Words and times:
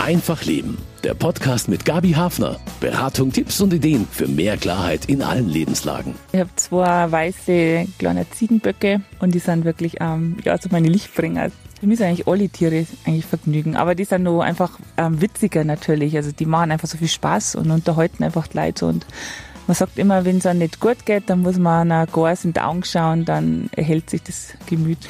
Einfach 0.00 0.44
Leben. 0.44 0.78
Der 1.04 1.12
Podcast 1.12 1.68
mit 1.68 1.84
Gabi 1.84 2.12
Hafner. 2.12 2.58
Beratung, 2.80 3.32
Tipps 3.32 3.60
und 3.60 3.74
Ideen 3.74 4.08
für 4.10 4.26
mehr 4.26 4.56
Klarheit 4.56 5.04
in 5.04 5.20
allen 5.20 5.46
Lebenslagen. 5.46 6.14
Ich 6.32 6.40
habe 6.40 6.48
zwei 6.56 7.12
weiße 7.12 7.86
kleine 7.98 8.28
Ziegenböcke 8.30 9.02
und 9.20 9.34
die 9.34 9.38
sind 9.40 9.66
wirklich 9.66 9.96
ähm, 10.00 10.38
ja, 10.42 10.56
so 10.56 10.70
meine 10.72 10.88
Lichtbringer. 10.88 11.50
Für 11.78 11.86
mich 11.86 11.98
sind 11.98 12.06
eigentlich 12.06 12.26
alle 12.26 12.48
Tiere 12.48 12.86
eigentlich 13.04 13.26
Vergnügen, 13.26 13.76
aber 13.76 13.94
die 13.94 14.04
sind 14.04 14.22
nur 14.22 14.42
einfach 14.42 14.78
ähm, 14.96 15.20
witziger 15.20 15.64
natürlich. 15.64 16.16
Also 16.16 16.32
die 16.32 16.46
machen 16.46 16.72
einfach 16.72 16.88
so 16.88 16.96
viel 16.96 17.06
Spaß 17.06 17.56
und 17.56 17.70
unterhalten 17.70 18.24
einfach 18.24 18.46
die 18.46 18.56
Leute 18.56 18.86
und 18.86 19.04
man 19.66 19.74
sagt 19.74 19.98
immer, 19.98 20.24
wenn 20.24 20.38
es 20.38 20.46
einem 20.46 20.60
nicht 20.60 20.80
gut 20.80 21.04
geht, 21.04 21.28
dann 21.28 21.42
muss 21.42 21.58
man 21.58 21.92
einer 21.92 22.06
Gas 22.06 22.46
in 22.46 22.54
die 22.54 22.60
Augen 22.60 22.84
schauen, 22.84 23.26
dann 23.26 23.68
erhält 23.76 24.08
sich 24.08 24.22
das 24.22 24.54
Gemüt. 24.66 25.06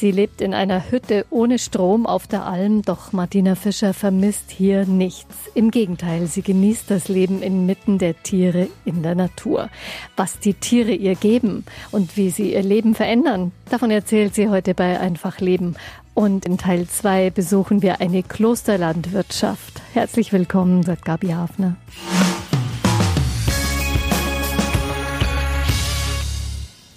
Sie 0.00 0.12
lebt 0.12 0.40
in 0.40 0.54
einer 0.54 0.90
Hütte 0.90 1.26
ohne 1.28 1.58
Strom 1.58 2.06
auf 2.06 2.26
der 2.26 2.46
Alm, 2.46 2.80
doch 2.80 3.12
Martina 3.12 3.54
Fischer 3.54 3.92
vermisst 3.92 4.50
hier 4.50 4.86
nichts. 4.86 5.36
Im 5.54 5.70
Gegenteil, 5.70 6.26
sie 6.26 6.40
genießt 6.40 6.90
das 6.90 7.08
Leben 7.08 7.42
inmitten 7.42 7.98
der 7.98 8.22
Tiere 8.22 8.68
in 8.86 9.02
der 9.02 9.14
Natur. 9.14 9.68
Was 10.16 10.38
die 10.38 10.54
Tiere 10.54 10.92
ihr 10.92 11.16
geben 11.16 11.66
und 11.90 12.16
wie 12.16 12.30
sie 12.30 12.54
ihr 12.54 12.62
Leben 12.62 12.94
verändern, 12.94 13.52
davon 13.68 13.90
erzählt 13.90 14.34
sie 14.34 14.48
heute 14.48 14.72
bei 14.72 14.98
Einfach 14.98 15.38
Leben. 15.38 15.74
Und 16.14 16.46
in 16.46 16.56
Teil 16.56 16.88
2 16.88 17.28
besuchen 17.28 17.82
wir 17.82 18.00
eine 18.00 18.22
Klosterlandwirtschaft. 18.22 19.82
Herzlich 19.92 20.32
willkommen, 20.32 20.82
sagt 20.82 21.04
Gabi 21.04 21.28
Hafner. 21.28 21.76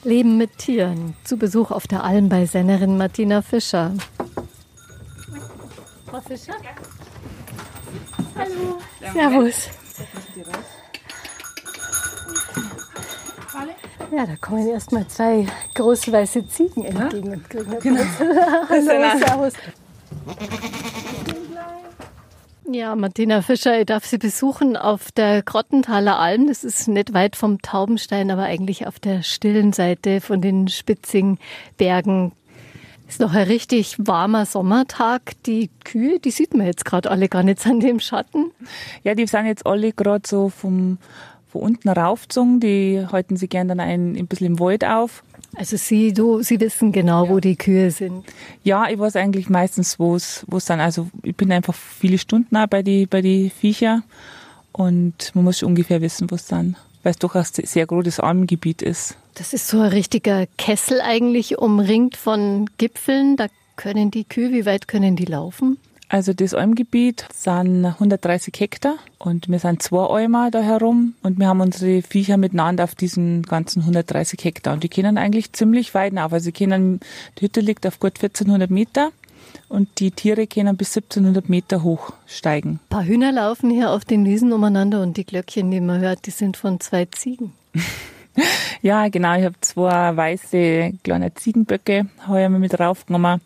Leben 0.04 0.38
mit 0.38 0.58
Tieren. 0.58 1.16
Zu 1.24 1.38
Besuch 1.38 1.72
auf 1.72 1.88
der 1.88 2.04
Alm 2.04 2.30
bei 2.30 2.46
Sennerin 2.46 2.98
Martina 2.98 3.42
Fischer. 3.42 3.92
Frau 6.06 6.22
Fischer? 6.22 6.54
Hallo. 8.36 8.80
Servus. 9.14 9.70
Ja, 14.12 14.26
da 14.26 14.36
kommen 14.36 14.68
erstmal 14.68 15.08
zwei 15.08 15.48
große 15.74 16.12
weiße 16.12 16.48
Ziegen 16.48 16.86
entgegen. 16.86 17.32
Ja? 17.32 17.80
Genau. 17.80 18.02
Hallo, 18.70 19.20
servus. 19.20 19.54
Ja, 22.74 22.96
Martina 22.96 23.44
Fischer, 23.44 23.80
ich 23.80 23.86
darf 23.86 24.04
Sie 24.04 24.18
besuchen 24.18 24.76
auf 24.76 25.12
der 25.12 25.44
Grottenthaler 25.44 26.18
Alm. 26.18 26.48
Das 26.48 26.64
ist 26.64 26.88
nicht 26.88 27.14
weit 27.14 27.36
vom 27.36 27.62
Taubenstein, 27.62 28.32
aber 28.32 28.46
eigentlich 28.46 28.88
auf 28.88 29.00
der 29.00 29.22
stillen 29.22 29.74
Seite 29.74 30.22
von 30.22 30.42
den 30.42 30.68
Spitzingbergen. 30.68 32.32
Ist 33.08 33.20
noch 33.20 33.36
ein 33.36 33.46
richtig 33.46 33.98
warmer 34.00 34.48
Sommertag. 34.48 35.34
Die 35.46 35.70
Kühe, 35.84 36.20
die 36.20 36.32
sieht 36.32 36.56
man 36.56 36.66
jetzt 36.66 36.84
gerade 36.84 37.12
alle 37.12 37.30
gar 37.30 37.44
nicht 37.44 37.64
an 37.68 37.80
dem 37.80 38.00
Schatten. 38.00 38.50
Ja, 39.04 39.14
die 39.14 39.28
sind 39.28 39.46
jetzt 39.46 39.68
alle 39.68 39.94
gerade 39.94 40.28
so 40.28 40.50
vom, 40.50 40.98
von 41.52 41.62
unten 41.62 41.90
raufgezogen. 41.90 42.60
Die 42.60 43.06
halten 43.12 43.38
sie 43.38 43.50
gern 43.50 43.68
dann 43.68 43.82
ein, 43.82 44.16
ein 44.16 44.26
bisschen 44.26 44.48
im 44.48 44.60
Wald 44.60 44.84
auf. 44.84 45.24
Also 45.56 45.78
Sie, 45.78 46.14
du, 46.14 46.42
Sie 46.42 46.60
wissen 46.60 46.92
genau, 46.92 47.26
ja. 47.26 47.30
wo 47.30 47.40
die 47.40 47.56
Kühe 47.56 47.92
sind. 47.92 48.26
Ja, 48.64 48.90
ich 48.90 48.98
weiß 48.98 49.16
eigentlich 49.16 49.50
meistens, 49.50 50.00
wo 50.00 50.16
es, 50.16 50.46
wo 50.48 50.58
es 50.58 50.66
dann, 50.66 50.80
also 50.80 51.10
ich 51.22 51.36
bin 51.36 51.52
einfach 51.52 51.76
viele 51.76 52.18
Stunden 52.18 52.58
bei 52.70 52.82
die, 52.82 53.06
bei 53.06 53.22
die 53.22 53.50
Viecher 53.50 54.02
und 54.72 55.32
man 55.36 55.44
muss 55.44 55.62
ungefähr 55.62 56.02
wissen, 56.02 56.30
wo 56.32 56.36
es 56.36 56.48
dann, 56.48 56.76
weil 57.04 57.12
es 57.12 57.20
doch 57.20 57.36
ein 57.36 57.46
sehr 57.46 57.86
großes 57.86 58.20
Almgebiet 58.20 58.82
ist. 58.82 59.16
Das 59.36 59.54
ist 59.54 59.68
so 59.68 59.80
ein 59.80 59.90
richtiger 59.90 60.48
Kessel 60.58 61.02
eigentlich, 61.02 61.58
umringt 61.58 62.18
von 62.18 62.70
Gipfeln. 62.78 63.36
Da 63.36 63.48
können 63.76 64.12
die 64.12 64.26
Kühe, 64.26 64.52
wie 64.52 64.66
weit 64.66 64.88
können 64.88 65.16
die 65.16 65.26
laufen? 65.26 65.78
Also 66.10 66.34
das 66.34 66.54
Almgebiet 66.54 67.26
sind 67.34 67.86
130 67.86 68.54
Hektar 68.60 68.96
und 69.18 69.50
wir 69.50 69.60
sind 69.60 69.82
zwei 69.82 70.06
Almer 70.06 70.52
da 70.52 70.62
herum 70.62 71.16
und 71.24 71.40
wir 71.40 71.48
haben 71.48 71.62
unsere 71.62 72.02
Viecher 72.02 72.38
miteinander 72.38 72.84
auf 72.84 72.94
diesen 72.94 73.44
ganzen 73.44 73.82
130 73.82 74.44
Hektar 74.44 74.74
und 74.74 74.84
die 74.84 74.90
können 74.90 75.18
eigentlich 75.18 75.54
ziemlich 75.54 75.94
weit 75.96 76.16
auf. 76.18 76.34
Also 76.34 76.52
können, 76.52 77.00
die 77.38 77.46
Hütte 77.46 77.62
liegt 77.62 77.88
auf 77.88 78.00
gut 78.00 78.18
1400 78.18 78.70
Meter 78.70 79.12
und 79.70 80.00
die 80.00 80.12
Tiere 80.12 80.46
können 80.46 80.78
bis 80.78 80.96
1700 80.96 81.50
Meter 81.50 81.84
hoch 81.84 82.12
steigen. 82.28 82.80
Ein 82.84 82.90
paar 82.90 83.06
Hühner 83.06 83.32
laufen 83.32 83.70
hier 83.70 83.92
auf 83.92 84.06
den 84.06 84.26
Wiesen 84.26 84.54
umeinander 84.54 85.02
und 85.02 85.18
die 85.18 85.26
Glöckchen, 85.26 85.72
die 85.72 85.82
man 85.82 86.00
hört, 86.00 86.26
die 86.28 86.32
sind 86.32 86.58
von 86.58 86.80
zwei 86.80 87.06
Ziegen. 87.06 87.54
ja, 88.82 89.08
genau. 89.08 89.36
Ich 89.38 89.46
habe 89.46 89.56
zwei 89.62 90.16
weiße 90.16 90.94
kleine 91.04 91.34
Ziegenböcke 91.34 92.08
heuer 92.28 92.50
mit 92.50 92.78
draufgenommen 92.78 93.42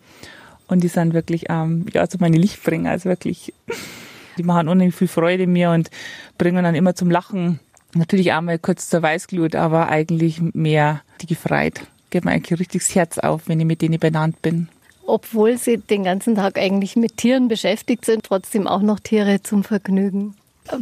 und 0.68 0.84
die 0.84 0.88
sind 0.88 1.14
wirklich, 1.14 1.46
ähm, 1.50 1.86
ja, 1.94 2.06
so 2.08 2.18
meine 2.20 2.38
Lichtbringer. 2.38 2.92
Also 2.92 3.10
wirklich, 3.10 3.54
die 4.38 4.44
machen 4.44 4.68
unheimlich 4.68 4.96
viel 4.96 5.08
Freude 5.08 5.48
mir 5.48 5.72
und 5.72 5.90
bringen 6.38 6.64
dann 6.64 6.76
immer 6.76 6.96
zum 6.96 7.10
Lachen. 7.10 7.60
Natürlich 7.94 8.34
auch 8.34 8.42
mal 8.42 8.60
kurz 8.60 8.90
zur 8.90 9.02
Weißglut, 9.02 9.56
aber 9.56 9.90
eigentlich 9.90 10.42
mehr 10.42 11.02
die 11.22 11.28
gefreit. 11.28 11.82
Geht 12.10 12.26
mir 12.26 12.32
eigentlich 12.32 12.60
richtig 12.60 12.84
das 12.84 12.96
Herz 12.96 13.18
auf, 13.18 13.48
wenn 13.48 13.60
ich 13.60 13.66
mit 13.66 13.82
denen 13.82 14.00
benannt 14.00 14.42
bin. 14.42 14.70
Obwohl 15.06 15.58
sie 15.58 15.78
den 15.78 16.04
ganzen 16.04 16.36
Tag 16.36 16.58
eigentlich 16.58 16.98
mit 16.98 17.16
Tieren 17.16 17.48
beschäftigt 17.48 18.04
sind, 18.04 18.24
trotzdem 18.24 18.68
auch 18.68 18.82
noch 18.82 19.00
Tiere 19.00 19.42
zum 19.42 19.64
Vergnügen. 19.64 20.36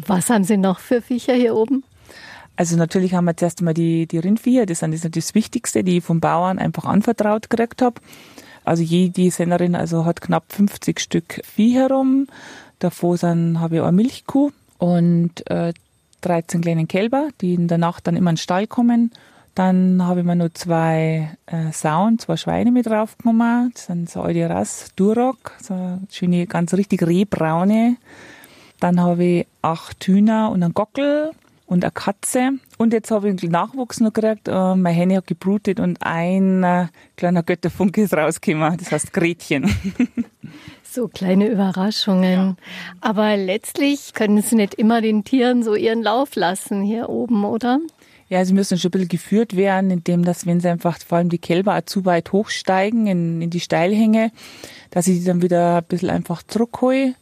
Was 0.07 0.31
haben 0.31 0.43
Sie 0.43 0.57
noch 0.57 0.79
für 0.79 1.01
Viecher 1.01 1.35
hier 1.35 1.55
oben? 1.55 1.83
Also 2.55 2.75
natürlich 2.77 3.13
haben 3.13 3.25
wir 3.25 3.37
zuerst 3.37 3.59
einmal 3.59 3.73
die, 3.73 4.07
die 4.07 4.17
Rindviecher, 4.17 4.65
das, 4.65 4.79
sind, 4.79 4.93
das 4.93 5.11
das 5.11 5.35
Wichtigste, 5.35 5.83
die 5.83 5.97
ich 5.97 6.03
vom 6.03 6.21
Bauern 6.21 6.57
einfach 6.57 6.85
anvertraut 6.85 7.49
gekriegt 7.49 7.81
habe. 7.81 8.01
Also 8.65 8.83
jede 8.83 9.31
Sennerin 9.31 9.75
also 9.75 10.05
hat 10.05 10.21
knapp 10.21 10.51
50 10.51 10.99
Stück 10.99 11.41
Vieh 11.45 11.75
herum. 11.75 12.27
Davor 12.79 13.17
habe 13.17 13.75
ich 13.75 13.81
eine 13.81 13.91
Milchkuh 13.91 14.51
und 14.79 15.49
äh, 15.49 15.73
13 16.21 16.61
kleine 16.61 16.87
Kälber, 16.87 17.29
die 17.41 17.53
in 17.53 17.67
der 17.67 17.77
Nacht 17.77 18.07
dann 18.07 18.15
immer 18.15 18.31
in 18.31 18.35
den 18.35 18.41
Stall 18.41 18.67
kommen. 18.67 19.11
Dann 19.53 20.03
habe 20.03 20.19
ich 20.19 20.25
mir 20.25 20.35
noch 20.35 20.49
zwei 20.53 21.29
äh, 21.45 21.71
Sauen, 21.71 22.19
zwei 22.19 22.35
Schweine 22.35 22.71
mit 22.71 22.87
draufgenommen. 22.87 23.71
Das 23.73 23.85
sind 23.85 24.09
so 24.09 24.21
alte 24.21 24.49
Rass, 24.49 24.89
Duroc, 24.97 25.53
so 25.61 25.99
schöne, 26.11 26.45
ganz 26.47 26.73
richtig 26.73 27.03
rehbraune. 27.03 27.95
Dann 28.81 28.99
habe 28.99 29.23
ich 29.23 29.47
acht 29.61 30.03
Hühner 30.05 30.51
und 30.51 30.61
einen 30.61 30.73
Gockel 30.73 31.31
und 31.65 31.83
eine 31.83 31.91
Katze. 31.91 32.51
Und 32.77 32.93
jetzt 32.93 33.11
habe 33.11 33.29
ich 33.29 33.41
einen 33.41 33.51
Nachwuchs 33.51 33.99
noch 33.99 34.13
gekriegt. 34.13 34.47
Äh, 34.47 34.75
meine 34.75 34.89
Henne 34.89 35.17
hat 35.17 35.27
gebrutet 35.27 35.79
und 35.79 35.97
ein 36.01 36.63
äh, 36.63 36.87
kleiner 37.17 37.43
Götterfunke 37.43 38.03
ist 38.03 38.13
rausgekommen. 38.13 38.77
Das 38.77 38.91
heißt 38.91 39.13
Gretchen. 39.13 39.73
So 40.83 41.09
kleine 41.09 41.49
Überraschungen. 41.49 42.23
Ja. 42.23 42.55
Aber 43.01 43.35
letztlich 43.35 44.13
können 44.13 44.41
Sie 44.41 44.55
nicht 44.55 44.75
immer 44.75 45.01
den 45.01 45.25
Tieren 45.25 45.61
so 45.61 45.75
ihren 45.75 46.01
Lauf 46.01 46.35
lassen 46.35 46.83
hier 46.83 47.09
oben, 47.09 47.43
oder? 47.43 47.79
Ja, 48.29 48.43
sie 48.45 48.53
müssen 48.53 48.77
schon 48.77 48.89
ein 48.89 48.91
bisschen 48.91 49.09
geführt 49.09 49.57
werden, 49.57 49.91
indem 49.91 50.23
dass, 50.23 50.45
wenn 50.45 50.61
sie 50.61 50.69
einfach 50.69 50.97
vor 50.99 51.17
allem 51.17 51.29
die 51.29 51.37
Kälber 51.37 51.77
auch 51.77 51.85
zu 51.85 52.05
weit 52.05 52.31
hochsteigen 52.31 53.07
in, 53.07 53.41
in 53.41 53.49
die 53.49 53.59
Steilhänge, 53.59 54.31
dass 54.89 55.07
ich 55.07 55.19
die 55.19 55.25
dann 55.25 55.41
wieder 55.41 55.77
ein 55.77 55.83
bisschen 55.83 56.09
einfach 56.09 56.41
zurückhole 56.43 57.13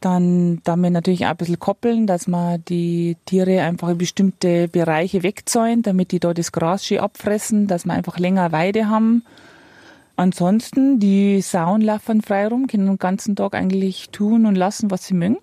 dann 0.00 0.60
damit 0.64 0.92
natürlich 0.92 1.26
auch 1.26 1.30
ein 1.30 1.36
bisschen 1.36 1.58
koppeln, 1.58 2.06
dass 2.06 2.26
man 2.26 2.64
die 2.68 3.16
Tiere 3.26 3.62
einfach 3.62 3.88
in 3.88 3.98
bestimmte 3.98 4.68
Bereiche 4.68 5.22
wegzäunt, 5.22 5.86
damit 5.86 6.12
die 6.12 6.20
dort 6.20 6.38
das 6.38 6.52
Gras 6.52 6.84
schön 6.84 6.98
abfressen, 6.98 7.66
dass 7.66 7.84
wir 7.84 7.92
einfach 7.92 8.18
länger 8.18 8.52
Weide 8.52 8.88
haben. 8.88 9.24
Ansonsten, 10.16 10.98
die 10.98 11.42
Sauen 11.42 11.82
laufen 11.82 12.22
frei 12.22 12.48
rum, 12.48 12.66
können 12.66 12.86
den 12.86 12.98
ganzen 12.98 13.36
Tag 13.36 13.54
eigentlich 13.54 14.08
tun 14.10 14.46
und 14.46 14.54
lassen, 14.54 14.90
was 14.90 15.06
sie 15.06 15.14
mögen. 15.14 15.36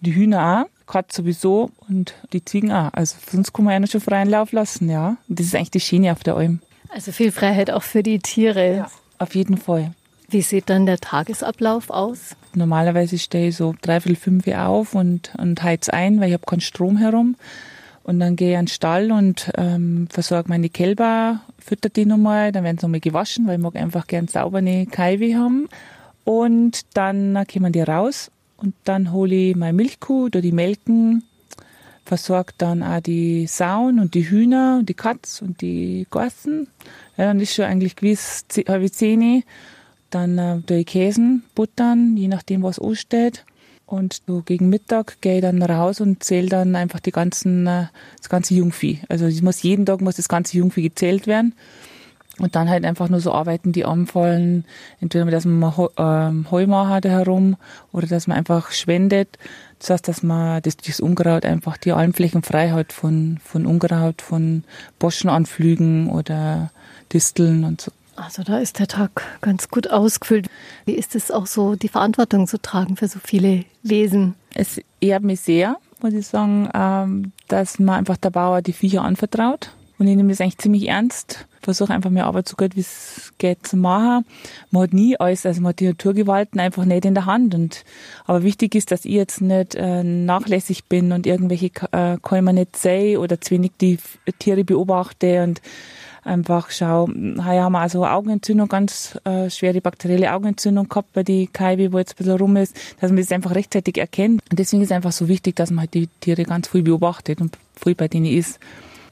Die 0.00 0.14
Hühner 0.14 0.66
auch, 0.66 0.86
Katz 0.86 1.16
sowieso 1.16 1.70
und 1.88 2.14
die 2.32 2.44
Ziegen 2.44 2.70
auch. 2.70 2.92
Also 2.92 3.16
sonst 3.30 3.54
kann 3.54 3.64
man 3.64 3.74
einen 3.74 3.86
schon 3.86 4.02
freien 4.02 4.28
Lauf 4.28 4.52
lassen, 4.52 4.90
ja. 4.90 5.16
Und 5.28 5.38
das 5.38 5.46
ist 5.46 5.54
eigentlich 5.54 5.70
die 5.70 5.80
Schiene 5.80 6.12
auf 6.12 6.22
der 6.22 6.36
Alm. 6.36 6.60
Also 6.90 7.10
viel 7.12 7.32
Freiheit 7.32 7.70
auch 7.70 7.82
für 7.82 8.02
die 8.02 8.18
Tiere. 8.18 8.76
Ja, 8.76 8.90
auf 9.18 9.34
jeden 9.34 9.56
Fall. 9.56 9.92
Wie 10.28 10.42
sieht 10.42 10.68
dann 10.68 10.84
der 10.84 10.98
Tagesablauf 10.98 11.88
aus? 11.88 12.36
Normalerweise 12.58 13.18
stehe 13.18 13.48
ich 13.48 13.56
so 13.56 13.74
dreiviertel 13.80 14.16
fünf 14.16 14.46
auf 14.48 14.94
und, 14.94 15.32
und 15.38 15.62
heiz 15.62 15.88
ein, 15.88 16.20
weil 16.20 16.28
ich 16.28 16.34
habe 16.34 16.46
keinen 16.46 16.60
Strom 16.60 16.96
herum. 16.96 17.36
Und 18.02 18.20
dann 18.20 18.36
gehe 18.36 18.52
ich 18.52 18.56
an 18.56 18.64
den 18.64 18.70
Stall 18.70 19.12
und 19.12 19.50
ähm, 19.56 20.08
versorge 20.10 20.48
meine 20.48 20.70
Kälber, 20.70 21.42
fütter 21.58 21.90
die 21.90 22.06
nochmal, 22.06 22.52
dann 22.52 22.64
werden 22.64 22.78
sie 22.78 22.86
nochmal 22.86 23.00
gewaschen, 23.00 23.46
weil 23.46 23.56
ich 23.56 23.62
mag 23.62 23.76
einfach 23.76 24.06
gern 24.06 24.28
saubere 24.28 24.86
Kaiwe 24.86 25.36
haben. 25.36 25.68
Und 26.24 26.80
dann 26.94 27.44
kommen 27.52 27.72
die 27.72 27.82
raus 27.82 28.30
und 28.56 28.74
dann 28.84 29.12
hole 29.12 29.34
ich 29.34 29.56
meine 29.56 29.74
Milchkuh 29.74 30.26
oder 30.26 30.40
die 30.40 30.52
Melken, 30.52 31.22
versorge 32.04 32.54
dann 32.58 32.82
auch 32.82 33.00
die 33.00 33.46
Sauen 33.46 34.00
und 34.00 34.14
die 34.14 34.28
Hühner 34.28 34.78
und 34.80 34.88
die 34.88 34.94
Katz 34.94 35.42
und 35.42 35.60
die 35.60 36.06
Gorsen. 36.10 36.68
Ja, 37.16 37.26
dann 37.26 37.40
ist 37.40 37.54
schon 37.54 37.66
eigentlich 37.66 37.94
gewiss 37.94 38.46
halbe 38.66 38.90
zehn 38.90 39.42
dann 40.10 40.38
äh, 40.38 40.60
tue 40.66 40.84
Käsen, 40.84 41.42
buttern, 41.54 42.16
je 42.16 42.28
nachdem, 42.28 42.62
was 42.62 42.78
ansteht. 42.78 43.44
Und 43.86 44.20
so 44.26 44.42
gegen 44.42 44.68
Mittag 44.68 45.20
gehe 45.22 45.36
ich 45.36 45.40
dann 45.42 45.62
raus 45.62 46.00
und 46.02 46.22
zähle 46.22 46.48
dann 46.48 46.76
einfach 46.76 47.00
die 47.00 47.10
ganzen, 47.10 47.66
äh, 47.66 47.86
das 48.18 48.28
ganze 48.28 48.54
Jungvieh. 48.54 49.00
Also 49.08 49.26
ich 49.26 49.42
muss 49.42 49.62
jeden 49.62 49.86
Tag 49.86 50.02
muss 50.02 50.16
das 50.16 50.28
ganze 50.28 50.58
Jungvieh 50.58 50.82
gezählt 50.82 51.26
werden. 51.26 51.54
Und 52.38 52.54
dann 52.54 52.68
halt 52.68 52.84
einfach 52.84 53.08
nur 53.08 53.20
so 53.20 53.32
Arbeiten, 53.32 53.72
die 53.72 53.84
anfallen. 53.84 54.64
Entweder, 55.00 55.24
dass 55.30 55.44
man 55.44 55.72
ähm, 55.96 56.50
Heu 56.50 56.66
machen 56.66 57.00
da 57.00 57.08
herum 57.08 57.56
oder 57.90 58.06
dass 58.06 58.26
man 58.26 58.36
einfach 58.36 58.70
schwendet. 58.70 59.38
Das 59.80 59.90
heißt, 59.90 60.08
dass 60.08 60.22
man 60.22 60.62
das, 60.62 60.76
das 60.76 61.00
Unkraut 61.00 61.44
einfach 61.44 61.76
die 61.76 61.92
Almflächen 61.92 62.42
frei 62.42 62.70
hat 62.70 62.92
von, 62.92 63.38
von 63.42 63.66
Unkraut, 63.66 64.22
von 64.22 64.64
Boschenanflügen 64.98 66.10
oder 66.10 66.70
Disteln 67.12 67.64
und 67.64 67.80
so. 67.80 67.90
Also 68.18 68.42
da 68.42 68.58
ist 68.58 68.80
der 68.80 68.88
Tag 68.88 69.22
ganz 69.40 69.68
gut 69.68 69.90
ausgefüllt. 69.90 70.48
Wie 70.84 70.94
ist 70.94 71.14
es 71.14 71.30
auch 71.30 71.46
so, 71.46 71.76
die 71.76 71.88
Verantwortung 71.88 72.48
zu 72.48 72.60
tragen 72.60 72.96
für 72.96 73.06
so 73.06 73.20
viele 73.22 73.64
Wesen? 73.84 74.34
Es 74.54 74.80
ehrt 75.00 75.22
mich 75.22 75.40
sehr, 75.40 75.76
muss 76.02 76.14
ich 76.14 76.26
sagen, 76.26 76.68
ähm, 76.74 77.32
dass 77.46 77.78
man 77.78 77.94
einfach 77.96 78.16
der 78.16 78.30
Bauer 78.30 78.60
die 78.60 78.72
Viecher 78.72 79.02
anvertraut. 79.02 79.70
Und 79.98 80.06
ich 80.06 80.16
nehme 80.16 80.30
das 80.30 80.40
eigentlich 80.40 80.58
ziemlich 80.58 80.88
ernst. 80.88 81.46
Versuche 81.62 81.92
einfach 81.92 82.10
mehr 82.10 82.26
Arbeit 82.26 82.48
so 82.48 82.56
gut 82.56 82.76
wie 82.76 82.80
es 82.80 83.32
geht 83.38 83.66
zu 83.66 83.76
machen. 83.76 84.24
Man 84.70 84.82
hat 84.84 84.92
nie 84.92 85.18
alles, 85.18 85.44
also 85.44 85.60
man 85.60 85.70
hat 85.70 85.80
die 85.80 85.88
Naturgewalten 85.88 86.60
einfach 86.60 86.84
nicht 86.84 87.04
in 87.04 87.14
der 87.14 87.26
Hand. 87.26 87.54
Und, 87.54 87.84
aber 88.26 88.42
wichtig 88.42 88.74
ist, 88.74 88.90
dass 88.90 89.04
ich 89.04 89.12
jetzt 89.12 89.40
nicht 89.40 89.74
äh, 89.74 90.02
nachlässig 90.02 90.86
bin 90.86 91.12
und 91.12 91.26
irgendwelche 91.26 91.70
äh, 91.92 92.16
Käume 92.20 92.52
nicht 92.52 92.76
sehe 92.76 93.20
oder 93.20 93.40
zu 93.40 93.52
wenig 93.52 93.72
die 93.80 93.98
Tiere 94.38 94.64
beobachte 94.64 95.42
und 95.42 95.60
einfach 96.28 96.70
schau, 96.70 97.08
heuer 97.08 97.64
haben 97.64 97.72
wir 97.72 97.80
also 97.80 98.06
Augenentzündung, 98.06 98.68
ganz 98.68 99.18
äh, 99.24 99.50
schwere 99.50 99.80
bakterielle 99.80 100.32
Augenentzündung 100.32 100.88
gehabt 100.88 101.12
bei 101.12 101.22
die 101.22 101.48
Kaibe, 101.48 101.92
wo 101.92 101.98
jetzt 101.98 102.12
ein 102.12 102.16
bisschen 102.18 102.38
rum 102.38 102.56
ist, 102.56 102.76
dass 103.00 103.10
man 103.10 103.18
das 103.18 103.32
einfach 103.32 103.54
rechtzeitig 103.54 103.98
erkennt. 103.98 104.42
Und 104.50 104.58
deswegen 104.58 104.82
ist 104.82 104.88
es 104.88 104.92
einfach 104.92 105.12
so 105.12 105.28
wichtig, 105.28 105.56
dass 105.56 105.70
man 105.70 105.80
halt 105.80 105.94
die 105.94 106.08
Tiere 106.20 106.44
ganz 106.44 106.68
viel 106.68 106.82
beobachtet 106.82 107.40
und 107.40 107.58
viel 107.74 107.94
bei 107.94 108.08
denen 108.08 108.26
ist. 108.26 108.60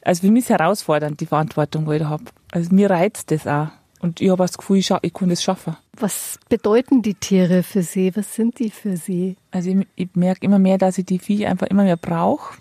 Also 0.02 0.26
für 0.26 0.30
mich 0.30 0.44
ist 0.44 0.50
herausfordernd, 0.50 1.20
die 1.20 1.26
Verantwortung, 1.26 1.86
die 1.86 1.94
ich 1.94 2.02
da 2.02 2.08
habe. 2.10 2.24
Also 2.52 2.72
mir 2.72 2.90
reizt 2.90 3.30
das 3.30 3.46
auch. 3.46 3.68
Und 4.00 4.20
ich 4.20 4.30
habe 4.30 4.44
das 4.44 4.56
Gefühl, 4.56 4.78
ich, 4.78 4.90
ich 5.02 5.12
kann 5.12 5.30
das 5.30 5.42
schaffen. 5.42 5.76
Was 5.98 6.38
bedeuten 6.48 7.02
die 7.02 7.14
Tiere 7.14 7.62
für 7.62 7.82
Sie? 7.82 8.14
Was 8.14 8.34
sind 8.34 8.58
die 8.58 8.70
für 8.70 8.96
Sie? 8.96 9.36
Also 9.50 9.70
ich, 9.70 9.86
ich 9.96 10.08
merke 10.14 10.44
immer 10.44 10.58
mehr, 10.58 10.78
dass 10.78 10.98
ich 10.98 11.06
die 11.06 11.18
Viecher 11.18 11.48
einfach 11.48 11.66
immer 11.66 11.82
mehr 11.84 11.96
brauche. 11.96 12.56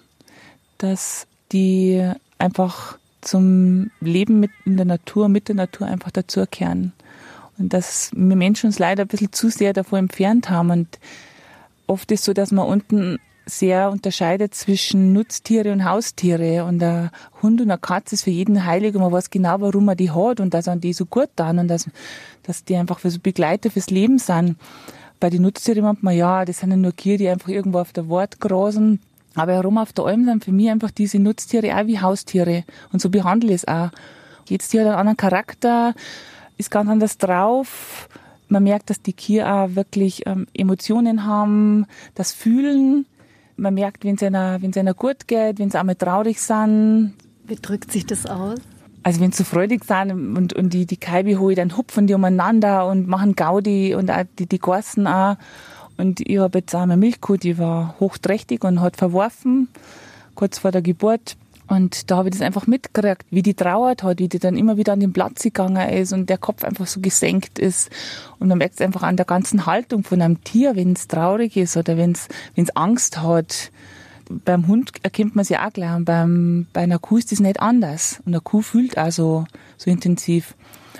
Dass 0.78 1.28
die 1.52 2.10
einfach 2.40 2.98
zum 3.26 3.92
Leben 4.00 4.40
mit 4.40 4.52
in 4.66 4.78
der 4.78 4.86
Natur, 4.86 5.28
mit 5.28 5.48
der 5.48 5.56
Natur 5.56 5.88
einfach 5.88 6.12
dazukehren. 6.12 6.94
Und 7.58 7.74
dass 7.74 8.12
wir 8.14 8.36
Menschen 8.36 8.68
uns 8.68 8.80
leider 8.80 9.04
ein 9.04 9.08
bisschen 9.08 9.34
zu 9.34 9.50
sehr 9.50 9.74
davor 9.74 10.00
entfernt 10.00 10.50
haben. 10.50 10.72
Und 10.72 11.00
oft 11.88 12.12
ist 12.12 12.24
so, 12.24 12.34
dass 12.34 12.52
man 12.52 12.68
unten 12.68 13.18
sehr 13.46 13.92
unterscheidet 13.92 14.56
zwischen 14.56 15.14
Nutztiere 15.14 15.72
und 15.72 15.86
Haustiere. 15.86 16.66
Und 16.66 16.82
ein 16.84 17.12
Hund 17.42 17.62
und 17.62 17.70
eine 17.70 17.80
Katze 17.80 18.16
ist 18.16 18.24
für 18.24 18.32
jeden 18.32 18.66
heilig 18.66 18.96
und 18.96 19.02
man 19.02 19.12
weiß 19.12 19.30
genau, 19.30 19.62
warum 19.62 19.86
man 19.86 19.98
die 19.98 20.12
hat 20.12 20.40
und 20.40 20.54
dass 20.54 20.66
man 20.66 20.82
die 20.82 20.94
so 20.94 21.06
gut 21.06 21.30
tun 21.36 21.60
und 21.60 21.68
dass, 21.68 21.88
dass 22.44 22.64
die 22.64 22.76
einfach 22.76 23.00
für 23.00 23.12
so 23.12 23.20
Begleiter 23.20 23.72
fürs 23.72 23.90
Leben 23.90 24.20
sind. 24.20 24.58
Bei 25.20 25.30
den 25.30 25.44
Nutztieren 25.44 25.84
meint 25.84 26.04
man, 26.04 26.16
ja, 26.16 26.44
das 26.44 26.60
sind 26.60 26.72
ja 26.72 26.78
nur 26.78 26.92
Kier, 26.92 27.18
die 27.18 27.30
einfach 27.30 27.50
irgendwo 27.50 27.80
auf 27.80 27.94
der 27.94 28.10
Wart 28.10 28.40
grasen. 28.40 29.00
Aber 29.36 29.54
herum 29.54 29.78
auf 29.78 29.94
der 29.94 30.06
Alm 30.06 30.26
sind 30.26 30.44
für 30.46 30.52
mich 30.52 30.70
einfach 30.70 30.92
diese 30.92 31.20
Nutztiere 31.20 31.76
auch 31.78 31.88
wie 31.88 32.00
Haustiere. 32.00 32.64
Und 32.92 33.02
so 33.02 33.10
behandle 33.10 33.50
ich 33.50 33.64
es 33.64 33.68
auch. 33.68 33.90
Jedes 34.48 34.70
Tier 34.70 34.82
hat 34.82 34.88
einen 34.88 34.98
anderen 35.00 35.18
Charakter, 35.18 35.94
ist 36.58 36.72
ganz 36.72 36.90
anders 36.90 37.18
drauf. 37.18 38.08
Man 38.48 38.64
merkt, 38.64 38.90
dass 38.90 39.02
die 39.02 39.14
Kier 39.14 39.52
auch 39.52 39.76
wirklich 39.76 40.26
ähm, 40.26 40.48
Emotionen 40.54 41.26
haben, 41.26 41.86
das 42.14 42.32
Fühlen. 42.32 43.06
Man 43.58 43.74
merkt, 43.74 44.04
wenn 44.04 44.16
es 44.16 44.24
einer, 44.24 44.60
einer 44.64 44.94
gut 44.94 45.28
geht, 45.28 45.60
wenn 45.60 45.70
sie 45.70 45.80
einmal 45.80 45.96
traurig 45.96 46.42
sind. 46.42 47.14
Wie 47.46 47.56
drückt 47.56 47.92
sich 47.92 48.06
das 48.06 48.26
aus? 48.26 48.60
Also 49.04 49.20
wenn 49.20 49.32
sie 49.32 49.38
so 49.38 49.44
freudig 49.44 49.84
sind 49.86 50.12
und, 50.36 50.54
und 50.54 50.74
die, 50.74 50.86
die 50.86 50.98
Kaibe 50.98 51.38
hole, 51.40 51.56
dann 51.56 51.78
hupfen 51.78 52.08
die 52.08 52.14
umeinander 52.14 52.88
und 52.88 53.08
machen 53.08 53.36
Gaudi 53.36 53.94
und 53.94 54.10
auch 54.10 54.24
die, 54.40 54.48
die 54.48 54.60
Gorsen 54.60 55.06
auch. 55.06 55.38
Und 55.98 56.22
ich 56.22 56.38
habe 56.38 56.60
jetzt 56.60 56.76
auch 56.76 56.82
eine 56.82 56.98
Milchkuh, 56.98 57.38
die 57.38 57.58
war 57.58 57.96
hochträchtig 58.00 58.64
und 58.64 58.82
hat 58.82 58.98
verworfen, 58.98 59.70
kurz 60.36 60.60
vor 60.60 60.72
der 60.72 60.82
Geburt. 60.82 61.38
Und 61.68 62.12
da 62.12 62.18
habe 62.18 62.30
ich 62.30 62.36
das 62.36 62.42
einfach 62.42 62.68
mitgekriegt, 62.68 63.26
wie 63.32 63.42
die 63.42 63.56
trauert 63.56 64.04
hat, 64.04 64.20
wie 64.20 64.28
die 64.28 64.38
dann 64.38 64.56
immer 64.56 64.78
wieder 64.78 64.94
an 64.94 65.00
den 65.00 65.14
Platz 65.14 65.42
gegangen 65.42 65.90
ist 65.90 66.14
und 66.14 66.30
der 66.30 66.38
Kopf 66.38 66.64
einfach 66.64 66.86
so 66.86 67.00
gesenkt 67.00 67.58
ist. 67.58 67.90
Und 68.38 68.50
man 68.50 68.60
merkt 68.60 68.76
es 68.76 68.82
einfach 68.82 69.02
an 69.02 69.18
der 69.18 69.26
ganzen 69.26 69.66
Haltung 69.66 70.04
von 70.04 70.22
einem 70.22 70.44
Tier, 70.44 70.76
wenn 70.76 70.94
es 70.94 71.08
traurig 71.08 71.58
ist 71.58 71.76
oder 71.76 71.98
wenn 71.98 72.12
es 72.12 72.76
Angst 72.76 73.22
hat. 73.22 73.72
Beim 74.30 74.68
Hund 74.68 74.92
erkennt 75.04 75.36
man 75.36 75.44
es 75.44 75.50
ja 75.50 75.68
auch 75.68 75.74
gleich. 75.74 75.96
Und 75.96 76.06
beim, 76.06 76.68
bei 76.74 76.82
einer 76.82 77.00
Kuh 77.00 77.18
ist 77.18 77.32
das 77.32 77.40
nicht 77.40 77.60
anders. 77.60 78.22
Und 78.26 78.34
eine 78.34 78.42
Kuh 78.42 78.62
fühlt 78.62 78.98
auch 78.98 79.12
so, 79.12 79.46
so 79.78 79.90
intensiv. 79.92 80.56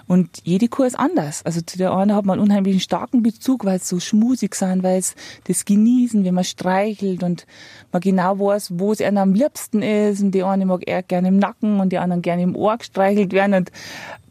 Und 0.08 0.30
jede 0.44 0.68
Kuh 0.68 0.84
ist 0.84 0.98
anders. 0.98 1.44
Also 1.46 1.62
zu 1.62 1.78
der 1.78 1.94
einen 1.94 2.16
hat 2.16 2.26
man 2.26 2.40
einen 2.40 2.50
unheimlichen 2.50 2.80
starken 2.80 3.24
Bezug, 3.24 3.66
weil 3.66 3.78
es 3.78 3.90
so 3.90 4.00
schmusig 4.00 4.54
sind, 4.54 4.84
weil 4.84 5.00
es 5.00 5.16
das 5.46 5.66
genießen, 5.66 6.24
wenn 6.24 6.36
man 6.36 6.44
streichelt 6.44 7.24
und 7.24 7.48
man 7.92 8.02
genau 8.02 8.40
weiß, 8.40 8.74
wo 8.78 8.92
es 8.92 9.02
einem 9.02 9.18
am 9.18 9.34
liebsten 9.34 9.82
ist. 9.82 10.22
Und 10.22 10.32
die 10.32 10.44
eine 10.44 10.66
mag 10.66 10.88
eher 10.88 11.02
gerne 11.02 11.30
im 11.30 11.38
Nacken 11.38 11.80
und 11.80 11.92
die 11.92 11.98
anderen 11.98 12.22
gerne 12.22 12.44
im 12.44 12.56
Ohr 12.56 12.78
gestreichelt 12.78 13.34
werden. 13.34 13.56
Und 13.56 13.72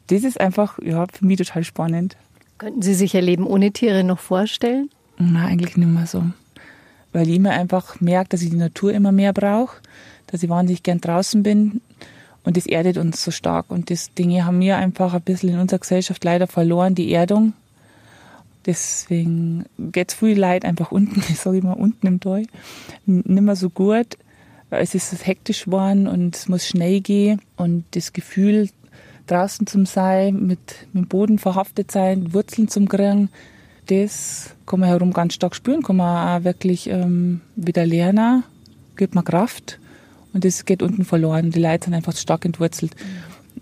das 0.09 0.23
ist 0.23 0.41
einfach, 0.41 0.79
ja, 0.81 1.07
für 1.13 1.27
mich 1.27 1.39
total 1.39 1.65
spannend. 1.65 2.17
Könnten 2.59 2.83
Sie 2.83 2.95
sich 2.95 3.15
Ihr 3.15 3.23
Leben 3.23 3.47
ohne 3.47 3.73
Tiere 3.73 4.05
noch 4.05 4.21
vorstellen? 4.21 4.91
Nein, 5.19 5.47
eigentlich 5.47 5.77
nicht 5.77 5.89
mehr 5.89 6.07
so. 6.07 6.25
Weil 7.15 7.31
ich 7.31 7.37
immer 7.37 7.53
einfach 7.53 8.03
merke, 8.03 8.29
dass 8.31 8.43
ich 8.43 8.51
die 8.51 8.57
Natur 8.57 8.93
immer 8.93 9.13
mehr 9.13 9.33
brauche, 9.33 9.79
dass 10.27 10.43
ich 10.43 10.51
wahnsinnig 10.51 10.83
gern 10.83 11.01
draußen 11.01 11.43
bin 11.43 11.81
und 12.45 12.59
das 12.59 12.67
erdet 12.67 12.99
uns 12.99 13.25
so 13.25 13.31
stark. 13.31 13.71
Und 13.71 13.91
das 13.91 14.13
Dinge 14.13 14.45
haben 14.45 14.61
wir 14.61 14.77
einfach 14.77 15.15
ein 15.15 15.23
bisschen 15.23 15.51
in 15.51 15.59
unserer 15.59 15.81
Gesellschaft 15.81 16.23
leider 16.23 16.47
verloren, 16.47 16.95
die 16.95 17.13
Erdung. 17.13 17.55
Deswegen 18.67 19.65
geht's 19.79 20.15
viel 20.15 20.39
Leid 20.39 20.65
einfach 20.65 20.93
unten, 20.93 21.21
ich 21.29 21.39
sage 21.39 21.59
immer 21.59 21.77
unten 21.77 22.07
im 22.07 22.21
Tal, 22.21 22.47
nicht 23.07 23.27
mehr 23.27 23.57
so 23.57 23.71
gut. 23.71 24.19
Es 24.71 24.95
ist 24.95 25.27
hektisch 25.27 25.67
geworden 25.67 26.07
und 26.07 26.37
es 26.37 26.49
muss 26.49 26.67
schnell 26.67 27.01
gehen. 27.01 27.41
Und 27.57 27.85
das 27.93 28.13
Gefühl, 28.13 28.69
draußen 29.27 29.67
zum 29.67 29.87
sein, 29.87 30.47
mit, 30.47 30.87
mit 30.93 31.05
dem 31.05 31.09
Boden 31.09 31.39
verhaftet 31.39 31.91
sein, 31.91 32.35
Wurzeln 32.35 32.69
zum 32.69 32.89
kriegen, 32.89 33.31
das 33.87 34.55
kann 34.67 34.81
man 34.81 34.89
herum 34.89 35.13
ganz 35.13 35.35
stark 35.35 35.55
spüren, 35.55 35.83
kann 35.83 35.97
man 35.97 36.41
auch 36.41 36.45
wirklich 36.45 36.89
ähm, 36.89 37.41
wieder 37.57 37.87
lernen, 37.87 38.45
gibt 38.97 39.15
man 39.15 39.25
Kraft. 39.25 39.79
Und 40.33 40.45
das 40.45 40.65
geht 40.65 40.83
unten 40.83 41.05
verloren. 41.05 41.51
Die 41.51 41.61
Leute 41.61 41.85
sind 41.85 41.95
einfach 41.95 42.17
stark 42.17 42.45
entwurzelt. 42.45 42.97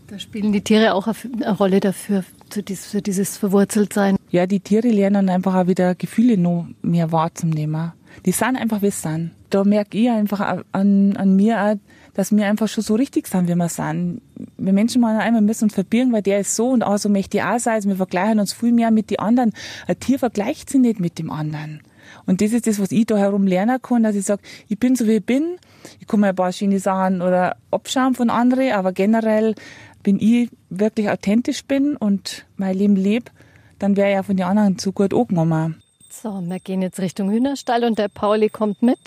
Da 0.09 0.19
spielen 0.19 0.53
die 0.53 0.63
Tiere 0.63 0.95
auch 0.95 1.07
eine 1.07 1.57
Rolle 1.57 1.81
dafür, 1.81 2.25
für 2.51 3.03
dieses 3.03 3.39
Verwurzeltsein. 3.39 4.17
Ja, 4.31 4.47
die 4.47 4.61
Tiere 4.61 4.89
lernen 4.89 5.29
einfach 5.29 5.55
auch 5.55 5.67
wieder 5.67 5.95
Gefühle 5.95 6.37
noch 6.39 6.67
mehr 6.83 7.13
wahrzunehmen. 7.13 7.93
Die 8.27 8.33
sind 8.33 8.57
einfach, 8.57 8.83
wie 8.83 8.91
sie 8.91 9.09
sind. 9.09 9.31
Da 9.51 9.65
merke 9.65 9.99
ich 9.99 10.11
einfach 10.11 10.63
an, 10.73 11.17
an 11.17 11.37
mir 11.37 11.63
auch, 11.63 11.77
dass 12.15 12.35
wir 12.35 12.47
einfach 12.47 12.69
schon 12.69 12.85
so 12.85 12.95
richtig 12.95 13.27
sind, 13.27 13.49
wie 13.49 13.55
wir 13.55 13.69
sind. 13.69 14.21
Wir 14.59 14.73
Menschen 14.73 15.01
machen 15.01 15.19
einmal 15.19 15.43
müssen 15.43 15.65
uns 15.65 15.75
verbirgen, 15.75 16.13
weil 16.13 16.23
der 16.23 16.41
ist 16.41 16.55
so 16.57 16.69
und 16.69 16.83
auch 16.83 16.99
so 16.99 17.09
möchte 17.09 17.39
ich 17.39 17.43
auch 17.43 17.59
sein. 17.59 17.75
Also 17.75 17.89
wir 17.89 17.97
vergleichen 17.97 18.39
uns 18.39 18.53
viel 18.53 18.73
mehr 18.73 18.91
mit 18.91 19.11
den 19.11 19.19
anderen. 19.19 19.53
Ein 19.87 19.99
Tier 19.99 20.19
vergleicht 20.19 20.71
sich 20.71 20.81
nicht 20.81 21.01
mit 21.01 21.19
dem 21.19 21.31
anderen. 21.31 21.81
Und 22.27 22.41
das 22.41 22.53
ist 22.53 22.67
das, 22.67 22.79
was 22.79 22.93
ich 22.93 23.07
da 23.07 23.17
herum 23.17 23.47
lernen 23.47 23.81
kann, 23.81 24.03
dass 24.03 24.15
ich 24.15 24.25
sage, 24.25 24.43
ich 24.69 24.79
bin 24.79 24.97
so 24.97 25.07
wie 25.07 25.17
ich 25.17 25.25
bin. 25.25 25.57
Ich 26.01 26.07
kann 26.07 26.21
mir 26.21 26.29
ein 26.29 26.37
paar 26.37 26.53
schöne 26.53 26.79
Sachen 26.79 27.23
oder 27.23 27.57
abschauen 27.71 28.15
von 28.15 28.31
anderen, 28.31 28.73
aber 28.73 28.93
generell 28.93 29.55
bin 30.03 30.21
ich 30.21 30.51
wirklich 30.69 31.09
authentisch 31.09 31.65
bin 31.65 31.97
und 31.97 32.45
mein 32.57 32.77
Leben 32.77 32.97
lebe, 32.97 33.31
dann 33.79 33.97
wäre 33.97 34.13
ja 34.13 34.23
von 34.23 34.37
den 34.37 34.47
anderen 34.47 34.79
zu 34.79 34.93
gut 34.93 35.15
angenommen. 35.15 35.83
So, 36.11 36.41
wir 36.43 36.61
gehen 36.61 36.83
jetzt 36.83 37.01
Richtung 37.01 37.31
Hühnerstall 37.31 37.85
und 37.85 37.99
der 37.99 38.09
Pauli 38.09 38.49
kommt 38.49 38.83
mit. 38.83 38.99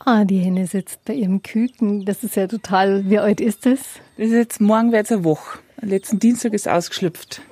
Ah, 0.00 0.24
die 0.24 0.38
Henne 0.38 0.66
sitzt 0.66 1.04
bei 1.04 1.14
ihrem 1.14 1.42
Küken. 1.42 2.04
Das 2.04 2.22
ist 2.22 2.36
ja 2.36 2.46
total. 2.46 3.08
Wie 3.10 3.18
alt 3.18 3.40
ist 3.40 3.66
das? 3.66 3.80
Das 4.16 4.28
ist 4.28 4.32
jetzt 4.32 4.60
morgen 4.60 4.92
wird 4.92 5.06
es 5.06 5.12
eine 5.12 5.24
Woche. 5.24 5.58
Letzten 5.80 6.18
Dienstag 6.18 6.52
ist 6.52 6.68
ausgeschlüpft 6.68 7.42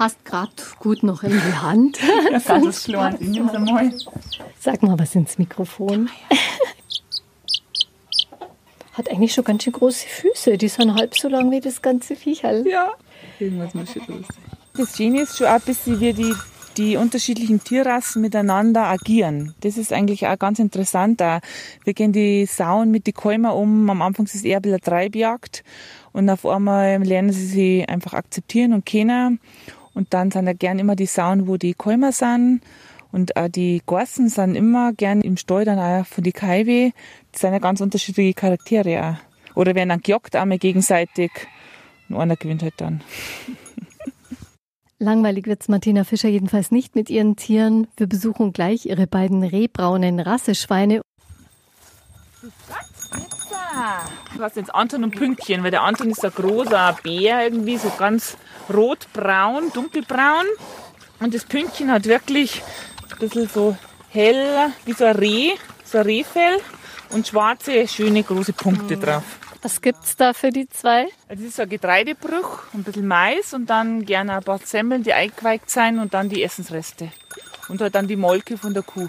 passt 0.00 0.24
gerade 0.24 0.50
gut 0.78 1.02
noch 1.02 1.22
in 1.22 1.32
die 1.32 1.54
Hand. 1.60 1.98
Das 2.32 2.48
ist 2.64 2.84
klar. 2.84 3.14
mal. 3.20 3.92
Sag 4.58 4.82
mal 4.82 4.98
was 4.98 5.14
ins 5.14 5.36
Mikrofon. 5.36 6.08
Hat 8.94 9.10
eigentlich 9.10 9.34
schon 9.34 9.44
ganz 9.44 9.62
schön 9.64 9.74
große 9.74 10.06
Füße. 10.06 10.56
Die 10.56 10.68
sind 10.68 10.94
halb 10.94 11.14
so 11.18 11.28
lang 11.28 11.50
wie 11.50 11.60
das 11.60 11.82
ganze 11.82 12.16
Viecherl. 12.16 12.66
Ja, 12.66 12.92
irgendwas 13.38 13.74
muss 13.74 13.92
schon 13.92 14.06
los 14.08 14.24
Das 14.74 14.96
Schöne 14.96 15.20
ist 15.20 15.36
schon 15.36 15.48
ein 15.48 15.60
bisschen, 15.60 16.00
wie 16.00 16.14
die, 16.14 16.34
die 16.76 16.96
unterschiedlichen 16.96 17.62
Tierrassen 17.62 18.22
miteinander 18.22 18.84
agieren. 18.84 19.54
Das 19.60 19.76
ist 19.76 19.92
eigentlich 19.92 20.26
auch 20.26 20.38
ganz 20.38 20.58
interessant. 20.58 21.20
Wir 21.20 21.94
gehen 21.94 22.12
die 22.12 22.46
Sauen 22.46 22.90
mit 22.90 23.06
den 23.06 23.14
Kälmern 23.14 23.52
um. 23.52 23.90
Am 23.90 24.02
Anfang 24.02 24.26
ist 24.26 24.34
es 24.34 24.44
eher 24.44 24.58
ein 24.58 24.62
bisschen 24.62 24.80
Treibjagd. 24.80 25.64
Und 26.12 26.28
auf 26.30 26.46
einmal 26.46 27.02
lernen 27.02 27.32
sie 27.32 27.46
sich 27.46 27.88
einfach 27.88 28.14
akzeptieren 28.14 28.72
und 28.72 28.86
kennen. 28.86 29.40
Und 29.94 30.14
dann 30.14 30.30
sind 30.30 30.46
ja 30.46 30.52
gern 30.52 30.78
immer 30.78 30.96
die 30.96 31.06
Sauen, 31.06 31.46
wo 31.46 31.56
die 31.56 31.74
Kälmer 31.74 32.12
sind. 32.12 32.62
Und 33.12 33.36
auch 33.36 33.48
die 33.48 33.82
Gorsen 33.86 34.28
sind 34.28 34.54
immer 34.54 34.92
gern 34.92 35.20
im 35.20 35.36
Stall 35.36 35.64
dann 35.64 35.78
auch 35.78 36.06
von 36.06 36.22
die 36.22 36.32
Das 36.32 37.40
sind 37.40 37.52
ja 37.52 37.58
ganz 37.58 37.80
unterschiedliche 37.80 38.34
Charaktere 38.34 39.04
auch. 39.04 39.56
Oder 39.56 39.74
werden 39.74 39.88
dann 39.88 40.00
gejagt 40.00 40.36
einmal 40.36 40.58
gegenseitig. 40.58 41.30
und 42.08 42.16
einer 42.16 42.36
gewinnt 42.36 42.62
halt 42.62 42.74
dann. 42.76 43.02
Langweilig 45.02 45.46
wird's 45.46 45.68
Martina 45.68 46.04
Fischer 46.04 46.28
jedenfalls 46.28 46.70
nicht 46.70 46.94
mit 46.94 47.08
ihren 47.08 47.34
Tieren. 47.34 47.86
Wir 47.96 48.06
besuchen 48.06 48.52
gleich 48.52 48.84
ihre 48.84 49.06
beiden 49.06 49.42
rehbraunen 49.42 50.20
Rasseschweine. 50.20 51.00
Du 54.36 54.42
hast 54.42 54.56
jetzt 54.56 54.74
Anton 54.74 55.04
und 55.04 55.16
Pünktchen, 55.16 55.64
weil 55.64 55.70
der 55.70 55.84
Anton 55.84 56.10
ist 56.10 56.22
ein 56.22 56.30
großer 56.30 56.98
Bär, 57.02 57.42
irgendwie 57.44 57.78
so 57.78 57.90
ganz 57.98 58.36
rotbraun, 58.70 59.72
dunkelbraun. 59.72 60.44
Und 61.18 61.32
das 61.32 61.46
Pünktchen 61.46 61.90
hat 61.90 62.04
wirklich 62.04 62.62
ein 63.10 63.18
bisschen 63.20 63.48
so 63.48 63.78
hell, 64.10 64.70
wie 64.84 64.92
so 64.92 65.06
ein 65.06 65.16
Reh, 65.16 65.52
so 65.82 65.96
ein 65.96 66.04
Rehfell 66.04 66.58
und 67.08 67.26
schwarze, 67.26 67.88
schöne, 67.88 68.22
große 68.22 68.52
Punkte 68.52 68.98
mhm. 68.98 69.00
drauf. 69.00 69.39
Was 69.62 69.82
gibt's 69.82 70.16
da 70.16 70.32
für 70.32 70.50
die 70.50 70.68
zwei? 70.68 71.06
Also 71.28 71.42
das 71.42 71.52
ist 71.52 71.60
ein 71.60 71.68
Getreidebruch, 71.68 72.62
ein 72.72 72.82
bisschen 72.82 73.06
Mais 73.06 73.52
und 73.52 73.68
dann 73.68 74.06
gerne 74.06 74.36
ein 74.36 74.42
paar 74.42 74.58
Semmeln, 74.58 75.02
die 75.02 75.12
eingeweigt 75.12 75.68
sein 75.68 75.98
und 75.98 76.14
dann 76.14 76.30
die 76.30 76.42
Essensreste. 76.42 77.10
Und 77.68 77.80
halt 77.80 77.94
dann 77.94 78.08
die 78.08 78.16
Molke 78.16 78.56
von 78.56 78.72
der 78.72 78.82
Kuh. 78.82 79.08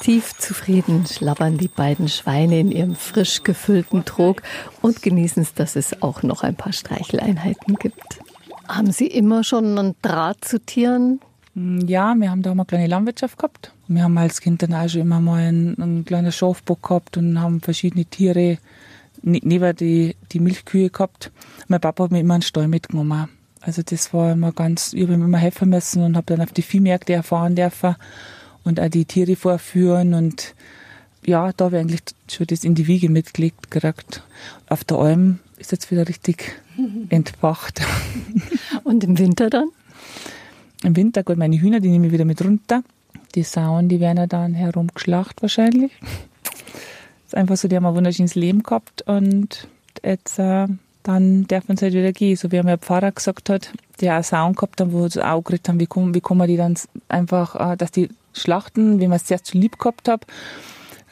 Tief 0.00 0.36
zufrieden 0.36 1.06
schlabbern 1.06 1.58
die 1.58 1.68
beiden 1.68 2.08
Schweine 2.08 2.58
in 2.58 2.72
ihrem 2.72 2.96
frisch 2.96 3.44
gefüllten 3.44 4.04
Trog 4.04 4.42
und 4.80 5.00
genießen 5.00 5.40
es, 5.40 5.54
dass 5.54 5.76
es 5.76 6.02
auch 6.02 6.24
noch 6.24 6.42
ein 6.42 6.56
paar 6.56 6.72
Streicheleinheiten 6.72 7.76
gibt. 7.76 8.18
Haben 8.66 8.90
Sie 8.90 9.06
immer 9.06 9.44
schon 9.44 9.78
einen 9.78 9.94
Draht 10.02 10.44
zu 10.44 10.58
Tieren? 10.58 11.20
Ja, 11.54 12.14
wir 12.14 12.30
haben 12.30 12.42
da 12.42 12.54
mal 12.54 12.62
eine 12.62 12.66
kleine 12.66 12.86
Landwirtschaft 12.86 13.38
gehabt. 13.38 13.72
Wir 13.86 14.04
haben 14.04 14.16
als 14.16 14.40
Kind 14.40 14.62
dann 14.62 14.72
auch 14.72 14.88
schon 14.88 15.02
immer 15.02 15.20
mal 15.20 15.42
einen, 15.42 15.80
einen 15.80 16.04
kleinen 16.04 16.32
Schafbock 16.32 16.82
gehabt 16.82 17.18
und 17.18 17.40
haben 17.40 17.60
verschiedene 17.60 18.06
Tiere 18.06 18.58
neben 19.22 19.76
die, 19.76 20.16
die 20.32 20.40
Milchkühe 20.40 20.88
gehabt. 20.88 21.30
Mein 21.68 21.80
Papa 21.80 22.04
hat 22.04 22.10
mir 22.10 22.20
immer 22.20 22.34
einen 22.34 22.42
Stall 22.42 22.68
mitgenommen. 22.68 23.28
Also 23.60 23.82
das 23.82 24.12
war 24.14 24.32
immer 24.32 24.52
ganz, 24.52 24.92
ich 24.92 25.02
habe 25.02 25.14
immer 25.14 25.38
helfen 25.38 25.68
müssen 25.68 26.02
und 26.02 26.16
habe 26.16 26.26
dann 26.26 26.40
auf 26.40 26.52
die 26.52 26.62
Viehmärkte 26.62 27.12
erfahren 27.12 27.54
dürfen 27.54 27.96
und 28.64 28.80
auch 28.80 28.88
die 28.88 29.04
Tiere 29.04 29.36
vorführen 29.36 30.14
und 30.14 30.54
ja, 31.24 31.52
da 31.52 31.66
habe 31.66 31.76
ich 31.76 31.82
eigentlich 31.82 32.02
schon 32.28 32.46
das 32.48 32.64
in 32.64 32.74
die 32.74 32.88
Wiege 32.88 33.08
mitgelegt 33.08 33.70
gekriegt. 33.70 34.24
Auf 34.68 34.82
der 34.82 34.96
Alm 34.96 35.38
ist 35.58 35.70
jetzt 35.70 35.90
wieder 35.92 36.08
richtig 36.08 36.60
entfacht. 37.10 37.80
Und 38.82 39.04
im 39.04 39.18
Winter 39.18 39.48
dann? 39.48 39.68
Im 40.82 40.96
Winter, 40.96 41.22
gut, 41.22 41.36
meine 41.36 41.60
Hühner, 41.60 41.80
die 41.80 41.88
nehme 41.88 42.06
ich 42.06 42.12
wieder 42.12 42.24
mit 42.24 42.44
runter. 42.44 42.82
Die 43.34 43.44
Sauen, 43.44 43.88
die 43.88 44.00
werden 44.00 44.18
ja 44.18 44.26
dann 44.26 44.54
herumgeschlacht 44.54 45.40
wahrscheinlich. 45.40 45.92
Ist 47.26 47.36
einfach 47.36 47.56
so, 47.56 47.68
die 47.68 47.76
haben 47.76 47.86
ein 47.86 47.94
wunderschönes 47.94 48.34
Leben 48.34 48.62
gehabt 48.62 49.02
und 49.02 49.68
jetzt 50.02 50.38
äh, 50.38 50.66
dann 51.02 51.46
darf 51.46 51.68
man 51.68 51.76
es 51.76 51.82
halt 51.82 51.94
wieder 51.94 52.12
gehen. 52.12 52.36
So 52.36 52.50
wie 52.52 52.56
mir 52.56 52.64
der 52.64 52.78
Pfarrer 52.78 53.12
gesagt 53.12 53.48
hat, 53.48 53.72
der 54.00 54.18
auch 54.18 54.24
Sauen 54.24 54.54
gehabt 54.54 54.80
haben, 54.80 54.92
wo 54.92 55.08
sie 55.08 55.24
auch 55.24 55.42
geredet 55.42 55.68
haben, 55.68 55.80
wie 55.80 55.86
kommen, 55.86 56.14
wie 56.14 56.20
kommen 56.20 56.48
die 56.48 56.56
dann 56.56 56.76
einfach, 57.08 57.72
äh, 57.72 57.76
dass 57.76 57.92
die 57.92 58.08
schlachten, 58.32 59.00
wie 59.00 59.06
man 59.06 59.16
es 59.16 59.24
zuerst 59.24 59.46
so 59.46 59.58
lieb 59.58 59.78
gehabt 59.78 60.08
hat. 60.08 60.26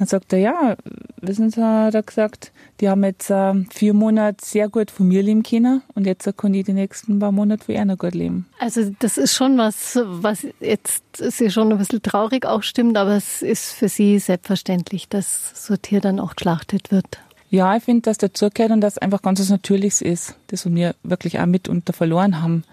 Dann 0.00 0.08
sagt 0.08 0.32
er, 0.32 0.38
ja, 0.38 0.76
wissen 1.20 1.50
Sie, 1.50 1.62
hat 1.62 1.94
er 1.94 2.02
gesagt, 2.02 2.52
die 2.80 2.88
haben 2.88 3.04
jetzt 3.04 3.28
äh, 3.28 3.52
vier 3.70 3.92
Monate 3.92 4.42
sehr 4.42 4.70
gut 4.70 4.90
von 4.90 5.06
mir 5.06 5.22
leben 5.22 5.42
können 5.42 5.82
und 5.94 6.06
jetzt 6.06 6.26
kann 6.38 6.54
ich 6.54 6.64
die 6.64 6.72
nächsten 6.72 7.18
paar 7.18 7.32
Monate 7.32 7.66
von 7.66 7.74
ihnen 7.74 7.98
gut 7.98 8.14
leben. 8.14 8.46
Also 8.58 8.90
das 9.00 9.18
ist 9.18 9.34
schon 9.34 9.58
was, 9.58 10.00
was 10.02 10.46
jetzt 10.58 11.04
Sie 11.18 11.50
schon 11.50 11.70
ein 11.70 11.76
bisschen 11.76 12.00
traurig 12.00 12.46
auch 12.46 12.62
stimmt, 12.62 12.96
aber 12.96 13.14
es 13.14 13.42
ist 13.42 13.72
für 13.72 13.90
Sie 13.90 14.18
selbstverständlich, 14.18 15.06
dass 15.10 15.66
so 15.66 15.74
ein 15.74 15.82
Tier 15.82 16.00
dann 16.00 16.18
auch 16.18 16.34
geschlachtet 16.34 16.90
wird. 16.90 17.18
Ja, 17.50 17.76
ich 17.76 17.82
finde, 17.82 18.00
dass 18.00 18.16
dazugehört 18.16 18.72
und 18.72 18.80
dass 18.80 18.96
einfach 18.96 19.20
ganz 19.20 19.38
was 19.38 19.50
Natürliches 19.50 20.00
ist, 20.00 20.34
das 20.46 20.64
wir 20.64 20.94
wirklich 21.02 21.40
auch 21.40 21.46
mitunter 21.46 21.92
verloren 21.92 22.40
haben. 22.40 22.64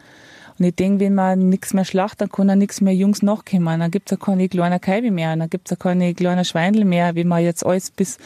Und 0.59 0.65
ich 0.65 0.75
denke, 0.75 1.01
wenn 1.01 1.13
man 1.13 1.49
nichts 1.49 1.73
mehr 1.73 1.85
schlacht, 1.85 2.21
dann 2.21 2.29
kann 2.29 2.49
auch 2.49 2.55
nichts 2.55 2.81
mehr 2.81 2.95
Jungs 2.95 3.21
nachkommen. 3.21 3.79
Dann 3.79 3.91
gibt's 3.91 4.11
ja 4.11 4.17
keine 4.17 4.49
kleinen 4.49 4.81
Kälbe 4.81 5.11
mehr, 5.11 5.35
dann 5.35 5.49
gibt's 5.49 5.71
ja 5.71 5.77
keine 5.77 6.13
kleinen 6.13 6.45
Schweindel 6.45 6.85
mehr, 6.85 7.15
wie 7.15 7.23
man 7.23 7.43
jetzt 7.43 7.65
alles 7.65 7.91
bis 7.91 8.17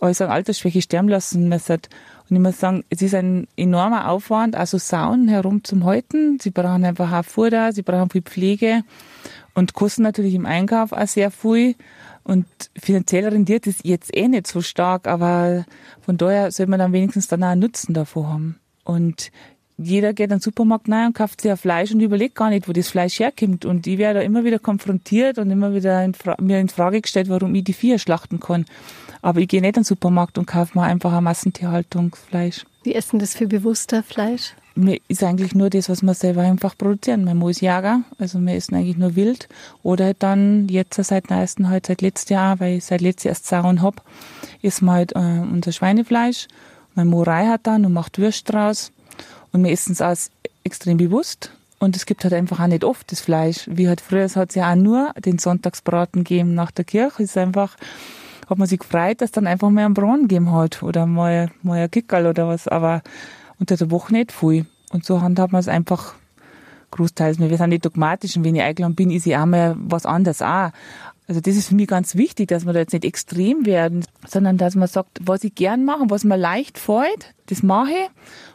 alles 0.00 0.20
an 0.20 0.30
Altersschwäche 0.30 0.82
sterben 0.82 1.08
lassen 1.08 1.48
müssen. 1.48 1.80
Und 2.28 2.36
ich 2.36 2.42
muss 2.42 2.60
sagen, 2.60 2.84
es 2.90 3.02
ist 3.02 3.14
ein 3.14 3.46
enormer 3.56 4.10
Aufwand, 4.10 4.56
also 4.56 4.78
Sauen 4.78 5.28
herum 5.28 5.64
zum 5.64 5.84
Halten. 5.84 6.38
Sie 6.40 6.50
brauchen 6.50 6.84
einfach 6.84 7.12
auch 7.12 7.24
Futter, 7.24 7.72
sie 7.72 7.82
brauchen 7.82 8.10
viel 8.10 8.22
Pflege 8.22 8.82
und 9.54 9.74
kosten 9.74 10.02
natürlich 10.02 10.34
im 10.34 10.46
Einkauf 10.46 10.92
auch 10.92 11.06
sehr 11.06 11.30
viel. 11.30 11.74
Und 12.22 12.46
finanziell 12.76 13.28
rendiert 13.28 13.66
es 13.66 13.80
jetzt 13.82 14.16
eh 14.16 14.28
nicht 14.28 14.46
so 14.46 14.62
stark, 14.62 15.06
aber 15.06 15.66
von 16.00 16.16
daher 16.16 16.50
soll 16.50 16.66
man 16.66 16.78
dann 16.78 16.92
wenigstens 16.92 17.28
dann 17.28 17.42
auch 17.42 17.48
einen 17.48 17.60
Nutzen 17.60 17.92
davon 17.92 18.26
haben. 18.26 18.60
Und 18.84 19.30
jeder 19.76 20.12
geht 20.12 20.26
in 20.26 20.36
den 20.36 20.40
Supermarkt 20.40 20.90
rein 20.90 21.08
und 21.08 21.14
kauft 21.14 21.40
sich 21.40 21.50
ein 21.50 21.56
Fleisch 21.56 21.92
und 21.92 22.00
überlegt 22.00 22.36
gar 22.36 22.50
nicht, 22.50 22.68
wo 22.68 22.72
das 22.72 22.88
Fleisch 22.88 23.18
herkommt. 23.18 23.64
Und 23.64 23.86
ich 23.86 23.98
werde 23.98 24.20
da 24.20 24.24
immer 24.24 24.44
wieder 24.44 24.58
konfrontiert 24.58 25.38
und 25.38 25.50
immer 25.50 25.74
wieder 25.74 26.04
in 26.04 26.14
mir 26.40 26.60
in 26.60 26.68
Frage 26.68 27.00
gestellt, 27.00 27.28
warum 27.28 27.54
ich 27.54 27.64
die 27.64 27.72
Vieh 27.72 27.98
schlachten 27.98 28.38
kann. 28.38 28.66
Aber 29.20 29.40
ich 29.40 29.48
gehe 29.48 29.60
nicht 29.60 29.76
in 29.76 29.82
den 29.82 29.84
Supermarkt 29.84 30.38
und 30.38 30.46
kaufe 30.46 30.78
mir 30.78 30.84
einfach 30.84 31.12
ein 31.12 31.24
Massentierhaltungsfleisch. 31.24 32.64
Wie 32.84 32.94
essen 32.94 33.18
das 33.18 33.34
für 33.34 33.46
bewusster 33.46 34.02
Fleisch? 34.02 34.54
Mir 34.76 34.98
ist 35.08 35.22
eigentlich 35.22 35.54
nur 35.54 35.70
das, 35.70 35.88
was 35.88 36.02
wir 36.02 36.14
selber 36.14 36.42
einfach 36.42 36.76
produzieren. 36.76 37.24
Mein 37.24 37.38
Mann 37.38 37.50
ist 37.50 37.60
Jäger, 37.60 38.02
also 38.18 38.40
wir 38.40 38.54
essen 38.54 38.74
eigentlich 38.74 38.96
nur 38.96 39.16
wild. 39.16 39.48
Oder 39.82 40.06
halt 40.06 40.22
dann 40.22 40.68
jetzt 40.68 41.02
seit 41.02 41.30
neuestem, 41.30 41.68
halt 41.68 41.86
seit 41.86 42.02
letztem 42.02 42.34
Jahr, 42.34 42.60
weil 42.60 42.78
ich 42.78 42.84
seit 42.84 43.00
letztem 43.00 43.28
Jahr 43.28 43.32
erst 43.32 43.46
Sauen 43.46 43.82
hab, 43.82 44.02
ist 44.62 44.82
halt 44.82 45.12
äh, 45.12 45.18
unser 45.18 45.72
Schweinefleisch. 45.72 46.48
Mein 46.94 47.08
Morei 47.08 47.46
hat 47.46 47.66
dann 47.66 47.86
und 47.86 47.92
macht 47.92 48.18
Würst 48.18 48.52
draus. 48.52 48.92
Und 49.54 49.62
wir 49.62 49.70
essen 49.70 49.92
es 49.92 50.02
auch 50.02 50.16
extrem 50.64 50.96
bewusst. 50.96 51.52
Und 51.78 51.94
es 51.94 52.06
gibt 52.06 52.24
halt 52.24 52.34
einfach 52.34 52.58
auch 52.58 52.66
nicht 52.66 52.82
oft 52.82 53.10
das 53.12 53.20
Fleisch. 53.20 53.68
Wie 53.70 53.86
halt 53.86 54.00
früher, 54.00 54.24
es 54.24 54.34
hat 54.34 54.56
ja 54.56 54.72
auch 54.72 54.74
nur 54.74 55.12
den 55.24 55.38
Sonntagsbraten 55.38 56.24
gegeben 56.24 56.54
nach 56.54 56.72
der 56.72 56.84
Kirche. 56.84 57.22
Es 57.22 57.30
ist 57.30 57.38
einfach, 57.38 57.76
hat 58.50 58.58
man 58.58 58.66
sich 58.66 58.80
gefreut, 58.80 59.20
dass 59.20 59.30
dann 59.30 59.46
einfach 59.46 59.70
mal 59.70 59.84
einen 59.84 59.94
Braten 59.94 60.22
gegeben 60.22 60.50
hat. 60.50 60.82
Oder 60.82 61.06
mal, 61.06 61.52
mal 61.62 61.78
ein 61.78 61.90
Kickerl 61.90 62.26
oder 62.26 62.48
was. 62.48 62.66
Aber 62.66 63.02
unter 63.60 63.76
der 63.76 63.92
Woche 63.92 64.12
nicht 64.12 64.32
viel. 64.32 64.66
Und 64.90 65.04
so 65.04 65.22
handhabt 65.22 65.52
man 65.52 65.60
es 65.60 65.68
einfach 65.68 66.14
großteils. 66.90 67.38
Wir 67.38 67.56
sind 67.56 67.68
nicht 67.68 67.84
dogmatisch 67.84 68.36
und 68.36 68.42
wenn 68.42 68.56
ich 68.56 68.62
eingeladen 68.62 68.96
bin, 68.96 69.12
ist 69.12 69.26
ich 69.26 69.36
auch 69.36 69.46
mal 69.46 69.76
was 69.78 70.04
anderes 70.04 70.42
auch. 70.42 70.70
Also 71.26 71.40
das 71.40 71.56
ist 71.56 71.68
für 71.68 71.74
mich 71.74 71.88
ganz 71.88 72.16
wichtig, 72.16 72.48
dass 72.48 72.66
wir 72.66 72.74
da 72.74 72.80
jetzt 72.80 72.92
nicht 72.92 73.04
extrem 73.04 73.64
werden, 73.64 74.04
sondern 74.26 74.58
dass 74.58 74.74
man 74.74 74.88
sagt, 74.88 75.20
was 75.22 75.42
ich 75.42 75.54
gern 75.54 75.84
mache, 75.84 76.04
was 76.08 76.24
mir 76.24 76.36
leicht 76.36 76.78
fällt, 76.78 77.34
das 77.46 77.62
mache 77.62 77.90
ich 77.90 78.10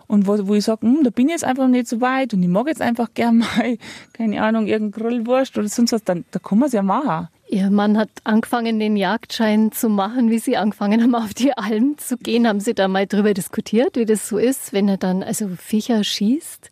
und 0.08 0.28
wo, 0.28 0.48
wo 0.48 0.54
ich 0.54 0.66
sage, 0.66 0.86
hm, 0.86 1.04
da 1.04 1.10
bin 1.10 1.28
ich 1.28 1.34
jetzt 1.34 1.44
einfach 1.44 1.68
nicht 1.68 1.88
so 1.88 2.00
weit 2.00 2.34
und 2.34 2.44
ich 2.44 2.50
mag 2.50 2.68
jetzt 2.68 2.82
einfach 2.82 3.10
gern 3.14 3.38
mal, 3.58 3.78
keine 4.14 4.44
Ahnung, 4.44 4.68
irgendein 4.68 5.02
Grillwurst 5.02 5.58
oder 5.58 5.68
sonst 5.68 5.94
was, 5.94 6.04
dann 6.04 6.26
da 6.30 6.40
kann 6.40 6.60
man 6.60 6.68
es 6.68 6.74
ja 6.74 6.84
machen. 6.84 7.30
Ihr 7.48 7.72
Mann 7.72 7.98
hat 7.98 8.10
angefangen, 8.26 8.80
den 8.80 8.96
Jagdschein 8.96 9.72
zu 9.72 9.90
machen, 9.90 10.30
wie 10.30 10.38
Sie 10.38 10.56
angefangen 10.56 11.02
haben, 11.02 11.16
auf 11.16 11.34
die 11.34 11.58
Alm 11.58 11.98
zu 11.98 12.16
gehen. 12.18 12.48
Haben 12.48 12.60
Sie 12.60 12.76
da 12.76 12.88
mal 12.88 13.08
drüber 13.08 13.34
diskutiert, 13.34 13.96
wie 13.96 14.06
das 14.06 14.30
so 14.30 14.38
ist, 14.38 14.72
wenn 14.72 14.88
er 14.88 14.98
dann 14.98 15.24
also 15.24 15.50
Viecher 15.58 16.04
schießt? 16.04 16.70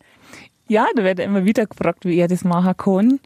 Ja, 0.68 0.86
da 0.94 1.02
wird 1.02 1.18
er 1.18 1.24
immer 1.24 1.44
wieder 1.44 1.66
gefragt, 1.66 2.04
wie 2.04 2.16
er 2.16 2.28
das 2.28 2.44
machen 2.44 2.76
kann. 2.76 3.20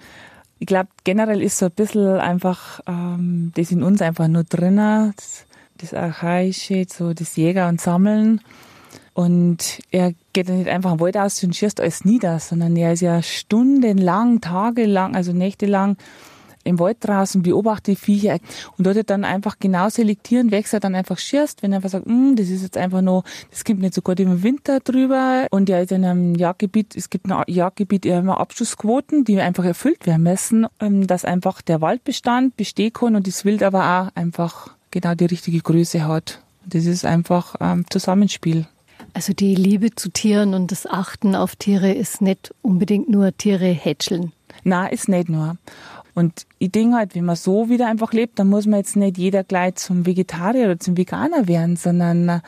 Ich 0.63 0.67
glaube, 0.67 0.91
generell 1.03 1.43
ist 1.43 1.59
so 1.59 1.67
ein 1.67 1.73
bisschen 1.73 2.21
einfach 2.21 2.79
ähm, 2.87 3.51
das 3.57 3.73
in 3.73 3.83
uns 3.83 4.01
einfach 4.01 4.29
nur 4.29 4.45
drinnen, 4.45 5.13
das, 5.17 5.45
das 5.79 5.93
Archaische, 5.93 6.87
so 6.89 7.15
das 7.15 7.35
Jäger 7.35 7.67
und 7.67 7.81
Sammeln. 7.81 8.41
Und 9.13 9.81
er 9.91 10.15
geht 10.33 10.49
ja 10.49 10.55
nicht 10.55 10.69
einfach 10.69 10.93
im 10.93 11.01
Wald 11.01 11.17
aus 11.17 11.43
und 11.43 11.57
schießt 11.57 11.81
alles 11.81 12.05
nieder, 12.05 12.39
sondern 12.39 12.77
er 12.77 12.93
ist 12.93 13.01
ja 13.01 13.23
stundenlang, 13.23 14.41
tagelang, 14.41 15.17
also 15.17 15.33
nächtelang 15.33 15.97
im 16.65 16.79
Wald 16.79 16.99
draußen, 17.01 17.43
beobachtet 17.43 17.87
die 17.89 17.97
Viecher 17.97 18.39
und 18.79 18.87
dort 18.87 19.11
dann 19.11 19.25
einfach 19.25 19.59
genau 19.59 19.89
selektieren, 19.89 20.51
welches 20.51 20.73
er 20.73 20.81
dann 20.81 20.95
einfach 20.95 21.19
schießt, 21.19 21.63
wenn 21.63 21.73
er 21.73 21.77
einfach 21.77 21.91
sagt, 21.91 22.07
hm, 22.07 22.37
das 22.37 22.49
ist 22.49 22.63
jetzt 22.63 22.77
einfach 22.77 23.01
nur, 23.01 23.25
das 23.51 23.65
kommt 23.65 23.81
nicht 23.81 23.95
so 23.95 24.03
gut 24.03 24.21
im 24.21 24.43
Winter 24.43 24.81
drüber 24.81 25.47
und 25.51 25.69
ist 25.69 25.93
in 25.93 26.05
einem 26.05 26.35
Jagdgebiet, 26.35 26.97
es 26.97 27.11
gibt 27.11 27.31
ein 27.31 27.43
Jagdgebiet 27.47 28.07
immer 28.07 28.41
Abschussquoten, 28.41 29.25
die 29.25 29.41
einfach 29.41 29.65
erfüllt 29.65 30.07
werden 30.07 30.23
müssen, 30.23 30.67
ähm, 30.81 31.07
dass 31.07 31.25
einfach 31.25 31.63
der 31.63 31.81
Waldbestand 31.81 32.57
bestehen 32.57 32.93
kann 32.93 33.17
und 33.17 33.27
das 33.27 33.45
Wild 33.45 33.63
aber 33.63 33.81
auch 33.81 34.17
einfach 34.17 34.71
genau 34.91 35.15
die 35.15 35.27
richtige 35.27 35.61
Größe 35.61 36.07
hat. 36.07 36.41
Das 36.65 36.85
ist 36.85 37.05
einfach 37.05 37.57
ähm, 37.61 37.85
Zusammenspiel. 37.91 38.67
Also 39.15 39.33
die 39.33 39.55
Liebe 39.55 39.95
zu 39.95 40.11
Tieren 40.11 40.55
und 40.55 40.71
das 40.71 40.87
Achten 40.87 41.35
auf 41.35 41.57
Tiere 41.57 41.93
ist 41.93 42.23
nicht 42.23 42.55
unbedingt 42.63 43.09
nur 43.09 43.37
Tiere 43.37 43.67
hätscheln. 43.67 44.33
Na, 44.65 44.87
ist 44.87 45.09
nicht 45.09 45.29
nur. 45.29 45.57
Und 46.15 46.47
ich 46.59 46.71
denke 46.71 46.97
halt, 46.97 47.15
wenn 47.15 47.25
man 47.25 47.37
so 47.37 47.69
wieder 47.69 47.89
einfach 47.89 48.13
lebt, 48.13 48.39
dann 48.39 48.49
muss 48.49 48.67
man 48.67 48.81
jetzt 48.81 48.97
nicht 48.97 49.17
jeder 49.17 49.45
gleich 49.45 49.77
zum 49.77 50.05
Vegetarier 50.05 50.67
oder 50.67 50.79
zum 50.79 50.97
Veganer 50.97 51.49
werden, 51.49 51.77
sondern 51.77 52.29
äh, 52.29 52.41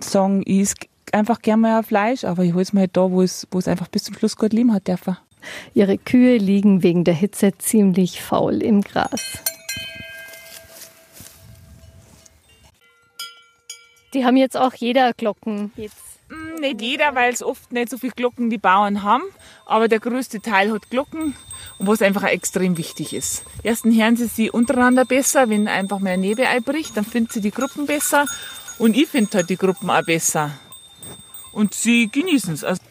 sagen, 0.00 0.42
ich 0.46 0.60
esse 0.60 0.74
einfach 1.12 1.42
gerne 1.42 1.62
mal 1.62 1.82
Fleisch, 1.82 2.24
aber 2.24 2.44
ich 2.44 2.52
hole 2.52 2.62
es 2.62 2.72
mir 2.72 2.80
halt 2.80 2.96
da, 2.96 3.10
wo 3.10 3.22
es, 3.22 3.46
wo 3.50 3.58
es 3.58 3.68
einfach 3.68 3.88
bis 3.88 4.04
zum 4.04 4.14
Schluss 4.14 4.36
gut 4.36 4.52
leben 4.52 4.72
hat 4.72 4.88
dürfen. 4.88 5.16
Ihre 5.74 5.98
Kühe 5.98 6.38
liegen 6.38 6.82
wegen 6.82 7.04
der 7.04 7.14
Hitze 7.14 7.56
ziemlich 7.58 8.20
faul 8.22 8.62
im 8.62 8.80
Gras. 8.80 9.42
Die 14.14 14.24
haben 14.24 14.36
jetzt 14.36 14.56
auch 14.56 14.72
jeder 14.72 15.12
Glocken. 15.12 15.72
Jetzt 15.76 16.05
nicht 16.60 16.80
jeder, 16.80 17.14
weil 17.14 17.32
es 17.32 17.42
oft 17.42 17.72
nicht 17.72 17.90
so 17.90 17.98
viele 17.98 18.12
Glocken 18.12 18.50
die 18.50 18.58
Bauern 18.58 19.02
haben, 19.02 19.24
aber 19.64 19.88
der 19.88 20.00
größte 20.00 20.40
Teil 20.40 20.72
hat 20.72 20.90
Glocken 20.90 21.34
und 21.78 21.86
was 21.86 22.02
einfach 22.02 22.24
extrem 22.24 22.76
wichtig 22.78 23.12
ist. 23.12 23.44
Erstens 23.62 23.96
hören 23.96 24.16
sie 24.16 24.26
sie 24.26 24.50
untereinander 24.50 25.04
besser, 25.04 25.48
wenn 25.48 25.68
einfach 25.68 25.98
mehr 25.98 26.16
Nebel 26.16 26.46
einbricht, 26.46 26.96
dann 26.96 27.04
finden 27.04 27.30
sie 27.32 27.40
die 27.40 27.50
Gruppen 27.50 27.86
besser 27.86 28.26
und 28.78 28.96
ich 28.96 29.08
finde 29.08 29.38
halt 29.38 29.50
die 29.50 29.56
Gruppen 29.56 29.90
auch 29.90 30.04
besser. 30.04 30.50
Und 31.52 31.74
sie 31.74 32.08
genießen 32.08 32.52
es. 32.54 32.64
Also 32.64 32.82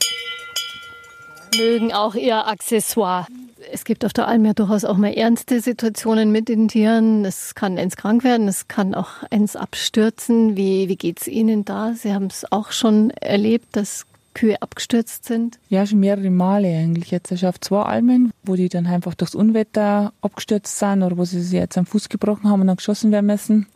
Mögen 1.56 1.94
auch 1.94 2.16
ihr 2.16 2.48
Accessoire. 2.48 3.28
Es 3.72 3.84
gibt 3.84 4.06
auf 4.06 4.14
der 4.14 4.28
Alm 4.28 4.46
ja 4.46 4.54
durchaus 4.54 4.86
auch 4.86 4.98
mal 4.98 5.14
ernste 5.14 5.60
Situationen 5.60 6.32
mit 6.32 6.50
den 6.50 6.68
Tieren. 6.68 7.26
Es 7.26 7.56
kann 7.56 7.78
eins 7.78 7.96
krank 7.96 8.24
werden, 8.24 8.48
es 8.48 8.68
kann 8.68 8.94
auch 8.94 9.24
eins 9.32 9.56
abstürzen. 9.56 10.56
Wie, 10.56 10.90
wie 10.90 10.96
geht 10.96 11.22
es 11.22 11.28
Ihnen 11.28 11.66
da? 11.66 11.94
Sie 11.94 12.14
haben 12.14 12.26
es 12.26 12.52
auch 12.52 12.72
schon 12.72 13.10
erlebt, 13.12 13.76
dass 13.76 14.06
Kühe 14.36 14.62
abgestürzt 14.62 15.26
sind? 15.26 15.58
Ja, 15.70 15.88
schon 15.88 16.00
mehrere 16.00 16.30
Male 16.30 16.68
eigentlich. 16.68 17.10
Jetzt 17.10 17.38
schon 17.40 17.50
auf 17.50 17.60
zwei 17.60 17.82
Almen, 17.82 18.32
wo 18.44 18.56
die 18.56 18.70
dann 18.70 18.86
einfach 18.86 19.16
durchs 19.16 19.34
Unwetter 19.34 20.14
abgestürzt 20.22 20.78
sind 20.78 21.02
oder 21.02 21.18
wo 21.18 21.26
sie 21.26 21.42
sich 21.42 21.54
jetzt 21.54 21.78
am 21.78 21.88
Fuß 21.88 22.10
gebrochen 22.10 22.50
haben 22.50 22.62
und 22.62 22.68
dann 22.68 22.78
geschossen 22.78 23.12
werden 23.12 23.26
müssen. 23.26 23.68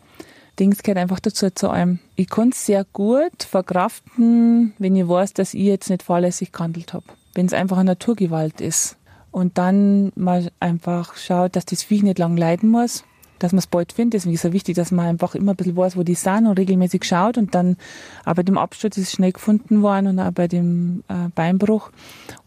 Dings 0.59 0.83
gehört 0.83 0.99
einfach 0.99 1.21
dazu 1.21 1.49
zu 1.49 1.69
allem. 1.69 1.99
Ich 2.15 2.29
kann 2.29 2.49
es 2.49 2.65
sehr 2.65 2.85
gut 2.91 3.43
verkraften, 3.43 4.73
wenn 4.77 4.95
ich 4.95 5.07
weiß, 5.07 5.33
dass 5.33 5.53
ich 5.53 5.63
jetzt 5.63 5.89
nicht 5.89 6.03
fahrlässig 6.03 6.51
gehandelt 6.51 6.93
habe. 6.93 7.05
Wenn 7.33 7.45
es 7.45 7.53
einfach 7.53 7.77
eine 7.77 7.91
Naturgewalt 7.91 8.59
ist. 8.59 8.97
Und 9.31 9.57
dann 9.57 10.11
mal 10.15 10.51
einfach 10.59 11.15
schaut, 11.15 11.55
dass 11.55 11.65
das 11.65 11.83
Viech 11.83 12.03
nicht 12.03 12.17
lang 12.17 12.35
leiden 12.35 12.69
muss, 12.69 13.03
dass 13.39 13.51
man 13.51 13.59
es 13.59 13.67
bald 13.67 13.93
findet. 13.93 14.15
Deswegen 14.15 14.35
ist 14.35 14.45
es 14.45 14.53
wichtig, 14.53 14.75
dass 14.75 14.91
man 14.91 15.05
einfach 15.05 15.35
immer 15.35 15.53
ein 15.53 15.55
bisschen 15.55 15.77
weiß, 15.77 15.97
wo 15.97 16.03
die 16.03 16.15
sind 16.15 16.47
und 16.47 16.57
regelmäßig 16.57 17.03
schaut. 17.03 17.37
Und 17.37 17.55
dann 17.55 17.77
auch 18.25 18.33
bei 18.33 18.43
dem 18.43 18.57
Absturz 18.57 18.97
ist 18.97 19.07
es 19.07 19.11
schnell 19.13 19.31
gefunden 19.31 19.81
worden 19.81 20.07
und 20.07 20.19
auch 20.19 20.31
bei 20.31 20.47
dem 20.47 21.03
äh, 21.07 21.29
Beinbruch. 21.33 21.91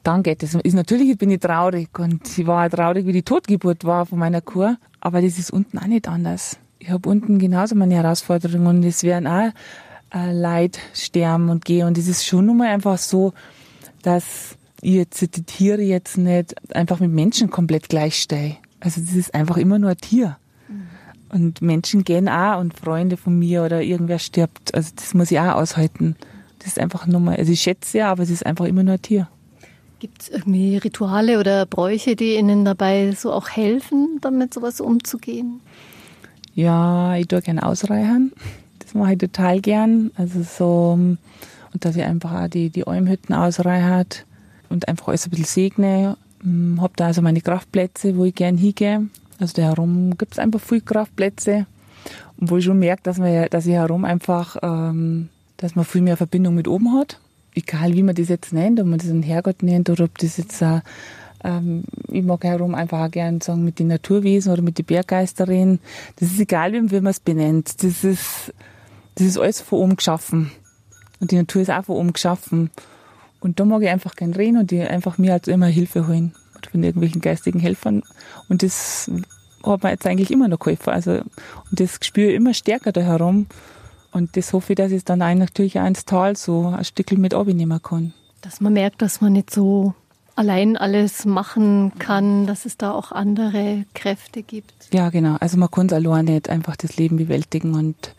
Dann 0.03 0.23
geht 0.23 0.43
es. 0.43 0.55
Ist 0.55 0.75
natürlich 0.75 1.17
bin 1.19 1.31
ich 1.31 1.41
traurig 1.41 1.99
und 1.99 2.39
ich 2.39 2.47
war 2.47 2.69
traurig, 2.69 3.07
wie 3.07 3.13
die 3.13 3.23
Totgeburt 3.23 3.85
war 3.85 4.07
von 4.07 4.19
meiner 4.19 4.41
Kur. 4.41 4.77
Aber 5.01 5.23
das 5.23 5.39
ist 5.39 5.53
unten 5.53 5.79
auch 5.79 5.87
nicht 5.87 6.09
anders. 6.09 6.59
Ich 6.79 6.91
habe 6.91 7.09
unten 7.09 7.39
genauso 7.39 7.75
meine 7.75 7.95
Herausforderungen 7.95 8.67
und 8.67 8.85
es 8.85 9.05
werden 9.05 9.27
auch 9.27 9.53
äh, 10.13 10.33
Leid 10.33 10.79
sterben 10.95 11.49
und 11.49 11.65
gehen. 11.65 11.87
Und 11.87 11.97
es 11.97 12.09
ist 12.09 12.27
schon 12.27 12.47
nun 12.47 12.59
mal 12.59 12.69
einfach 12.69 12.99
so, 12.99 13.33
dass 14.03 14.57
ich 14.83 14.95
jetzt 14.95 15.37
die 15.37 15.43
Tiere 15.45 15.81
jetzt 15.81 16.19
nicht 16.19 16.55
einfach 16.75 17.01
mit 17.01 17.13
Menschen 17.13 17.49
komplett 17.49 17.89
gleichstehe. 17.89 18.57
Also 18.81 19.01
das 19.01 19.15
ist 19.15 19.35
einfach 19.35 19.57
immer 19.57 19.79
nur 19.79 19.91
ein 19.91 19.97
Tier. 19.97 20.37
Und 21.31 21.63
Menschen 21.63 22.05
gehen 22.05 22.29
auch 22.29 22.61
und 22.61 22.79
Freunde 22.79 23.17
von 23.17 23.39
mir 23.39 23.63
oder 23.63 23.81
irgendwer 23.81 24.19
stirbt. 24.19 24.75
Also 24.75 24.91
das 24.95 25.15
muss 25.15 25.31
ich 25.31 25.39
auch 25.39 25.55
aushalten. 25.55 26.17
Das 26.59 26.69
ist 26.69 26.79
einfach 26.79 27.07
nur 27.07 27.21
mal, 27.21 27.37
also 27.37 27.51
ich 27.53 27.61
schätze 27.61 27.99
ja, 27.99 28.11
aber 28.11 28.25
es 28.25 28.31
ist 28.31 28.45
einfach 28.45 28.67
immer 28.67 28.83
nur 28.83 28.95
ein 28.95 29.03
Tier. 29.03 29.29
Gibt 30.01 30.23
es 30.23 30.29
irgendwie 30.29 30.77
Rituale 30.77 31.39
oder 31.39 31.65
Bräuche, 31.65 32.17
die 32.17 32.37
Ihnen 32.37 32.65
dabei 32.65 33.13
so 33.13 33.33
auch 33.33 33.49
helfen, 33.49 34.19
damit 34.21 34.53
sowas 34.53 34.81
umzugehen? 34.81 35.61
Ja, 36.55 37.17
ich 37.17 37.29
tue 37.29 37.41
gerne 37.41 37.65
ausreichern. 37.65 38.33
Das 38.81 38.95
mache 38.95 39.13
ich 39.13 39.19
total 39.19 39.61
gern. 39.61 40.11
Also 40.17 40.43
so, 40.43 40.93
und 40.93 41.85
dass 41.85 41.97
ich 41.97 42.03
einfach 42.03 42.43
auch 42.43 42.49
die, 42.49 42.69
die 42.69 42.87
Almhütten 42.87 43.33
ausreichert 43.33 44.27
und 44.73 44.89
einfach 44.89 45.09
alles 45.09 45.27
ein 45.27 45.31
bisschen 45.31 45.45
segne. 45.45 46.17
Hm, 46.43 46.81
hab 46.81 46.97
da 46.97 47.07
also 47.07 47.23
meine 47.23 47.41
Kraftplätze, 47.41 48.17
wo 48.17 48.25
ich 48.25 48.35
gern 48.35 48.57
hingehe. 48.57 49.09
Also 49.39 49.55
da 49.55 49.63
herum 49.63 50.17
gibt 50.19 50.33
es 50.33 50.39
einfach 50.39 50.61
viele 50.61 50.81
Kraftplätze. 50.81 51.67
Und 52.39 52.51
wo 52.51 52.57
ich 52.57 52.65
schon 52.65 52.79
merke, 52.79 53.03
dass, 53.05 53.19
man, 53.19 53.49
dass 53.51 53.67
ich 53.67 53.75
herum 53.75 54.05
einfach, 54.05 54.57
ähm, 54.63 55.29
dass 55.57 55.77
man 55.77 55.85
viel 55.85 56.03
mehr 56.03 56.17
Verbindung 56.17 56.55
mit 56.55 56.67
oben 56.67 56.95
hat. 56.95 57.21
Egal 57.55 57.93
wie 57.95 58.03
man 58.03 58.15
das 58.15 58.29
jetzt 58.29 58.53
nennt, 58.53 58.81
ob 58.81 58.87
man 58.87 58.99
das 58.99 59.11
einen 59.11 59.23
Herrgott 59.23 59.63
nennt 59.63 59.91
oder 59.91 60.05
ob 60.05 60.19
das 60.19 60.39
jetzt 60.39 60.63
äh, 60.63 60.81
ähm, 61.45 61.85
ich 62.09 62.23
mag 62.23 62.45
herum 62.45 62.75
einfach 62.75 63.01
auch 63.01 63.11
gern 63.11 63.41
sagen 63.41 63.65
mit 63.65 63.79
den 63.79 63.89
Naturwesen 63.89 64.53
oder 64.53 64.63
mit 64.63 64.79
den 64.79 64.87
Berggeisterin. 64.87 65.81
Das 66.17 66.31
ist 66.31 66.41
egal, 66.41 66.73
wie 66.73 67.01
man 67.01 67.11
es 67.11 67.21
benennt. 67.21 67.83
Das 67.83 68.05
ist, 68.05 68.53
das 69.17 69.27
ist 69.27 69.39
alles 69.39 69.61
von 69.61 69.81
oben 69.81 69.97
geschaffen. 69.97 70.53
Und 71.21 71.31
die 71.31 71.37
Natur 71.37 71.63
ist 71.63 71.71
auch 71.71 71.85
von 71.85 71.97
oben 71.97 72.13
geschaffen. 72.13 72.71
Und 73.43 73.59
da 73.59 73.65
mag 73.65 73.83
ich 73.83 73.89
einfach 73.89 74.15
gern 74.15 74.33
reden 74.33 74.57
und 74.57 74.71
die 74.71 74.81
einfach 74.81 75.19
mir 75.19 75.33
halt 75.33 75.49
immer 75.49 75.67
Hilfe 75.67 76.07
holen 76.07 76.33
von 76.71 76.83
irgendwelchen 76.83 77.21
geistigen 77.21 77.59
Helfern. 77.59 78.03
Und 78.49 78.63
das 78.63 79.11
hat 79.65 79.83
mir 79.83 79.91
jetzt 79.91 80.07
eigentlich 80.07 80.31
immer 80.31 80.47
noch 80.47 80.61
geholfen. 80.61 80.91
Also, 80.91 81.11
und 81.13 81.81
das 81.81 81.99
spüre 82.03 82.31
ich 82.31 82.37
immer 82.37 82.55
stärker 82.55 82.93
da 82.93 83.01
herum. 83.01 83.47
Und 84.13 84.37
das 84.37 84.53
hoffe 84.53 84.75
ich, 84.75 84.77
dass 84.77 84.93
ich 84.93 84.99
es 84.99 85.05
dann 85.05 85.23
auch 85.23 85.35
natürlich 85.35 85.81
auch 85.81 85.87
ins 85.87 86.05
Tal 86.05 86.37
so 86.37 86.69
ein 86.69 86.85
Stückchen 86.85 87.21
mit 87.21 87.35
abnehmen 87.35 87.83
kann. 87.83 88.13
Dass 88.43 88.61
man 88.61 88.75
merkt, 88.75 89.03
dass 89.03 89.21
man 89.21 89.33
nicht 89.33 89.51
so 89.51 89.95
allein 90.37 90.77
alles 90.77 91.25
machen 91.25 91.93
kann, 91.99 92.47
dass 92.47 92.65
es 92.65 92.77
da 92.77 92.93
auch 92.93 93.11
andere 93.11 93.85
Kräfte 93.95 94.43
gibt. 94.43 94.73
Ja, 94.93 95.11
genau. 95.11 95.37
Also 95.41 95.57
man 95.57 95.71
kann 95.71 95.87
es 95.87 95.93
allein 95.93 96.27
nicht 96.27 96.49
einfach 96.49 96.77
das 96.77 96.97
Leben 96.97 97.17
bewältigen 97.17 97.75
und 97.75 98.15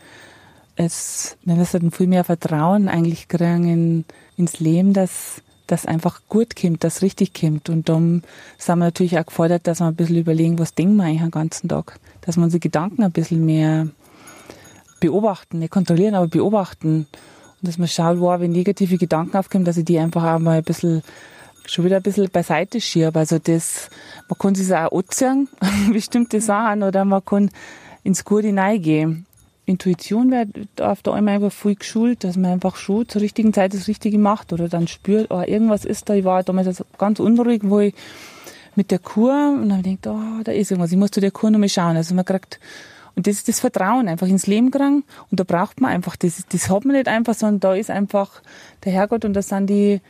es, 0.76 1.36
wenn 1.44 1.58
wir 1.58 1.64
dann 1.64 1.90
viel 1.90 2.06
mehr 2.06 2.24
Vertrauen 2.24 2.88
eigentlich 2.88 3.28
kriegen 3.28 3.68
in, 3.68 4.04
ins 4.36 4.60
Leben, 4.60 4.92
dass 4.92 5.42
das 5.66 5.86
einfach 5.86 6.20
gut 6.28 6.56
kommt, 6.56 6.84
das 6.84 7.02
richtig 7.02 7.32
kommt. 7.32 7.68
Und 7.68 7.88
dann 7.88 8.22
sind 8.58 8.78
wir 8.78 8.84
natürlich 8.84 9.18
auch 9.18 9.26
gefordert, 9.26 9.66
dass 9.66 9.80
wir 9.80 9.86
ein 9.86 9.94
bisschen 9.94 10.18
überlegen, 10.18 10.58
was 10.58 10.74
denken 10.74 10.96
wir 10.96 11.04
eigentlich 11.04 11.22
den 11.22 11.30
ganzen 11.30 11.68
Tag. 11.68 11.98
Dass 12.20 12.36
wir 12.36 12.44
unsere 12.44 12.60
Gedanken 12.60 13.02
ein 13.02 13.12
bisschen 13.12 13.44
mehr 13.44 13.88
beobachten, 15.00 15.60
nicht 15.60 15.72
kontrollieren, 15.72 16.14
aber 16.14 16.28
beobachten. 16.28 17.06
Und 17.06 17.68
dass 17.68 17.78
man 17.78 17.88
schaut, 17.88 18.20
wow, 18.20 18.38
wenn 18.40 18.52
negative 18.52 18.98
Gedanken 18.98 19.36
aufkommen, 19.36 19.64
dass 19.64 19.76
ich 19.76 19.84
die 19.84 19.98
einfach 19.98 20.24
auch 20.24 20.38
mal 20.38 20.58
ein 20.58 20.64
bisschen, 20.64 21.02
schon 21.66 21.84
wieder 21.84 21.96
ein 21.96 22.02
bisschen 22.02 22.28
beiseite 22.30 22.80
schiebe. 22.80 23.18
Also 23.18 23.38
das, 23.38 23.88
man 24.28 24.38
kann 24.38 24.54
sich 24.54 24.74
auch 24.74 24.92
anziehen, 24.92 25.48
bestimmte 25.92 26.40
Sachen, 26.42 26.82
oder 26.82 27.04
man 27.06 27.24
kann 27.24 27.50
ins 28.02 28.24
Gute 28.24 28.48
hineingehen. 28.48 29.24
Intuition 29.66 30.30
wird 30.30 30.80
auf 30.80 31.02
der 31.02 31.14
einmal 31.14 31.34
einfach 31.34 31.52
viel 31.52 31.76
geschult, 31.76 32.24
dass 32.24 32.36
man 32.36 32.52
einfach 32.52 32.76
schon 32.76 33.08
zur 33.08 33.22
richtigen 33.22 33.54
Zeit 33.54 33.72
das 33.72 33.88
Richtige 33.88 34.18
macht 34.18 34.52
oder 34.52 34.68
dann 34.68 34.88
spürt, 34.88 35.30
oh, 35.30 35.40
irgendwas 35.40 35.84
ist 35.84 36.08
da. 36.08 36.14
Ich 36.14 36.24
war 36.24 36.42
damals 36.42 36.84
ganz 36.98 37.18
unruhig, 37.18 37.62
wo 37.64 37.80
ich 37.80 37.94
mit 38.76 38.90
der 38.90 38.98
Kur 38.98 39.56
und 39.60 39.70
dann 39.70 39.82
denkt, 39.82 40.06
oh, 40.06 40.18
da 40.42 40.52
ist 40.52 40.70
irgendwas, 40.70 40.92
ich 40.92 40.98
muss 40.98 41.12
zu 41.12 41.20
der 41.20 41.30
Kur 41.30 41.50
nochmal 41.50 41.70
schauen. 41.70 41.96
Also 41.96 42.14
man 42.14 42.26
kriegt, 42.26 42.60
und 43.14 43.26
das 43.26 43.36
ist 43.36 43.48
das 43.48 43.60
Vertrauen 43.60 44.08
einfach 44.08 44.26
ins 44.26 44.46
Leben 44.46 44.70
gegangen 44.70 45.04
und 45.30 45.40
da 45.40 45.44
braucht 45.44 45.80
man 45.80 45.92
einfach, 45.92 46.16
das, 46.16 46.44
das 46.48 46.68
hat 46.68 46.84
man 46.84 46.96
nicht 46.96 47.08
einfach, 47.08 47.34
sondern 47.34 47.60
da 47.60 47.74
ist 47.74 47.90
einfach 47.90 48.42
der 48.84 48.92
Herrgott 48.92 49.24
und 49.24 49.32
das 49.32 49.48
sind 49.48 49.70
die, 49.70 50.00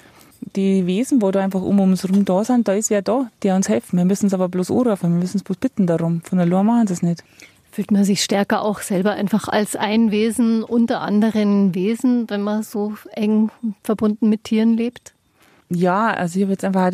die 0.56 0.86
Wesen, 0.86 1.22
wo 1.22 1.30
da 1.30 1.40
einfach 1.40 1.62
um 1.62 1.78
uns 1.78 2.02
herum 2.02 2.24
da 2.24 2.44
sind, 2.44 2.66
da 2.66 2.72
ist 2.74 2.90
wer 2.90 3.02
da, 3.02 3.30
der 3.42 3.54
uns 3.54 3.68
helfen. 3.68 3.98
Wir 3.98 4.04
müssen 4.04 4.26
es 4.26 4.34
aber 4.34 4.48
bloß 4.48 4.70
anrufen, 4.70 5.12
wir 5.12 5.20
müssen 5.20 5.36
es 5.36 5.44
bloß 5.44 5.58
bitten 5.58 5.86
darum. 5.86 6.22
Von 6.22 6.40
allein 6.40 6.66
machen 6.66 6.86
sie 6.86 6.94
es 6.94 7.02
nicht 7.02 7.22
fühlt 7.74 7.90
man 7.90 8.04
sich 8.04 8.22
stärker 8.22 8.62
auch 8.62 8.80
selber 8.80 9.12
einfach 9.12 9.48
als 9.48 9.74
ein 9.74 10.12
Wesen 10.12 10.62
unter 10.62 11.00
anderen 11.00 11.74
Wesen, 11.74 12.30
wenn 12.30 12.42
man 12.42 12.62
so 12.62 12.94
eng 13.12 13.50
verbunden 13.82 14.28
mit 14.28 14.44
Tieren 14.44 14.76
lebt? 14.76 15.12
Ja, 15.70 16.12
also 16.12 16.38
ich 16.38 16.44
habe 16.44 16.52
jetzt 16.52 16.64
einfach 16.64 16.92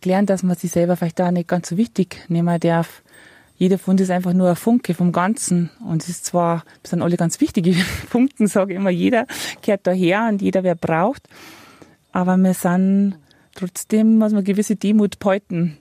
gelernt, 0.00 0.30
dass 0.30 0.42
man 0.42 0.56
sich 0.56 0.70
selber 0.70 0.96
vielleicht 0.96 1.18
da 1.18 1.30
nicht 1.30 1.48
ganz 1.48 1.68
so 1.68 1.76
wichtig 1.76 2.24
nehmen 2.28 2.58
darf. 2.60 3.02
Jeder 3.58 3.78
Fund 3.78 4.00
ist 4.00 4.10
einfach 4.10 4.32
nur 4.32 4.48
ein 4.48 4.56
Funke 4.56 4.94
vom 4.94 5.12
Ganzen. 5.12 5.70
Und 5.86 6.02
es 6.02 6.08
ist 6.08 6.24
zwar, 6.24 6.64
das 6.82 6.90
sind 6.90 7.02
alle 7.02 7.18
ganz 7.18 7.38
wichtige 7.40 7.74
Funken, 8.08 8.46
sage 8.46 8.72
ich 8.72 8.78
immer, 8.78 8.90
jeder 8.90 9.26
gehört 9.60 9.86
daher 9.86 10.28
und 10.28 10.40
jeder, 10.40 10.62
wer 10.62 10.74
braucht. 10.74 11.28
Aber 12.10 12.38
wir 12.38 12.54
sind 12.54 13.16
trotzdem, 13.54 14.16
muss 14.16 14.32
man 14.32 14.44
gewisse 14.44 14.76
Demut 14.76 15.18
behalten. 15.18 15.76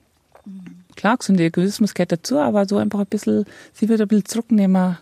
Klar, 0.95 1.17
gesunder 1.17 1.43
Egoismus 1.43 1.93
gehört 1.93 2.11
dazu, 2.11 2.37
aber 2.39 2.67
so 2.67 2.77
einfach 2.77 2.99
ein 2.99 3.05
bisschen, 3.07 3.45
sie 3.73 3.89
wird 3.89 4.01
ein 4.01 4.07
bisschen 4.07 4.25
zurücknehmen. 4.25 4.97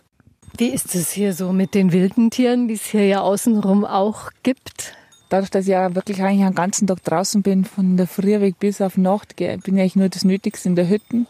Wie 0.57 0.69
ist 0.69 0.95
es 0.95 1.11
hier 1.11 1.33
so 1.33 1.51
mit 1.51 1.73
den 1.73 1.91
wilden 1.91 2.31
Tieren, 2.31 2.67
die 2.67 2.73
es 2.75 2.85
hier 2.85 3.05
ja 3.05 3.21
außenrum 3.21 3.85
auch 3.85 4.31
gibt? 4.43 4.93
Dadurch, 5.29 5.51
dass 5.51 5.65
ich 5.65 5.71
ja 5.71 5.93
wirklich 5.93 6.21
eigentlich 6.23 6.47
den 6.47 6.55
ganzen 6.55 6.87
Tag 6.87 7.03
draußen 7.03 7.43
bin, 7.43 7.63
von 7.63 7.97
der 7.97 8.07
Früh 8.07 8.39
weg 8.39 8.55
bis 8.59 8.81
auf 8.81 8.97
Nacht, 8.97 9.35
bin 9.35 9.59
ich 9.63 9.67
eigentlich 9.67 9.95
nur 9.95 10.09
das 10.09 10.25
Nötigste 10.25 10.69
in 10.69 10.75
der 10.75 10.89
Hütte 10.89 11.25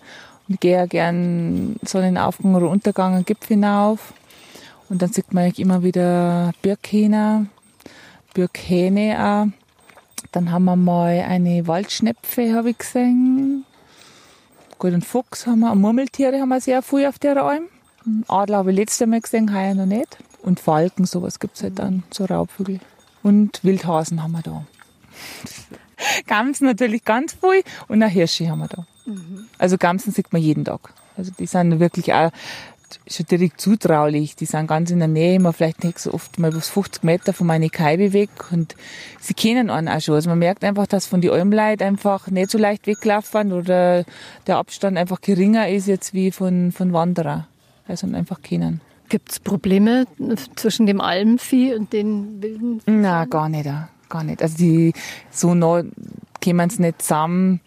und 0.47 0.61
gehe 0.61 0.77
ja 0.77 0.85
gern 0.85 1.75
Sonnenaufgang 1.83 2.55
oder 2.55 2.69
Untergang 2.69 3.15
einen 3.15 3.25
Gipfel 3.25 3.55
hinauf. 3.55 4.13
Und 4.87 5.01
dann 5.01 5.11
sieht 5.11 5.33
man 5.33 5.43
eigentlich 5.43 5.59
immer 5.59 5.83
wieder 5.83 6.51
Birkhähner, 6.61 7.45
Birkhähne 8.33 9.17
auch. 9.19 9.47
Dann 10.31 10.51
haben 10.51 10.65
wir 10.65 10.75
mal 10.75 11.19
eine 11.27 11.67
Waldschnepfe, 11.67 12.53
habe 12.53 12.71
ich 12.71 12.77
gesehen. 12.77 13.65
Gut, 14.79 14.93
einen 14.93 15.01
Fuchs 15.01 15.45
haben 15.45 15.59
wir, 15.59 15.73
und 15.73 15.81
Murmeltiere 15.81 16.39
haben 16.39 16.47
wir 16.47 16.61
sehr 16.61 16.81
viel 16.81 17.05
auf 17.05 17.19
der 17.19 17.35
Alm. 17.43 17.65
Adler 18.29 18.59
habe 18.59 18.71
ich 18.71 18.77
letztes 18.77 19.05
Mal 19.05 19.19
gesehen, 19.19 19.53
heuer 19.53 19.75
noch 19.75 19.85
nicht. 19.85 20.17
Und 20.41 20.61
Falken, 20.61 21.05
sowas 21.05 21.39
gibt 21.39 21.57
es 21.57 21.63
halt 21.63 21.79
dann, 21.79 22.03
so 22.11 22.23
Raubvögel. 22.23 22.79
Und 23.21 23.61
Wildhasen 23.61 24.23
haben 24.23 24.31
wir 24.31 24.41
da. 24.41 24.65
Gamsen 26.27 26.65
natürlich 26.65 27.03
ganz 27.03 27.33
viel 27.33 27.61
und 27.89 28.01
auch 28.01 28.07
Hirsche 28.07 28.49
haben 28.49 28.59
wir 28.59 28.69
da. 28.69 28.85
Mhm. 29.05 29.47
Also 29.57 29.77
Gamsen 29.77 30.13
sieht 30.13 30.31
man 30.31 30.41
jeden 30.41 30.63
Tag. 30.63 30.93
Also 31.17 31.33
die 31.37 31.45
sind 31.45 31.81
wirklich 31.81 32.13
auch 32.13 32.31
schon 33.07 33.25
direkt 33.25 33.59
zutraulich. 33.61 34.35
Die 34.35 34.45
sind 34.45 34.67
ganz 34.67 34.91
in 34.91 34.99
der 34.99 35.07
Nähe, 35.07 35.35
immer 35.35 35.53
vielleicht 35.53 35.83
nicht 35.83 35.99
so 35.99 36.13
oft 36.13 36.39
mal 36.39 36.51
bis 36.51 36.69
50 36.69 37.03
Meter 37.03 37.33
von 37.33 37.47
meiner 37.47 37.69
Kaibe 37.69 38.13
weg 38.13 38.29
und 38.51 38.75
sie 39.19 39.33
kennen 39.33 39.69
einen 39.69 39.87
auch 39.87 40.01
schon. 40.01 40.15
Also 40.15 40.29
man 40.29 40.39
merkt 40.39 40.63
einfach, 40.63 40.87
dass 40.87 41.05
von 41.05 41.21
die 41.21 41.29
Almleit 41.29 41.81
einfach 41.81 42.27
nicht 42.27 42.51
so 42.51 42.57
leicht 42.57 42.87
weglaufen 42.87 43.53
oder 43.53 44.05
der 44.47 44.57
Abstand 44.57 44.97
einfach 44.97 45.21
geringer 45.21 45.69
ist 45.69 45.87
jetzt 45.87 46.13
wie 46.13 46.31
von, 46.31 46.71
von 46.71 46.93
Wanderer. 46.93 47.47
Also 47.87 48.07
einfach 48.07 48.41
kennen. 48.41 48.81
Gibt 49.09 49.31
es 49.31 49.39
Probleme 49.39 50.05
zwischen 50.55 50.85
dem 50.85 51.01
Almvieh 51.01 51.73
und 51.73 51.91
den 51.93 52.41
wilden 52.41 52.79
Vieh? 52.81 52.91
Na, 52.91 53.25
gar 53.25 53.49
nicht, 53.49 53.67
gar 54.07 54.23
nicht. 54.23 54.41
Also 54.43 54.57
die 54.57 54.93
so 55.31 55.55
nah 55.55 55.83
kommen 56.43 56.69
sie 56.69 56.83
nicht 56.83 57.01
zusammen 57.01 57.59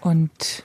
und 0.00 0.64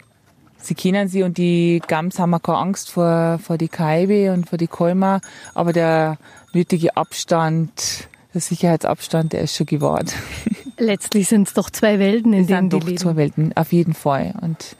sie 0.61 0.75
kennen 0.75 1.07
sie 1.07 1.23
und 1.23 1.37
die 1.37 1.81
Gams 1.87 2.19
haben 2.19 2.39
keine 2.41 2.57
Angst 2.57 2.91
vor, 2.91 3.39
vor 3.39 3.57
die 3.57 3.67
Kaibe 3.67 4.31
und 4.33 4.49
vor 4.49 4.57
die 4.57 4.67
Kolmer, 4.67 5.21
aber 5.53 5.73
der 5.73 6.17
nötige 6.53 6.97
Abstand, 6.97 8.07
der 8.33 8.41
Sicherheitsabstand, 8.41 9.33
der 9.33 9.41
ist 9.41 9.55
schon 9.55 9.65
gewahrt. 9.65 10.13
Letztlich 10.77 11.27
sind 11.27 11.47
es 11.47 11.53
doch 11.53 11.69
zwei 11.69 11.99
Welten, 11.99 12.33
in 12.33 12.41
es 12.41 12.47
denen 12.47 12.69
sind 12.69 12.73
die 12.73 12.79
doch 12.79 12.87
leben. 12.87 12.97
zwei 12.97 13.15
Welten, 13.15 13.55
auf 13.55 13.71
jeden 13.71 13.93
Fall. 13.93 14.33
Und 14.41 14.75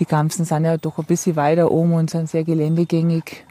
die 0.00 0.04
Gamsen 0.04 0.44
sind 0.44 0.64
ja 0.64 0.76
doch 0.76 0.98
ein 0.98 1.04
bisschen 1.04 1.36
weiter 1.36 1.70
oben 1.70 1.94
und 1.94 2.10
sind 2.10 2.28
sehr 2.28 2.44
geländegängig. 2.44 3.44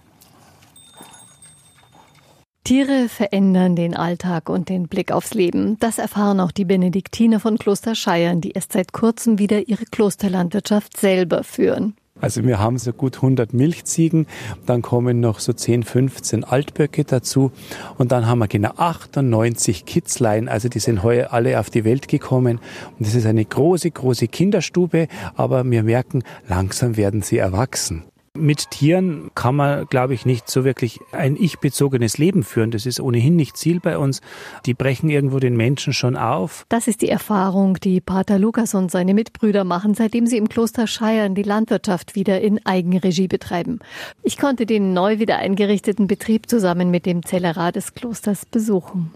Tiere 2.67 3.07
verändern 3.07 3.77
den 3.77 3.95
Alltag 3.95 4.49
und 4.49 4.67
den 4.67 4.89
Blick 4.89 5.13
aufs 5.13 5.33
Leben. 5.33 5.77
Das 5.79 5.99
erfahren 5.99 6.41
auch 6.41 6.51
die 6.51 6.65
Benediktiner 6.65 7.39
von 7.39 7.57
Kloster 7.57 7.95
Scheiern, 7.95 8.41
die 8.41 8.51
erst 8.51 8.73
seit 8.73 8.91
kurzem 8.91 9.39
wieder 9.39 9.69
ihre 9.69 9.85
Klosterlandwirtschaft 9.85 10.97
selber 10.97 11.45
führen. 11.45 11.95
Also 12.19 12.43
wir 12.43 12.59
haben 12.59 12.77
so 12.77 12.91
gut 12.91 13.15
100 13.15 13.53
Milchziegen, 13.53 14.27
dann 14.65 14.81
kommen 14.81 15.21
noch 15.21 15.39
so 15.39 15.53
10, 15.53 15.83
15 15.83 16.43
Altböcke 16.43 17.05
dazu 17.05 17.53
und 17.97 18.11
dann 18.11 18.27
haben 18.27 18.39
wir 18.39 18.49
genau 18.49 18.71
98 18.75 19.85
Kitzlein, 19.85 20.49
also 20.49 20.67
die 20.67 20.79
sind 20.79 21.03
heuer 21.03 21.31
alle 21.31 21.61
auf 21.61 21.69
die 21.69 21.85
Welt 21.85 22.09
gekommen 22.09 22.59
und 22.99 23.07
das 23.07 23.15
ist 23.15 23.25
eine 23.25 23.45
große, 23.45 23.91
große 23.91 24.27
Kinderstube, 24.27 25.07
aber 25.35 25.63
wir 25.63 25.83
merken, 25.83 26.21
langsam 26.49 26.97
werden 26.97 27.21
sie 27.21 27.37
erwachsen. 27.37 28.03
Mit 28.37 28.71
Tieren 28.71 29.31
kann 29.35 29.55
man, 29.55 29.85
glaube 29.87 30.13
ich, 30.13 30.25
nicht 30.25 30.49
so 30.49 30.63
wirklich 30.63 30.99
ein 31.11 31.35
ich-bezogenes 31.35 32.17
Leben 32.17 32.43
führen. 32.43 32.71
Das 32.71 32.85
ist 32.85 32.99
ohnehin 32.99 33.35
nicht 33.35 33.57
Ziel 33.57 33.79
bei 33.79 33.97
uns. 33.97 34.21
Die 34.65 34.73
brechen 34.73 35.09
irgendwo 35.09 35.39
den 35.39 35.57
Menschen 35.57 35.93
schon 35.93 36.15
auf. 36.15 36.65
Das 36.69 36.87
ist 36.87 37.01
die 37.01 37.09
Erfahrung, 37.09 37.75
die 37.75 38.01
Pater 38.01 38.39
Lukas 38.39 38.73
und 38.75 38.91
seine 38.91 39.13
Mitbrüder 39.13 39.63
machen, 39.63 39.93
seitdem 39.93 40.27
sie 40.27 40.37
im 40.37 40.49
Kloster 40.49 40.87
Scheiern 40.87 41.35
die 41.35 41.43
Landwirtschaft 41.43 42.15
wieder 42.15 42.41
in 42.41 42.65
Eigenregie 42.65 43.27
betreiben. 43.27 43.79
Ich 44.23 44.37
konnte 44.37 44.65
den 44.65 44.93
neu 44.93 45.19
wieder 45.19 45.37
eingerichteten 45.37 46.07
Betrieb 46.07 46.49
zusammen 46.49 46.91
mit 46.91 47.05
dem 47.05 47.25
Zellerat 47.25 47.75
des 47.75 47.93
Klosters 47.93 48.45
besuchen. 48.45 49.11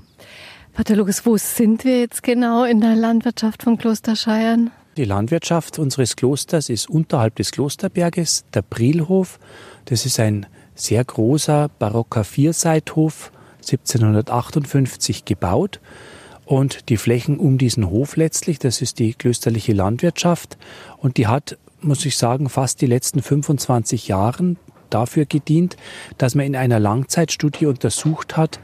Pater 0.74 0.96
Lukas, 0.96 1.26
wo 1.26 1.36
sind 1.38 1.84
wir 1.84 2.00
jetzt 2.00 2.24
genau 2.24 2.64
in 2.64 2.80
der 2.80 2.96
Landwirtschaft 2.96 3.64
vom 3.64 3.78
Kloster 3.78 4.16
Scheiern? 4.16 4.72
Die 4.97 5.06
Landwirtschaft 5.06 5.80
unseres 5.80 6.17
Klosters 6.17 6.67
ist 6.67 6.89
unterhalb 6.89 7.36
des 7.36 7.51
Klosterberges 7.51 8.43
der 8.54 8.62
Brilhof. 8.62 9.39
Das 9.86 10.06
ist 10.06 10.19
ein 10.19 10.47
sehr 10.75 11.06
großer 11.06 11.69
barocker 11.80 12.25
Vierseithof, 12.25 13.32
1758 13.60 15.23
gebaut. 15.23 15.80
Und 16.43 16.89
die 16.89 16.97
Flächen 16.97 17.39
um 17.39 17.58
diesen 17.58 17.89
Hof 17.89 18.17
letztlich, 18.17 18.60
das 18.60 18.82
ist 18.82 18.99
die 18.99 19.13
klösterliche 19.13 19.71
Landwirtschaft. 19.71 20.58
Und 20.97 21.15
die 21.15 21.27
hat, 21.27 21.58
muss 21.80 22.06
ich 22.06 22.17
sagen, 22.17 22.49
fast 22.49 22.82
die 22.82 22.88
letzten 22.88 23.21
25 23.21 24.10
Jahren 24.10 24.58
dafür 24.89 25.25
gedient, 25.25 25.77
dass 26.17 26.36
man 26.36 26.45
in 26.45 26.58
einer 26.58 26.82
Langzeitstudie 26.82 27.65
untersucht 27.65 28.36
hat, 28.36 28.60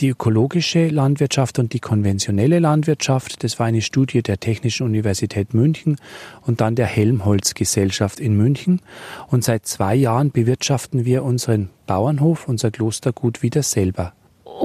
die 0.00 0.08
ökologische 0.08 0.88
Landwirtschaft 0.88 1.58
und 1.58 1.72
die 1.72 1.80
konventionelle 1.80 2.58
Landwirtschaft. 2.58 3.42
Das 3.42 3.58
war 3.58 3.66
eine 3.66 3.82
Studie 3.82 4.22
der 4.22 4.38
Technischen 4.38 4.84
Universität 4.84 5.54
München 5.54 5.96
und 6.42 6.60
dann 6.60 6.74
der 6.74 6.86
Helmholtz 6.86 7.54
Gesellschaft 7.54 8.20
in 8.20 8.36
München. 8.36 8.80
Und 9.28 9.44
seit 9.44 9.66
zwei 9.66 9.94
Jahren 9.94 10.30
bewirtschaften 10.30 11.04
wir 11.04 11.24
unseren 11.24 11.70
Bauernhof, 11.86 12.48
unser 12.48 12.70
Klostergut 12.70 13.42
wieder 13.42 13.62
selber. 13.62 14.12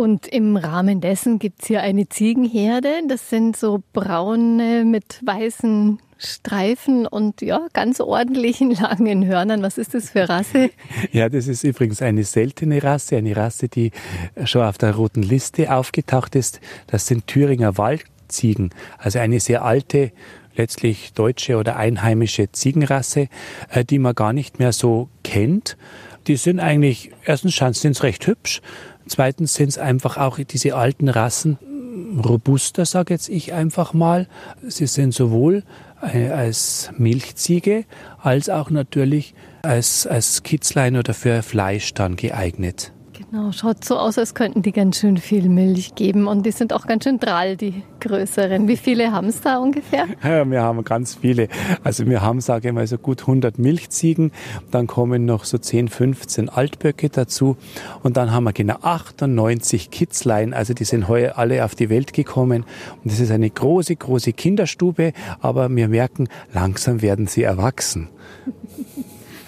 Und 0.01 0.27
im 0.27 0.57
Rahmen 0.57 0.99
dessen 0.99 1.37
gibt 1.37 1.61
es 1.61 1.67
hier 1.67 1.83
eine 1.83 2.09
Ziegenherde. 2.09 2.89
Das 3.07 3.29
sind 3.29 3.55
so 3.55 3.83
braune 3.93 4.83
mit 4.83 5.21
weißen 5.23 5.99
Streifen 6.17 7.05
und 7.05 7.43
ja, 7.43 7.67
ganz 7.73 7.99
ordentlichen 7.99 8.71
langen 8.81 9.27
Hörnern. 9.27 9.61
Was 9.61 9.77
ist 9.77 9.93
das 9.93 10.09
für 10.09 10.27
Rasse? 10.27 10.71
Ja, 11.11 11.29
das 11.29 11.45
ist 11.45 11.63
übrigens 11.63 12.01
eine 12.01 12.23
seltene 12.23 12.81
Rasse, 12.81 13.17
eine 13.17 13.37
Rasse, 13.37 13.69
die 13.69 13.91
schon 14.43 14.63
auf 14.63 14.79
der 14.79 14.95
roten 14.95 15.21
Liste 15.21 15.71
aufgetaucht 15.71 16.33
ist. 16.35 16.61
Das 16.87 17.05
sind 17.05 17.27
Thüringer 17.27 17.77
Waldziegen, 17.77 18.71
also 18.97 19.19
eine 19.19 19.39
sehr 19.39 19.63
alte, 19.63 20.13
letztlich 20.55 21.13
deutsche 21.13 21.57
oder 21.57 21.75
einheimische 21.75 22.51
Ziegenrasse, 22.51 23.27
äh, 23.69 23.85
die 23.85 23.99
man 23.99 24.15
gar 24.15 24.33
nicht 24.33 24.57
mehr 24.57 24.73
so 24.73 25.09
kennt. 25.23 25.77
Die 26.27 26.35
sind 26.35 26.59
eigentlich, 26.59 27.11
erstens 27.25 27.55
sind 27.55 27.95
sie 27.95 28.03
recht 28.03 28.25
hübsch, 28.27 28.61
Zweitens 29.07 29.55
sind 29.55 29.69
es 29.69 29.77
einfach 29.77 30.17
auch 30.17 30.37
diese 30.39 30.75
alten 30.75 31.09
Rassen 31.09 31.57
robuster, 32.23 32.85
sage 32.85 33.13
jetzt 33.13 33.29
ich 33.29 33.53
einfach 33.53 33.93
mal. 33.93 34.27
Sie 34.67 34.87
sind 34.87 35.13
sowohl 35.13 35.63
als 36.01 36.91
Milchziege 36.97 37.85
als 38.17 38.49
auch 38.49 38.69
natürlich 38.69 39.35
als, 39.61 40.07
als 40.07 40.41
Kitzlein 40.43 40.97
oder 40.97 41.13
für 41.13 41.43
Fleisch 41.43 41.93
dann 41.93 42.15
geeignet. 42.15 42.91
Genau, 43.29 43.51
schaut 43.51 43.85
so 43.85 43.97
aus, 43.97 44.17
als 44.17 44.33
könnten 44.33 44.61
die 44.61 44.71
ganz 44.71 44.97
schön 44.97 45.17
viel 45.17 45.47
Milch 45.47 45.95
geben 45.95 46.27
und 46.27 46.45
die 46.45 46.51
sind 46.51 46.73
auch 46.73 46.87
ganz 46.87 47.03
schön 47.03 47.19
drall, 47.19 47.55
die 47.55 47.83
größeren. 47.99 48.67
Wie 48.67 48.77
viele 48.77 49.11
haben 49.11 49.27
es 49.27 49.41
da 49.41 49.57
ungefähr? 49.57 50.07
Ja, 50.23 50.49
wir 50.49 50.61
haben 50.61 50.83
ganz 50.83 51.15
viele. 51.15 51.47
Also 51.83 52.05
wir 52.05 52.21
haben, 52.21 52.41
sage 52.41 52.69
ich 52.69 52.73
mal, 52.73 52.87
so 52.87 52.97
gut 52.97 53.21
100 53.21 53.59
Milchziegen, 53.59 54.31
dann 54.71 54.87
kommen 54.87 55.25
noch 55.25 55.43
so 55.45 55.57
10, 55.57 55.89
15 55.89 56.49
Altböcke 56.49 57.09
dazu 57.09 57.57
und 58.01 58.17
dann 58.17 58.31
haben 58.31 58.45
wir 58.45 58.53
genau 58.53 58.77
98 58.81 59.91
Kitzlein, 59.91 60.53
also 60.53 60.73
die 60.73 60.85
sind 60.85 61.07
heuer 61.07 61.37
alle 61.37 61.65
auf 61.65 61.75
die 61.75 61.89
Welt 61.89 62.13
gekommen 62.13 62.65
und 63.03 63.11
das 63.11 63.19
ist 63.19 63.31
eine 63.31 63.49
große, 63.49 63.95
große 63.95 64.33
Kinderstube, 64.33 65.13
aber 65.41 65.69
wir 65.69 65.87
merken, 65.87 66.27
langsam 66.53 67.01
werden 67.01 67.27
sie 67.27 67.43
erwachsen. 67.43 68.09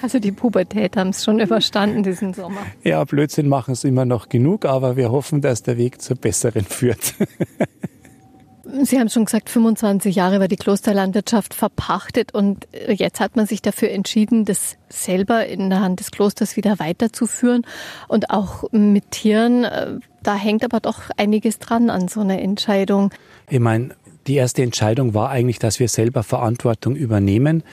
Also 0.04 0.20
die 0.20 0.34
Pubertät 0.34 0.98
haben 0.98 1.12
es 1.12 1.24
schon 1.24 1.40
überstanden 1.40 2.04
diesen 2.04 2.34
Sommer. 2.34 2.60
Ja, 2.84 3.06
Blödsinn 3.06 3.48
machen 3.48 3.72
es 3.72 3.86
immer 3.86 4.04
noch 4.04 4.28
genug, 4.28 4.66
aber 4.66 4.98
wir 4.98 5.12
hoffen, 5.12 5.40
dass 5.40 5.64
der 5.64 5.78
Weg 5.78 6.02
zur 6.02 6.18
besseren 6.18 6.66
führt. 6.66 7.14
Sie 8.84 9.00
haben 9.00 9.08
schon 9.08 9.24
gesagt, 9.24 9.50
25 9.50 10.14
Jahre 10.14 10.42
war 10.42 10.50
die 10.50 10.58
Klosterlandwirtschaft 10.58 11.54
verpachtet 11.54 12.34
und 12.34 12.68
jetzt 12.90 13.22
hat 13.22 13.38
man 13.38 13.46
sich 13.46 13.62
dafür 13.62 13.92
entschieden, 13.92 14.44
das 14.44 14.76
selber 14.90 15.46
in 15.46 15.70
der 15.70 15.80
Hand 15.80 16.02
des 16.02 16.12
Klosters 16.12 16.58
wieder 16.58 16.80
weiterzuführen 16.80 17.66
und 18.10 18.30
auch 18.30 18.70
mit 18.72 19.12
Tieren. 19.12 19.64
Äh, 19.64 20.00
da 20.22 20.36
hängt 20.36 20.66
aber 20.66 20.82
doch 20.82 21.12
einiges 21.16 21.60
dran 21.60 21.90
an 21.90 22.10
so 22.10 22.20
einer 22.20 22.40
Entscheidung. 22.40 23.12
Ich 23.50 23.60
meine, 23.60 23.96
die 24.28 24.36
erste 24.36 24.64
Entscheidung 24.64 25.14
war 25.14 25.30
eigentlich, 25.30 25.60
dass 25.60 25.80
wir 25.80 25.90
selber 25.90 26.24
Verantwortung 26.24 26.96
übernehmen 26.96 27.64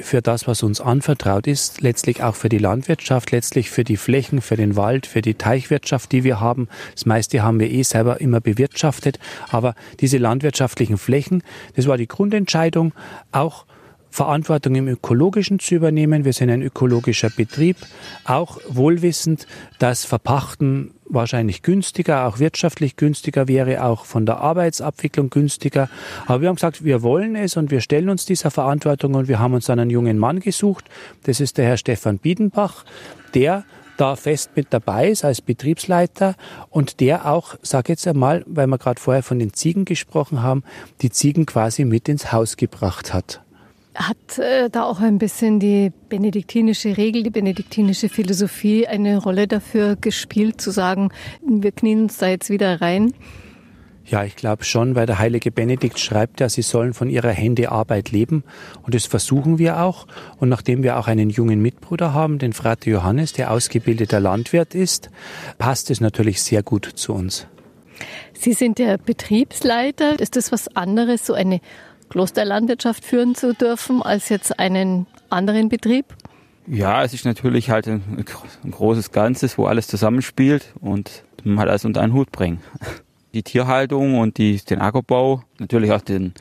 für 0.00 0.22
das, 0.22 0.46
was 0.46 0.62
uns 0.62 0.80
anvertraut 0.80 1.46
ist, 1.46 1.80
letztlich 1.80 2.22
auch 2.22 2.34
für 2.34 2.48
die 2.48 2.58
Landwirtschaft, 2.58 3.32
letztlich 3.32 3.70
für 3.70 3.84
die 3.84 3.96
Flächen, 3.96 4.40
für 4.40 4.56
den 4.56 4.76
Wald, 4.76 5.06
für 5.06 5.22
die 5.22 5.34
Teichwirtschaft, 5.34 6.12
die 6.12 6.24
wir 6.24 6.40
haben. 6.40 6.68
Das 6.94 7.06
meiste 7.06 7.42
haben 7.42 7.60
wir 7.60 7.70
eh 7.70 7.82
selber 7.82 8.20
immer 8.20 8.40
bewirtschaftet. 8.40 9.18
Aber 9.48 9.74
diese 10.00 10.18
landwirtschaftlichen 10.18 10.98
Flächen, 10.98 11.42
das 11.74 11.86
war 11.86 11.96
die 11.96 12.08
Grundentscheidung, 12.08 12.92
auch 13.32 13.66
Verantwortung 14.16 14.74
im 14.76 14.88
Ökologischen 14.88 15.58
zu 15.58 15.74
übernehmen. 15.74 16.24
Wir 16.24 16.32
sind 16.32 16.48
ein 16.48 16.62
ökologischer 16.62 17.28
Betrieb, 17.28 17.76
auch 18.24 18.58
wohlwissend, 18.66 19.46
dass 19.78 20.06
Verpachten 20.06 20.92
wahrscheinlich 21.04 21.60
günstiger, 21.60 22.26
auch 22.26 22.38
wirtschaftlich 22.38 22.96
günstiger 22.96 23.46
wäre, 23.46 23.84
auch 23.84 24.06
von 24.06 24.24
der 24.24 24.38
Arbeitsabwicklung 24.38 25.28
günstiger. 25.28 25.90
Aber 26.24 26.40
wir 26.40 26.48
haben 26.48 26.56
gesagt, 26.56 26.82
wir 26.82 27.02
wollen 27.02 27.36
es 27.36 27.58
und 27.58 27.70
wir 27.70 27.82
stellen 27.82 28.08
uns 28.08 28.24
dieser 28.24 28.50
Verantwortung 28.50 29.12
und 29.12 29.28
wir 29.28 29.38
haben 29.38 29.52
uns 29.52 29.66
dann 29.66 29.80
einen 29.80 29.90
jungen 29.90 30.16
Mann 30.16 30.40
gesucht. 30.40 30.86
Das 31.24 31.38
ist 31.38 31.58
der 31.58 31.66
Herr 31.66 31.76
Stefan 31.76 32.16
Biedenbach, 32.16 32.86
der 33.34 33.64
da 33.98 34.16
fest 34.16 34.52
mit 34.54 34.68
dabei 34.70 35.10
ist 35.10 35.26
als 35.26 35.42
Betriebsleiter 35.42 36.36
und 36.70 37.00
der 37.00 37.30
auch, 37.30 37.56
sag 37.60 37.90
jetzt 37.90 38.08
einmal, 38.08 38.44
weil 38.46 38.66
wir 38.66 38.78
gerade 38.78 38.98
vorher 38.98 39.22
von 39.22 39.38
den 39.38 39.52
Ziegen 39.52 39.84
gesprochen 39.84 40.42
haben, 40.42 40.64
die 41.02 41.10
Ziegen 41.10 41.44
quasi 41.44 41.84
mit 41.84 42.08
ins 42.08 42.32
Haus 42.32 42.56
gebracht 42.56 43.12
hat. 43.12 43.42
Hat 43.96 44.38
äh, 44.38 44.68
da 44.68 44.84
auch 44.84 45.00
ein 45.00 45.18
bisschen 45.18 45.58
die 45.58 45.90
benediktinische 46.08 46.96
Regel, 46.96 47.22
die 47.22 47.30
benediktinische 47.30 48.08
Philosophie 48.10 48.86
eine 48.86 49.16
Rolle 49.16 49.48
dafür 49.48 49.96
gespielt, 49.96 50.60
zu 50.60 50.70
sagen, 50.70 51.10
wir 51.42 51.72
knien 51.72 52.02
uns 52.02 52.18
da 52.18 52.28
jetzt 52.28 52.50
wieder 52.50 52.80
rein? 52.82 53.14
Ja, 54.08 54.22
ich 54.22 54.36
glaube 54.36 54.62
schon, 54.64 54.94
weil 54.94 55.06
der 55.06 55.18
heilige 55.18 55.50
Benedikt 55.50 55.98
schreibt 55.98 56.38
ja, 56.40 56.48
sie 56.48 56.62
sollen 56.62 56.94
von 56.94 57.10
ihrer 57.10 57.32
Hände 57.32 57.72
Arbeit 57.72 58.12
leben. 58.12 58.44
Und 58.82 58.94
das 58.94 59.04
versuchen 59.06 59.58
wir 59.58 59.80
auch. 59.80 60.06
Und 60.38 60.48
nachdem 60.48 60.84
wir 60.84 60.98
auch 60.98 61.08
einen 61.08 61.28
jungen 61.28 61.60
Mitbruder 61.60 62.14
haben, 62.14 62.38
den 62.38 62.52
Frater 62.52 62.88
Johannes, 62.88 63.32
der 63.32 63.50
ausgebildeter 63.50 64.20
Landwirt 64.20 64.76
ist, 64.76 65.10
passt 65.58 65.90
es 65.90 66.00
natürlich 66.00 66.40
sehr 66.40 66.62
gut 66.62 66.84
zu 66.84 67.14
uns. 67.14 67.48
Sie 68.32 68.52
sind 68.52 68.78
der 68.78 68.98
Betriebsleiter. 68.98 70.20
Ist 70.20 70.36
das 70.36 70.52
was 70.52 70.68
anderes, 70.76 71.26
so 71.26 71.32
eine 71.32 71.60
Klosterlandwirtschaft 72.08 73.04
führen 73.04 73.34
zu 73.34 73.54
dürfen, 73.54 74.02
als 74.02 74.28
jetzt 74.28 74.58
einen 74.58 75.06
anderen 75.30 75.68
Betrieb? 75.68 76.06
Ja, 76.66 77.04
es 77.04 77.14
ist 77.14 77.24
natürlich 77.24 77.70
halt 77.70 77.86
ein, 77.86 78.24
ein 78.64 78.70
großes 78.70 79.12
Ganzes, 79.12 79.56
wo 79.56 79.66
alles 79.66 79.86
zusammenspielt 79.86 80.72
und 80.80 81.22
man 81.44 81.60
halt 81.60 81.70
alles 81.70 81.84
unter 81.84 82.00
einen 82.00 82.12
Hut 82.12 82.32
bringen 82.32 82.60
die 83.36 83.42
Tierhaltung 83.42 84.18
und 84.18 84.38
die, 84.38 84.56
den 84.58 84.80
Ackerbau, 84.80 85.42
natürlich 85.58 85.92
auch 85.92 86.00
den, 86.00 86.32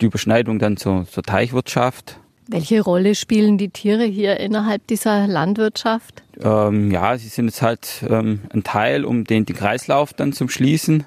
die 0.00 0.06
Überschneidung 0.06 0.58
dann 0.58 0.76
zur, 0.76 1.06
zur 1.08 1.22
Teichwirtschaft. 1.22 2.18
Welche 2.46 2.82
Rolle 2.82 3.14
spielen 3.14 3.56
die 3.56 3.70
Tiere 3.70 4.04
hier 4.04 4.38
innerhalb 4.38 4.86
dieser 4.86 5.26
Landwirtschaft? 5.26 6.22
Ähm, 6.40 6.90
ja, 6.90 7.16
sie 7.16 7.28
sind 7.28 7.46
jetzt 7.46 7.62
halt 7.62 8.04
ähm, 8.08 8.40
ein 8.52 8.62
Teil, 8.62 9.06
um 9.06 9.24
den, 9.24 9.46
den 9.46 9.56
Kreislauf 9.56 10.12
dann 10.12 10.34
zum 10.34 10.50
Schließen 10.50 11.04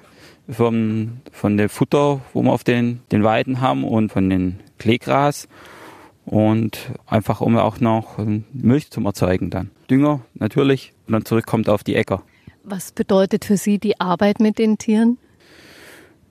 von, 0.48 1.20
von 1.32 1.56
dem 1.56 1.68
Futter, 1.68 2.20
wo 2.32 2.42
wir 2.42 2.52
auf 2.52 2.64
den, 2.64 3.00
den 3.12 3.24
Weiden 3.24 3.60
haben 3.60 3.84
und 3.84 4.12
von 4.12 4.30
den 4.30 4.60
Kleegras 4.78 5.48
und 6.24 6.90
einfach 7.06 7.40
um 7.40 7.56
auch 7.56 7.80
noch 7.80 8.18
Milch 8.52 8.90
zum 8.90 9.06
Erzeugen 9.06 9.50
dann. 9.50 9.70
Dünger 9.90 10.20
natürlich 10.34 10.92
und 11.06 11.12
dann 11.12 11.24
zurückkommt 11.24 11.68
auf 11.68 11.84
die 11.84 11.94
Äcker. 11.94 12.22
Was 12.64 12.92
bedeutet 12.92 13.44
für 13.44 13.56
Sie 13.56 13.78
die 13.78 14.00
Arbeit 14.00 14.40
mit 14.40 14.58
den 14.58 14.76
Tieren? 14.76 15.18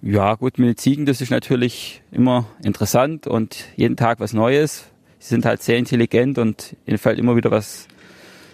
Ja, 0.02 0.36
gut, 0.36 0.60
mit 0.60 0.68
den 0.68 0.78
Ziegen, 0.78 1.06
das 1.06 1.22
ist 1.22 1.32
natürlich 1.32 2.02
immer 2.12 2.46
interessant 2.64 3.26
und 3.26 3.66
jeden 3.76 3.96
Tag 3.96 4.20
was 4.20 4.34
Neues. 4.34 4.86
Sie 5.20 5.30
sind 5.30 5.46
halt 5.46 5.64
sehr 5.64 5.78
intelligent 5.78 6.38
und 6.38 6.76
ihnen 6.86 6.98
fällt 6.98 7.18
immer 7.18 7.36
wieder 7.36 7.52
was 7.52 7.88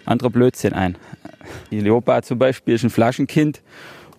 anderer 0.06 0.30
Blödsinn 0.30 0.72
ein. 0.72 0.96
Die 1.70 1.80
Leopa 1.80 2.22
zum 2.22 2.38
Beispiel 2.38 2.74
ist 2.74 2.84
ein 2.84 2.90
Flaschenkind 2.90 3.62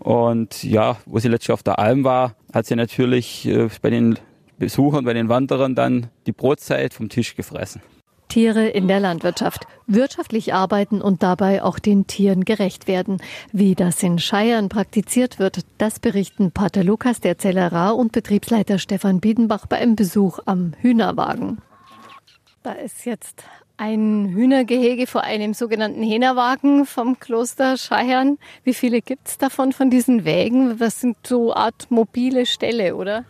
und 0.04 0.63
ja, 0.63 0.98
wo 1.06 1.18
sie 1.20 1.30
letztlich 1.30 1.54
auf 1.54 1.63
der 1.63 1.80
Alm 1.80 2.04
war, 2.04 2.36
hat 2.54 2.66
sie 2.66 2.76
natürlich 2.76 3.48
äh, 3.48 3.70
bei 3.82 3.89
den 3.89 4.20
Besuchern, 4.60 5.06
bei 5.06 5.13
den 5.13 5.30
Wanderern 5.30 5.76
dann 5.76 6.08
die 6.28 6.34
Brotzeit 6.34 6.94
vom 6.94 7.08
Tisch 7.08 7.36
gefressen. 7.36 7.82
Tiere 8.28 8.68
in 8.68 8.88
der 8.88 9.00
Landwirtschaft. 9.00 9.66
Wirtschaftlich 9.88 10.54
arbeiten 10.54 11.02
und 11.02 11.24
dabei 11.24 11.63
auch 11.63 11.80
den 11.80 12.08
Tieren 12.08 12.44
gerecht 12.44 12.88
werden. 12.88 13.22
Wie 13.52 13.76
das 13.76 14.04
in 14.04 14.20
Scheiern 14.20 14.70
praktiziert 14.70 15.39
wird, 15.39 15.60
das 15.78 16.00
berichten 16.00 16.52
Pater 16.52 16.84
Lukas 16.84 17.22
der 17.22 17.38
Zellerar 17.38 17.96
und 17.96 18.12
Betriebsleiter 18.12 18.80
Stefan 18.80 19.22
Biedenbach 19.22 19.68
bei 19.68 19.78
einem 19.78 19.96
Besuch 19.96 20.39
am 20.46 20.74
Hühnerwagen. 20.82 21.60
Da 22.63 22.74
ist 22.74 23.06
jetzt 23.06 23.44
ein 23.78 24.30
Hühnergehege 24.30 25.08
vor 25.08 25.24
einem 25.24 25.54
sogenannten 25.54 26.04
Hähnerwagen 26.04 26.86
vom 26.86 27.20
Kloster 27.20 27.78
Scheiern. 27.78 28.38
Wie 28.64 28.74
viele 28.74 29.02
gibt 29.02 29.28
es 29.28 29.38
davon, 29.38 29.74
von 29.74 29.90
diesen 29.90 30.26
Wägen? 30.26 30.78
Das 30.78 31.02
sind 31.02 31.18
so 31.26 31.54
Art 31.54 31.90
mobile 31.90 32.46
Ställe, 32.46 32.96
oder? 32.96 33.26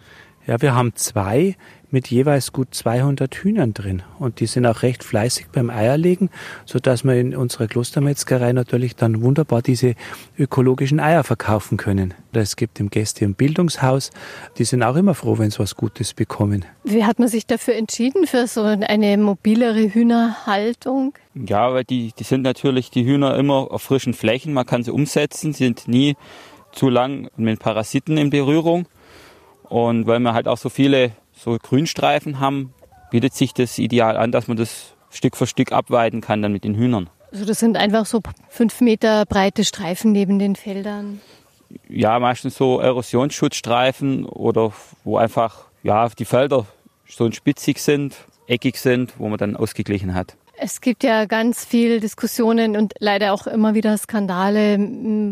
Ja, 0.46 0.62
wir 0.62 0.76
haben 0.76 0.96
zwei 0.96 1.56
mit 1.94 2.08
jeweils 2.08 2.52
gut 2.52 2.74
200 2.74 3.34
Hühnern 3.36 3.74
drin. 3.74 4.02
Und 4.18 4.40
die 4.40 4.48
sind 4.48 4.66
auch 4.66 4.82
recht 4.82 5.04
fleißig 5.04 5.48
beim 5.54 5.70
Eierlegen, 5.70 6.32
so 6.66 6.80
dass 6.80 7.04
wir 7.04 7.14
in 7.14 7.36
unserer 7.36 7.68
Klostermetzgerei 7.68 8.52
natürlich 8.52 8.96
dann 8.96 9.22
wunderbar 9.22 9.62
diese 9.62 9.94
ökologischen 10.38 11.00
Eier 11.00 11.24
verkaufen 11.24 11.78
können. 11.78 12.16
Es 12.34 12.56
gibt 12.56 12.80
im 12.80 12.90
Gäste- 12.90 13.26
und 13.26 13.38
Bildungshaus, 13.38 14.10
die 14.58 14.64
sind 14.64 14.82
auch 14.82 14.96
immer 14.96 15.14
froh, 15.14 15.38
wenn 15.38 15.52
sie 15.52 15.60
was 15.60 15.76
Gutes 15.76 16.16
bekommen. 16.16 16.66
Wie 16.84 17.06
hat 17.06 17.20
man 17.20 17.28
sich 17.28 17.46
dafür 17.46 17.76
entschieden, 17.76 18.26
für 18.26 18.48
so 18.48 18.64
eine 18.64 19.18
mobilere 19.18 19.94
Hühnerhaltung? 19.94 21.14
Ja, 21.36 21.74
weil 21.74 21.84
die, 21.84 22.12
die 22.18 22.24
sind 22.24 22.42
natürlich, 22.42 22.90
die 22.90 23.06
Hühner 23.06 23.38
immer 23.38 23.72
auf 23.72 23.84
frischen 23.84 24.16
Flächen, 24.16 24.54
man 24.54 24.66
kann 24.66 24.84
sie 24.84 24.92
umsetzen, 24.92 25.54
sind 25.54 25.88
nie 25.88 26.16
zu 26.72 26.90
lang 26.90 27.30
mit 27.38 27.60
Parasiten 27.60 28.18
in 28.18 28.32
Berührung. 28.32 28.88
Und 29.70 30.08
weil 30.08 30.20
wir 30.20 30.34
halt 30.34 30.48
auch 30.48 30.58
so 30.58 30.70
viele 30.70 31.12
so 31.36 31.58
Grünstreifen 31.62 32.40
haben, 32.40 32.74
bietet 33.12 33.34
sich 33.34 33.54
das 33.54 33.78
ideal 33.78 34.18
an, 34.18 34.32
dass 34.32 34.48
man 34.48 34.58
das 34.58 34.94
Stück 35.10 35.38
für 35.38 35.48
Stück 35.48 35.72
abweiden 35.72 36.22
kann 36.22 36.42
dann 36.42 36.52
mit 36.52 36.64
den 36.64 36.76
Hühnern. 36.76 37.10
Also 37.32 37.46
das 37.46 37.60
sind 37.60 37.78
einfach 37.78 38.06
so 38.06 38.22
fünf 38.50 38.82
Meter 38.82 39.26
breite 39.26 39.64
Streifen 39.64 40.12
neben 40.12 40.40
den 40.40 40.56
Feldern? 40.56 41.20
Ja, 41.90 42.20
meistens 42.20 42.56
so 42.56 42.80
Erosionsschutzstreifen 42.80 44.26
oder 44.26 44.72
wo 45.04 45.18
einfach 45.18 45.66
ja, 45.82 46.08
die 46.10 46.26
Felder 46.26 46.66
so 47.08 47.30
spitzig 47.32 47.80
sind, 47.80 48.16
eckig 48.48 48.78
sind, 48.78 49.14
wo 49.18 49.28
man 49.30 49.38
dann 49.38 49.56
ausgeglichen 49.56 50.14
hat. 50.14 50.36
Es 50.56 50.82
gibt 50.82 51.04
ja 51.04 51.26
ganz 51.26 51.66
viel 51.66 52.00
Diskussionen 52.00 52.78
und 52.78 52.94
leider 53.00 53.34
auch 53.34 53.48
immer 53.48 53.74
wieder 53.74 53.98
Skandale, 53.98 54.78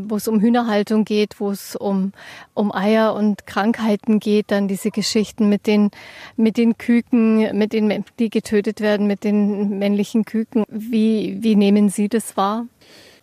wo 0.07 0.15
es 0.15 0.27
um 0.27 0.41
Hühnerhaltung 0.41 1.05
geht, 1.05 1.39
wo 1.39 1.51
es 1.51 1.75
um, 1.75 2.11
um 2.55 2.73
Eier 2.73 3.13
und 3.13 3.45
Krankheiten 3.45 4.19
geht, 4.19 4.49
dann 4.49 4.67
diese 4.67 4.89
Geschichten 4.89 5.47
mit 5.47 5.67
den, 5.67 5.91
mit 6.37 6.57
den 6.57 6.77
Küken, 6.77 7.55
mit 7.55 7.71
den, 7.71 8.03
die 8.17 8.31
getötet 8.31 8.81
werden, 8.81 9.05
mit 9.05 9.23
den 9.23 9.77
männlichen 9.77 10.25
Küken. 10.25 10.63
Wie, 10.67 11.37
wie 11.41 11.55
nehmen 11.55 11.89
Sie 11.89 12.09
das 12.09 12.35
wahr? 12.35 12.65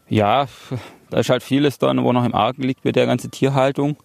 Ja, 0.09 0.47
da 1.11 1.19
ist 1.19 1.31
halt 1.31 1.43
vieles 1.43 1.79
dann, 1.79 2.03
wo 2.05 2.13
noch 2.13 2.25
im 2.25 2.35
Argen 2.35 2.63
liegt 2.63 2.85
mit 2.85 2.95
der 2.95 3.07
ganzen 3.07 3.33
Tierhaltung. 3.33 3.97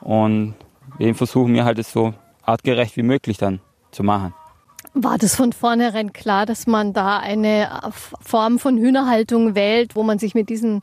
Und 0.00 0.54
wir 0.98 1.14
versuchen 1.14 1.52
wir 1.52 1.64
halt 1.64 1.78
es 1.78 1.92
so 1.92 2.14
artgerecht 2.42 2.96
wie 2.96 3.02
möglich 3.02 3.36
dann 3.36 3.60
zu 3.90 4.02
machen. 4.02 4.32
War 4.98 5.18
das 5.18 5.34
von 5.36 5.52
vornherein 5.52 6.14
klar, 6.14 6.46
dass 6.46 6.66
man 6.66 6.94
da 6.94 7.18
eine 7.18 7.68
Form 8.22 8.58
von 8.58 8.78
Hühnerhaltung 8.78 9.54
wählt, 9.54 9.94
wo 9.94 10.02
man 10.02 10.18
sich 10.18 10.34
mit 10.34 10.48
diesen 10.48 10.80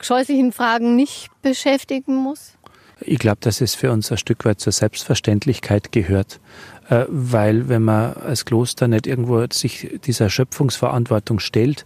scheußlichen 0.00 0.52
Fragen 0.52 0.94
nicht 0.94 1.28
beschäftigen 1.42 2.14
muss? 2.14 2.56
Ich 3.00 3.18
glaube, 3.18 3.38
dass 3.40 3.60
es 3.60 3.74
für 3.74 3.92
uns 3.92 4.10
ein 4.10 4.18
Stück 4.18 4.44
weit 4.44 4.60
zur 4.60 4.72
Selbstverständlichkeit 4.72 5.92
gehört. 5.92 6.40
Äh, 6.88 7.04
weil 7.08 7.68
wenn 7.68 7.82
man 7.82 8.14
als 8.14 8.44
Kloster 8.44 8.88
nicht 8.88 9.06
irgendwo 9.06 9.44
sich 9.52 10.00
dieser 10.04 10.30
Schöpfungsverantwortung 10.30 11.38
stellt, 11.38 11.84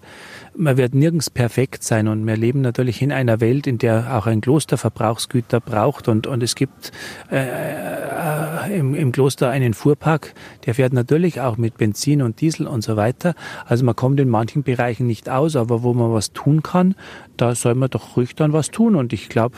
man 0.54 0.76
wird 0.76 0.94
nirgends 0.94 1.28
perfekt 1.28 1.82
sein 1.82 2.06
und 2.06 2.24
wir 2.26 2.36
leben 2.36 2.60
natürlich 2.60 3.02
in 3.02 3.10
einer 3.10 3.40
Welt, 3.40 3.66
in 3.66 3.78
der 3.78 4.16
auch 4.16 4.26
ein 4.26 4.40
Kloster 4.40 4.78
Verbrauchsgüter 4.78 5.60
braucht 5.60 6.08
und, 6.08 6.26
und 6.26 6.42
es 6.42 6.54
gibt 6.54 6.92
äh, 7.30 7.46
äh, 7.46 8.78
im, 8.78 8.94
im 8.94 9.10
Kloster 9.10 9.50
einen 9.50 9.74
Fuhrpark, 9.74 10.34
der 10.66 10.74
fährt 10.76 10.92
natürlich 10.92 11.40
auch 11.40 11.56
mit 11.56 11.78
Benzin 11.78 12.22
und 12.22 12.40
Diesel 12.40 12.68
und 12.68 12.82
so 12.82 12.96
weiter. 12.96 13.34
Also 13.66 13.84
man 13.84 13.96
kommt 13.96 14.20
in 14.20 14.28
manchen 14.28 14.62
Bereichen 14.62 15.06
nicht 15.06 15.28
aus, 15.28 15.56
aber 15.56 15.82
wo 15.82 15.94
man 15.94 16.12
was 16.12 16.32
tun 16.32 16.62
kann, 16.62 16.94
da 17.36 17.54
soll 17.56 17.74
man 17.74 17.90
doch 17.90 18.16
ruhig 18.16 18.36
dann 18.36 18.52
was 18.52 18.70
tun 18.70 18.94
und 18.94 19.12
ich 19.12 19.28
glaube, 19.28 19.56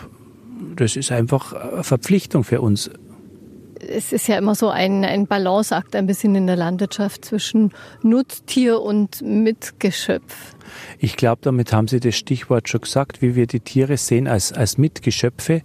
das 0.76 0.96
ist 0.96 1.12
einfach 1.12 1.52
eine 1.52 1.84
Verpflichtung 1.84 2.44
für 2.44 2.60
uns 2.60 2.90
es 3.88 4.12
ist 4.12 4.28
ja 4.28 4.38
immer 4.38 4.54
so 4.54 4.68
ein, 4.68 5.04
ein 5.04 5.26
Balanceakt 5.26 5.94
ein 5.96 6.06
bisschen 6.06 6.34
in 6.34 6.46
der 6.46 6.56
Landwirtschaft 6.56 7.24
zwischen 7.24 7.72
Nutztier 8.02 8.80
und 8.80 9.22
Mitgeschöpf. 9.22 10.54
Ich 10.98 11.16
glaube, 11.16 11.40
damit 11.42 11.72
haben 11.72 11.88
Sie 11.88 12.00
das 12.00 12.16
Stichwort 12.16 12.68
schon 12.68 12.80
gesagt, 12.80 13.22
wie 13.22 13.34
wir 13.34 13.46
die 13.46 13.60
Tiere 13.60 13.96
sehen 13.96 14.26
als, 14.26 14.52
als 14.52 14.78
Mitgeschöpfe. 14.78 15.62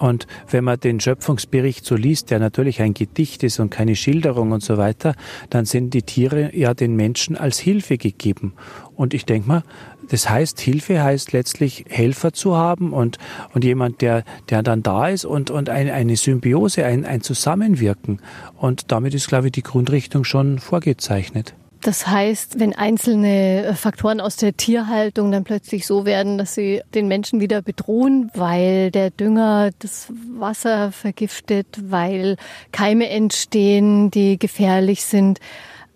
Und 0.00 0.26
wenn 0.48 0.64
man 0.64 0.80
den 0.80 0.98
Schöpfungsbericht 0.98 1.84
so 1.84 1.94
liest, 1.94 2.30
der 2.30 2.38
natürlich 2.38 2.80
ein 2.80 2.94
Gedicht 2.94 3.42
ist 3.42 3.60
und 3.60 3.68
keine 3.68 3.94
Schilderung 3.94 4.50
und 4.52 4.62
so 4.62 4.78
weiter, 4.78 5.14
dann 5.50 5.66
sind 5.66 5.92
die 5.92 6.02
Tiere 6.02 6.56
ja 6.56 6.72
den 6.72 6.96
Menschen 6.96 7.36
als 7.36 7.58
Hilfe 7.58 7.98
gegeben. 7.98 8.54
Und 8.96 9.12
ich 9.12 9.26
denke 9.26 9.46
mal, 9.46 9.62
das 10.08 10.30
heißt, 10.30 10.58
Hilfe 10.58 11.02
heißt 11.02 11.32
letztlich 11.32 11.84
Helfer 11.90 12.32
zu 12.32 12.56
haben 12.56 12.94
und, 12.94 13.18
und 13.52 13.62
jemand, 13.62 14.00
der, 14.00 14.24
der 14.48 14.62
dann 14.62 14.82
da 14.82 15.08
ist 15.08 15.26
und, 15.26 15.50
und 15.50 15.68
eine, 15.68 15.92
eine 15.92 16.16
Symbiose, 16.16 16.86
ein, 16.86 17.04
ein 17.04 17.20
Zusammenwirken. 17.20 18.22
Und 18.56 18.90
damit 18.92 19.12
ist, 19.12 19.28
glaube 19.28 19.48
ich, 19.48 19.52
die 19.52 19.62
Grundrichtung 19.62 20.24
schon 20.24 20.60
vorgezeichnet. 20.60 21.54
Das 21.82 22.06
heißt, 22.06 22.60
wenn 22.60 22.74
einzelne 22.74 23.74
Faktoren 23.74 24.20
aus 24.20 24.36
der 24.36 24.54
Tierhaltung 24.54 25.32
dann 25.32 25.44
plötzlich 25.44 25.86
so 25.86 26.04
werden, 26.04 26.36
dass 26.36 26.54
sie 26.54 26.82
den 26.94 27.08
Menschen 27.08 27.40
wieder 27.40 27.62
bedrohen, 27.62 28.30
weil 28.34 28.90
der 28.90 29.10
Dünger 29.10 29.70
das 29.78 30.12
Wasser 30.36 30.92
vergiftet, 30.92 31.66
weil 31.82 32.36
Keime 32.70 33.08
entstehen, 33.08 34.10
die 34.10 34.38
gefährlich 34.38 35.04
sind, 35.04 35.40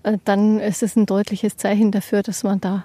äh, 0.04 0.16
dann 0.24 0.58
ist 0.58 0.82
es 0.82 0.96
ein 0.96 1.04
deutliches 1.04 1.58
Zeichen 1.58 1.90
dafür, 1.90 2.22
dass 2.22 2.44
man 2.44 2.60
da 2.60 2.84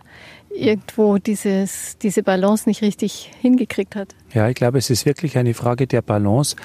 irgendwo 0.53 1.17
dieses, 1.17 1.97
diese 1.99 2.23
Balance 2.23 2.67
nicht 2.67 2.81
richtig 2.81 3.31
hingekriegt 3.39 3.95
hat. 3.95 4.15
Ja, 4.33 4.47
ich 4.47 4.55
glaube, 4.55 4.77
es 4.77 4.89
ist 4.89 5.05
wirklich 5.05 5.37
eine 5.37 5.53
Frage 5.53 5.87
der 5.87 6.01
Balance 6.01 6.55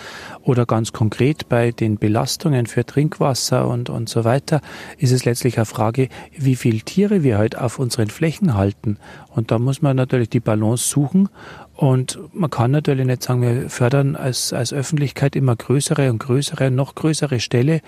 oder 0.42 0.66
ganz 0.66 0.92
konkret 0.92 1.49
bei 1.49 1.70
den 1.70 1.97
Belastungen 1.97 2.66
für 2.66 2.85
Trinkwasser 2.85 3.68
und, 3.68 3.88
und 3.88 4.09
so 4.09 4.25
weiter 4.25 4.61
ist 4.99 5.12
es 5.12 5.25
letztlich 5.25 5.57
eine 5.57 5.66
Frage, 5.66 6.09
wie 6.37 6.57
viele 6.57 6.81
Tiere 6.81 7.23
wir 7.23 7.38
halt 7.38 7.57
auf 7.57 7.79
unseren 7.79 8.11
Flächen 8.11 8.55
halten. 8.55 8.99
Und 9.31 9.51
da 9.51 9.59
muss 9.59 9.81
man 9.81 9.97
natürlich 9.97 10.29
die 10.29 10.40
Balance 10.40 10.88
suchen 10.88 11.29
und 11.77 12.18
man 12.33 12.51
kann 12.51 12.70
natürlich 12.70 13.05
nicht 13.05 13.23
sagen, 13.23 13.42
wir 13.42 13.68
fördern 13.68 14.14
als, 14.14 14.53
als 14.53 14.73
Öffentlichkeit 14.73 15.35
immer 15.35 15.57
größere 15.57 16.11
und 16.11 16.18
größere, 16.18 16.70
noch 16.70 16.94
größere 16.94 17.40
Ställe 17.40 17.81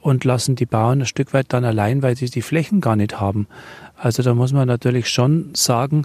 und 0.00 0.24
lassen 0.24 0.56
die 0.56 0.64
Bauern 0.64 1.02
ein 1.02 1.06
Stück 1.06 1.34
weit 1.34 1.52
dann 1.52 1.64
allein, 1.64 2.02
weil 2.02 2.16
sie 2.16 2.30
die 2.30 2.40
Flächen 2.40 2.80
gar 2.80 2.96
nicht 2.96 3.20
haben. 3.20 3.46
Also 3.96 4.22
da 4.22 4.34
muss 4.34 4.52
man 4.52 4.68
natürlich 4.68 5.08
schon 5.08 5.50
sagen, 5.54 6.04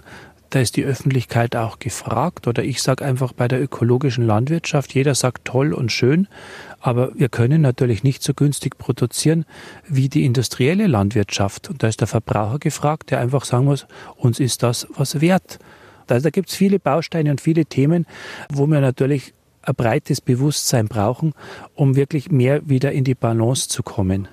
da 0.50 0.58
ist 0.58 0.76
die 0.76 0.84
Öffentlichkeit 0.84 1.54
auch 1.54 1.78
gefragt 1.78 2.48
oder 2.48 2.64
ich 2.64 2.82
sage 2.82 3.04
einfach 3.04 3.32
bei 3.32 3.46
der 3.46 3.62
ökologischen 3.62 4.26
Landwirtschaft, 4.26 4.92
jeder 4.94 5.14
sagt 5.14 5.44
toll 5.44 5.72
und 5.72 5.92
schön, 5.92 6.26
aber 6.80 7.12
wir 7.14 7.28
können 7.28 7.62
natürlich 7.62 8.02
nicht 8.02 8.22
so 8.24 8.34
günstig 8.34 8.76
produzieren 8.76 9.44
wie 9.86 10.08
die 10.08 10.24
industrielle 10.24 10.88
Landwirtschaft. 10.88 11.70
Und 11.70 11.82
da 11.84 11.88
ist 11.88 12.00
der 12.00 12.08
Verbraucher 12.08 12.58
gefragt, 12.58 13.12
der 13.12 13.20
einfach 13.20 13.44
sagen 13.44 13.66
muss, 13.66 13.86
uns 14.16 14.40
ist 14.40 14.64
das 14.64 14.88
was 14.96 15.20
wert. 15.20 15.60
Also 16.08 16.24
da 16.24 16.30
gibt 16.30 16.48
es 16.48 16.56
viele 16.56 16.80
Bausteine 16.80 17.30
und 17.30 17.40
viele 17.40 17.66
Themen, 17.66 18.04
wo 18.52 18.66
wir 18.66 18.80
natürlich 18.80 19.32
ein 19.62 19.74
breites 19.76 20.20
Bewusstsein 20.20 20.88
brauchen, 20.88 21.32
um 21.74 21.94
wirklich 21.94 22.30
mehr 22.32 22.68
wieder 22.68 22.90
in 22.90 23.04
die 23.04 23.14
Balance 23.14 23.68
zu 23.68 23.84
kommen. 23.84 24.26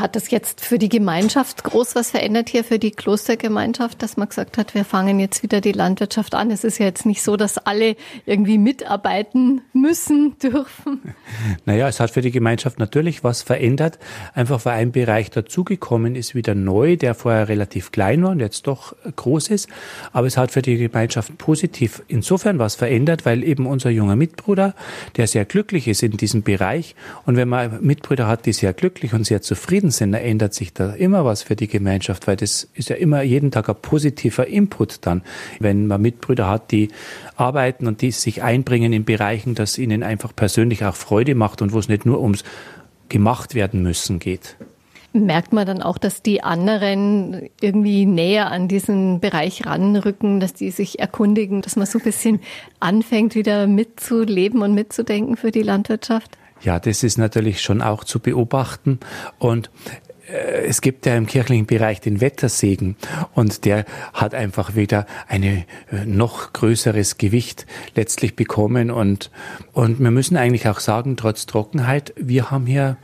Hat 0.00 0.16
das 0.16 0.30
jetzt 0.30 0.60
für 0.60 0.78
die 0.78 0.88
Gemeinschaft 0.88 1.64
groß 1.64 1.94
was 1.94 2.10
verändert 2.10 2.48
hier 2.48 2.64
für 2.64 2.78
die 2.78 2.90
Klostergemeinschaft, 2.90 4.02
dass 4.02 4.16
man 4.16 4.28
gesagt 4.28 4.58
hat, 4.58 4.74
wir 4.74 4.84
fangen 4.84 5.20
jetzt 5.20 5.42
wieder 5.42 5.60
die 5.60 5.72
Landwirtschaft 5.72 6.34
an? 6.34 6.50
Es 6.50 6.64
ist 6.64 6.78
ja 6.78 6.86
jetzt 6.86 7.06
nicht 7.06 7.22
so, 7.22 7.36
dass 7.36 7.58
alle 7.58 7.96
irgendwie 8.26 8.58
mitarbeiten 8.58 9.62
müssen, 9.72 10.38
dürfen. 10.42 11.00
Naja, 11.64 11.88
es 11.88 12.00
hat 12.00 12.10
für 12.10 12.20
die 12.20 12.30
Gemeinschaft 12.30 12.78
natürlich 12.78 13.24
was 13.24 13.42
verändert, 13.42 13.98
einfach 14.34 14.64
weil 14.64 14.74
ein 14.74 14.92
Bereich 14.92 15.30
dazugekommen 15.30 16.16
ist, 16.16 16.34
wieder 16.34 16.54
neu, 16.54 16.96
der 16.96 17.14
vorher 17.14 17.48
relativ 17.48 17.92
klein 17.92 18.22
war 18.22 18.30
und 18.30 18.40
jetzt 18.40 18.66
doch 18.66 18.94
groß 19.16 19.48
ist. 19.48 19.68
Aber 20.12 20.26
es 20.26 20.36
hat 20.36 20.50
für 20.50 20.62
die 20.62 20.76
Gemeinschaft 20.76 21.38
positiv 21.38 22.02
insofern 22.08 22.58
was 22.58 22.74
verändert, 22.74 23.24
weil 23.24 23.42
eben 23.44 23.66
unser 23.66 23.90
junger 23.90 24.16
Mitbruder, 24.16 24.74
der 25.16 25.26
sehr 25.26 25.44
glücklich 25.44 25.88
ist 25.88 26.02
in 26.02 26.16
diesem 26.16 26.42
Bereich 26.42 26.94
und 27.26 27.36
wenn 27.36 27.48
man 27.48 27.82
Mitbrüder 27.82 28.26
hat, 28.26 28.46
die 28.46 28.52
sehr 28.52 28.72
glücklich 28.72 29.14
und 29.14 29.24
sehr 29.24 29.42
zufrieden 29.42 29.83
sind, 29.90 30.12
da 30.12 30.18
ändert 30.18 30.54
sich 30.54 30.72
da 30.72 30.92
immer 30.92 31.24
was 31.24 31.42
für 31.42 31.56
die 31.56 31.68
Gemeinschaft, 31.68 32.26
weil 32.26 32.36
das 32.36 32.68
ist 32.74 32.88
ja 32.88 32.96
immer 32.96 33.22
jeden 33.22 33.50
Tag 33.50 33.68
ein 33.68 33.76
positiver 33.76 34.46
Input 34.46 35.06
dann, 35.06 35.22
wenn 35.60 35.86
man 35.86 36.02
Mitbrüder 36.02 36.48
hat, 36.48 36.70
die 36.70 36.88
arbeiten 37.36 37.86
und 37.86 38.02
die 38.02 38.10
sich 38.10 38.42
einbringen 38.42 38.92
in 38.92 39.04
Bereichen, 39.04 39.54
das 39.54 39.78
ihnen 39.78 40.02
einfach 40.02 40.34
persönlich 40.34 40.84
auch 40.84 40.94
Freude 40.94 41.34
macht 41.34 41.62
und 41.62 41.72
wo 41.72 41.78
es 41.78 41.88
nicht 41.88 42.06
nur 42.06 42.20
ums 42.20 42.44
gemacht 43.08 43.54
werden 43.54 43.82
müssen 43.82 44.18
geht. 44.18 44.56
Merkt 45.12 45.52
man 45.52 45.64
dann 45.64 45.80
auch, 45.80 45.96
dass 45.96 46.22
die 46.22 46.42
anderen 46.42 47.48
irgendwie 47.60 48.04
näher 48.04 48.50
an 48.50 48.66
diesen 48.66 49.20
Bereich 49.20 49.64
ranrücken, 49.64 50.40
dass 50.40 50.54
die 50.54 50.72
sich 50.72 50.98
erkundigen, 50.98 51.62
dass 51.62 51.76
man 51.76 51.86
so 51.86 51.98
ein 52.00 52.04
bisschen 52.04 52.40
anfängt, 52.80 53.36
wieder 53.36 53.68
mitzuleben 53.68 54.60
und 54.62 54.74
mitzudenken 54.74 55.36
für 55.36 55.52
die 55.52 55.62
Landwirtschaft? 55.62 56.36
Ja, 56.64 56.80
das 56.80 57.02
ist 57.02 57.18
natürlich 57.18 57.60
schon 57.60 57.82
auch 57.82 58.04
zu 58.04 58.20
beobachten. 58.20 58.98
Und 59.38 59.70
äh, 60.28 60.64
es 60.66 60.80
gibt 60.80 61.04
ja 61.04 61.14
im 61.14 61.26
kirchlichen 61.26 61.66
Bereich 61.66 62.00
den 62.00 62.20
Wettersegen. 62.20 62.96
Und 63.34 63.64
der 63.66 63.84
hat 64.14 64.34
einfach 64.34 64.74
wieder 64.74 65.06
eine 65.28 65.66
äh, 65.92 66.06
noch 66.06 66.54
größeres 66.54 67.18
Gewicht 67.18 67.66
letztlich 67.94 68.34
bekommen. 68.34 68.90
Und, 68.90 69.30
und 69.72 70.00
wir 70.00 70.10
müssen 70.10 70.38
eigentlich 70.38 70.66
auch 70.66 70.80
sagen, 70.80 71.16
trotz 71.16 71.44
Trockenheit, 71.46 72.14
wir 72.16 72.50
haben 72.50 72.66
hier 72.66 72.96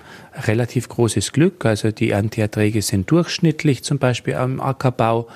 relativ 0.47 0.89
großes 0.89 1.33
Glück. 1.33 1.67
Also 1.67 1.91
die 1.91 2.11
Ernteerträge 2.11 2.81
sind 2.81 3.11
durchschnittlich 3.11 3.85
zum 3.85 3.99
Beispiel 3.99 4.37
am 4.37 4.61
Ackerbau. 4.61 5.29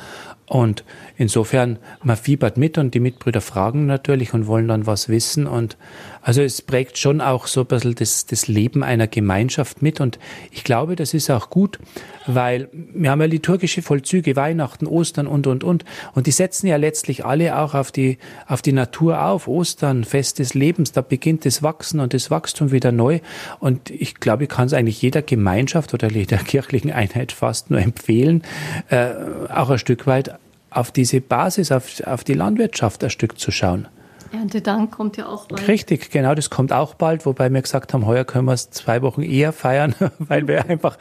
Und 0.47 0.85
insofern, 1.17 1.79
man 2.03 2.17
fiebert 2.17 2.57
mit 2.57 2.79
und 2.79 2.95
die 2.95 3.01
Mitbrüder 3.01 3.41
fragen 3.41 3.87
natürlich 3.87 4.35
und 4.35 4.47
wollen 4.47 4.69
dann 4.69 4.87
was 4.87 5.09
wissen. 5.09 5.47
Und 5.47 5.77
also 6.23 6.43
es 6.43 6.63
prägt 6.63 6.99
schon 6.99 7.21
auch 7.21 7.47
so 7.47 7.61
ein 7.61 7.67
bisschen 7.67 7.95
das, 7.95 8.27
das 8.27 8.49
Leben 8.49 8.83
einer 8.83 9.07
Gemeinschaft 9.07 9.83
mit. 9.83 10.01
Und 10.01 10.19
ich 10.51 10.65
glaube, 10.65 10.97
das 10.97 11.15
ist 11.15 11.31
auch 11.31 11.51
gut, 11.51 11.79
weil 12.27 12.69
wir 12.73 13.11
haben 13.11 13.21
ja 13.21 13.27
liturgische 13.27 13.83
Vollzüge, 13.83 14.37
Weihnachten, 14.37 14.87
Ostern 14.87 15.27
und, 15.27 15.47
und, 15.47 15.65
und. 15.65 15.85
Und 16.15 16.27
die 16.27 16.33
setzen 16.33 16.67
ja 16.67 16.77
letztlich 16.77 17.25
alle 17.25 17.59
auch 17.59 17.75
auf 17.75 17.93
die, 17.93 18.19
auf 18.47 18.63
die 18.63 18.73
Natur 18.73 19.25
auf. 19.25 19.49
Ostern, 19.49 20.05
Fest 20.05 20.39
des 20.39 20.55
Lebens, 20.55 20.93
da 20.93 21.01
beginnt 21.01 21.45
das 21.45 21.63
Wachsen 21.63 22.01
und 22.01 22.15
das 22.15 22.31
Wachstum 22.31 22.73
wieder 22.73 22.93
neu. 22.93 23.21
Und 23.61 23.91
ich 23.91 24.17
glaube, 24.17 24.45
ich 24.45 24.49
kann 24.49 24.67
es 24.67 24.73
eigentlich 24.73 25.01
jeder 25.03 25.23
Gemeinschaft 25.23 25.95
oder 25.95 26.11
jeder 26.11 26.39
kirchlichen 26.45 26.91
Einheit 26.91 27.33
fast 27.33 27.71
nur 27.71 27.81
empfehlen, 27.81 28.43
äh, 28.89 29.11
auch 29.53 29.71
ein 29.71 29.79
Stück 29.79 30.07
weit 30.07 30.39
auf 30.75 30.91
diese 30.91 31.21
Basis, 31.21 31.73
auf, 31.73 32.03
auf 32.07 32.25
die 32.25 32.35
Landwirtschaft 32.35 33.03
ein 33.05 33.11
Stück 33.11 33.39
zu 33.39 33.51
schauen. 33.51 33.89
Erntedank 34.33 34.91
kommt 34.91 35.17
ja 35.17 35.27
auch 35.27 35.47
bald. 35.47 35.69
Richtig, 35.69 36.11
genau, 36.11 36.35
das 36.35 36.51
kommt 36.51 36.73
auch 36.73 36.95
bald, 36.95 37.25
wobei 37.25 37.49
wir 37.51 37.63
gesagt 37.63 37.95
haben, 37.95 38.05
heuer 38.07 38.25
können 38.25 38.47
wir 38.47 38.53
es 38.53 38.71
zwei 38.71 39.03
Wochen 39.03 39.23
eher 39.23 39.53
feiern, 39.53 39.95
weil 40.19 40.49
wir 40.49 40.69
einfach 40.69 40.99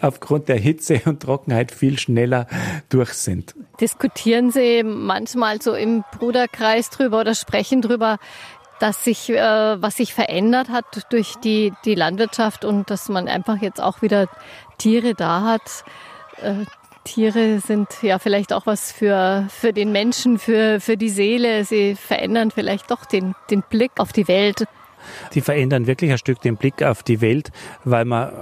aufgrund 0.00 0.48
der 0.48 0.58
Hitze 0.58 1.00
und 1.04 1.22
Trockenheit 1.22 1.70
viel 1.70 1.98
schneller 1.98 2.46
durch 2.88 3.12
sind. 3.12 3.54
Diskutieren 3.80 4.50
Sie 4.50 4.82
manchmal 4.82 5.62
so 5.62 5.74
im 5.74 6.04
Bruderkreis 6.18 6.90
drüber 6.90 7.20
oder 7.20 7.34
sprechen 7.34 7.82
drüber, 7.82 8.18
dass 8.80 9.04
sich, 9.04 9.30
äh, 9.30 9.80
was 9.80 9.96
sich 9.96 10.12
verändert 10.12 10.68
hat 10.68 10.84
durch 11.10 11.36
die, 11.36 11.72
die 11.84 11.94
Landwirtschaft 11.94 12.64
und 12.64 12.90
dass 12.90 13.08
man 13.08 13.28
einfach 13.28 13.62
jetzt 13.62 13.80
auch 13.80 14.02
wieder 14.02 14.26
Tiere 14.78 15.14
da 15.14 15.42
hat, 15.42 15.84
äh, 16.42 16.64
Tiere 17.04 17.60
sind 17.60 17.88
ja 18.02 18.18
vielleicht 18.18 18.52
auch 18.52 18.66
was 18.66 18.92
für, 18.92 19.46
für 19.48 19.72
den 19.72 19.92
Menschen, 19.92 20.38
für, 20.38 20.80
für 20.80 20.96
die 20.96 21.08
Seele. 21.08 21.64
Sie 21.64 21.94
verändern 21.94 22.50
vielleicht 22.50 22.90
doch 22.90 23.04
den, 23.04 23.34
den 23.50 23.62
Blick 23.68 23.92
auf 23.98 24.12
die 24.12 24.28
Welt. 24.28 24.64
Die 25.34 25.40
verändern 25.40 25.86
wirklich 25.86 26.12
ein 26.12 26.18
Stück 26.18 26.40
den 26.40 26.56
Blick 26.56 26.82
auf 26.82 27.02
die 27.02 27.20
Welt, 27.20 27.50
weil 27.84 28.04
man 28.04 28.32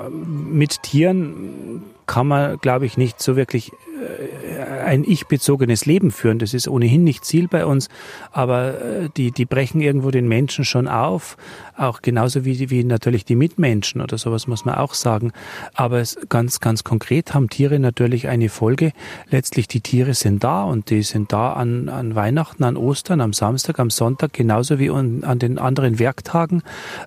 mit 0.53 0.83
Tieren 0.83 1.85
kann 2.11 2.27
man, 2.27 2.59
glaube 2.59 2.87
ich, 2.87 2.97
nicht 2.97 3.23
so 3.23 3.37
wirklich 3.37 3.71
äh, 3.71 4.81
ein 4.85 5.05
ich-bezogenes 5.05 5.87
Leben 5.87 6.11
führen. 6.11 6.41
Das 6.41 6.55
ist 6.55 6.67
ohnehin 6.67 7.05
nicht 7.05 7.25
Ziel 7.25 7.47
bei 7.47 7.65
uns, 7.65 7.89
aber 8.33 8.83
äh, 8.83 9.09
die, 9.17 9.31
die 9.31 9.45
brechen 9.45 9.81
irgendwo 9.81 10.11
den 10.11 10.27
Menschen 10.27 10.65
schon 10.65 10.89
auf, 10.89 11.37
auch 11.77 12.03
genauso 12.03 12.45
wie, 12.45 12.69
wie 12.69 12.83
natürlich 12.83 13.25
die 13.25 13.37
Mitmenschen 13.37 14.01
oder 14.01 14.19
sowas 14.19 14.49
muss 14.49 14.65
man 14.65 14.75
auch 14.75 14.95
sagen. 14.95 15.31
Aber 15.75 16.01
es 16.01 16.19
ganz, 16.29 16.59
ganz 16.59 16.83
konkret 16.83 17.33
haben 17.33 17.49
Tiere 17.49 17.79
natürlich 17.79 18.27
eine 18.27 18.49
Folge. 18.49 18.91
Letztlich 19.31 19.69
die 19.69 19.81
Tiere 19.81 20.15
sind 20.15 20.43
da 20.43 20.65
und 20.65 20.91
die 20.91 21.05
sind 21.05 21.33
da 21.33 21.53
an, 21.53 21.89
an 21.89 22.17
Weihnachten, 22.17 22.65
an 22.65 22.77
Ostern, 22.77 23.21
am 23.21 23.33
Samstag, 23.33 23.79
am 23.79 23.91
Sonntag, 23.91 24.33
genauso 24.33 24.81
wie 24.81 24.91
an, 24.91 25.39
den 25.39 25.61
anderen 25.61 26.01
Werktagen. 26.01 26.63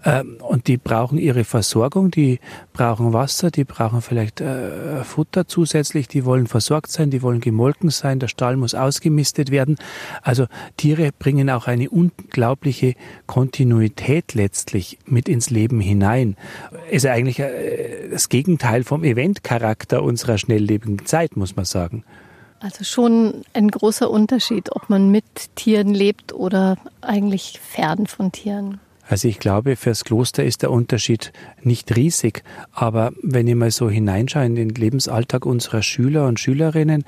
Ähm, 0.06 0.38
und 0.40 0.68
die 0.68 0.78
brauchen 0.78 1.18
ihre 1.18 1.44
Versorgung, 1.44 2.10
die 2.10 2.40
brauchen 2.72 3.12
Wasser, 3.12 3.52
die 3.52 3.66
brauchen 3.66 4.02
vielleicht 4.02 4.40
äh, 4.40 4.93
Futter 5.04 5.48
zusätzlich, 5.48 6.08
die 6.08 6.26
wollen 6.26 6.48
versorgt 6.48 6.92
sein, 6.92 7.10
die 7.10 7.22
wollen 7.22 7.40
gemolken 7.40 7.90
sein, 7.90 8.20
der 8.20 8.28
Stall 8.28 8.58
muss 8.58 8.76
ausgemistet 8.76 9.52
werden. 9.52 9.78
Also 10.22 10.48
Tiere 10.78 11.12
bringen 11.18 11.50
auch 11.50 11.68
eine 11.68 11.90
unglaubliche 11.90 12.96
Kontinuität 13.26 14.34
letztlich 14.34 15.00
mit 15.06 15.28
ins 15.28 15.50
Leben 15.50 15.80
hinein. 15.80 16.36
Ist 16.90 17.06
eigentlich 17.06 17.40
äh, 17.40 18.10
das 18.12 18.30
Gegenteil 18.30 18.84
vom 18.84 19.04
Eventcharakter 19.04 20.04
unserer 20.04 20.38
schnelllebigen 20.38 21.06
Zeit, 21.06 21.36
muss 21.36 21.56
man 21.56 21.66
sagen. 21.66 22.04
Also 22.60 22.86
schon 22.86 23.44
ein 23.54 23.70
großer 23.70 24.10
Unterschied, 24.10 24.72
ob 24.72 24.90
man 24.90 25.10
mit 25.10 25.56
Tieren 25.56 25.94
lebt 25.94 26.34
oder 26.34 26.78
eigentlich 27.02 27.60
fern 27.62 28.08
von 28.08 28.32
Tieren. 28.32 28.80
Also 29.08 29.28
ich 29.28 29.40
glaube, 29.40 29.76
fürs 29.76 30.06
Kloster 30.06 30.44
ist 30.44 30.62
der 30.62 30.72
Unterschied 30.72 31.34
nicht 31.62 31.96
riesig. 31.96 32.44
Aber 32.72 33.12
wenn 33.22 33.48
ich 33.48 33.56
mal 33.56 33.72
so 33.72 33.90
hineinschaue 33.90 34.46
in 34.46 34.56
den 34.56 34.70
Lebensalltag 34.70 35.46
unserer 35.46 35.82
Schüler 35.82 36.28
und 36.28 36.40
Schülerinnen, 36.40 37.04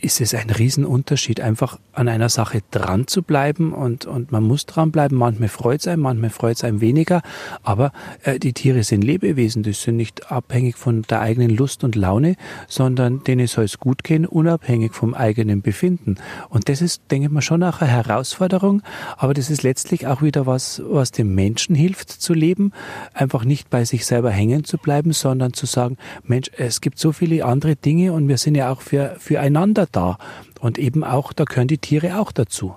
ist 0.00 0.20
es 0.20 0.34
ein 0.34 0.50
Riesenunterschied, 0.50 1.40
einfach 1.40 1.78
an 1.92 2.08
einer 2.08 2.28
Sache 2.28 2.62
dran 2.70 3.06
zu 3.06 3.22
bleiben 3.22 3.72
und, 3.72 4.06
und 4.06 4.32
man 4.32 4.44
muss 4.44 4.66
dranbleiben. 4.66 5.18
Manchmal 5.18 5.48
freut 5.48 5.80
es 5.80 5.88
einem, 5.88 6.02
manchmal 6.02 6.30
freut 6.30 6.56
es 6.56 6.64
einem 6.64 6.80
weniger. 6.80 7.22
Aber 7.62 7.92
äh, 8.22 8.38
die 8.38 8.52
Tiere 8.52 8.84
sind 8.84 9.02
Lebewesen, 9.02 9.62
die 9.62 9.72
sind 9.72 9.96
nicht 9.96 10.30
abhängig 10.30 10.76
von 10.76 11.02
der 11.02 11.20
eigenen 11.20 11.50
Lust 11.50 11.82
und 11.84 11.96
Laune, 11.96 12.36
sondern 12.68 13.24
denen 13.24 13.46
soll 13.48 13.64
es 13.64 13.78
gut 13.78 14.04
gehen, 14.04 14.24
unabhängig 14.24 14.94
vom 14.94 15.14
eigenen 15.14 15.62
Befinden. 15.62 16.16
Und 16.48 16.68
das 16.68 16.80
ist, 16.80 17.02
denke 17.10 17.26
ich 17.26 17.32
mal, 17.32 17.42
schon 17.42 17.62
auch 17.64 17.80
eine 17.80 17.90
Herausforderung. 17.90 18.82
Aber 19.16 19.34
das 19.34 19.50
ist 19.50 19.62
letztlich 19.62 20.06
auch 20.06 20.22
wieder 20.22 20.46
was, 20.46 20.80
was 20.86 21.10
dem 21.10 21.34
Menschen 21.40 21.74
hilft 21.74 22.10
zu 22.10 22.34
leben, 22.34 22.72
einfach 23.14 23.44
nicht 23.44 23.70
bei 23.70 23.86
sich 23.86 24.04
selber 24.04 24.30
hängen 24.30 24.64
zu 24.64 24.76
bleiben, 24.76 25.12
sondern 25.12 25.54
zu 25.54 25.64
sagen, 25.64 25.96
Mensch, 26.22 26.50
es 26.56 26.82
gibt 26.82 26.98
so 26.98 27.12
viele 27.12 27.46
andere 27.46 27.76
Dinge 27.76 28.12
und 28.12 28.28
wir 28.28 28.36
sind 28.36 28.56
ja 28.56 28.70
auch 28.70 28.82
für, 28.82 29.16
füreinander 29.18 29.86
da. 29.90 30.18
Und 30.60 30.78
eben 30.78 31.02
auch, 31.02 31.32
da 31.32 31.44
gehören 31.44 31.68
die 31.68 31.78
Tiere 31.78 32.20
auch 32.20 32.30
dazu. 32.30 32.74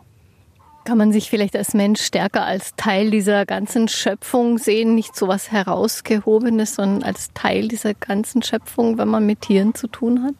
Kann 0.85 0.97
man 0.97 1.11
sich 1.11 1.29
vielleicht 1.29 1.57
als 1.57 1.73
Mensch 1.73 2.01
stärker 2.01 2.45
als 2.45 2.71
Teil 2.77 3.11
dieser 3.11 3.45
ganzen 3.45 3.89
Schöpfung 3.89 4.57
sehen, 4.57 4.95
nicht 4.95 5.15
so 5.15 5.27
was 5.27 5.51
herausgehobenes, 5.51 6.75
sondern 6.75 7.03
als 7.03 7.31
Teil 7.33 7.67
dieser 7.67 7.93
ganzen 7.93 8.43
Schöpfung, 8.43 8.97
wenn 8.97 9.09
man 9.09 9.25
mit 9.25 9.41
Tieren 9.41 9.75
zu 9.75 9.87
tun 9.87 10.23
hat? 10.23 10.35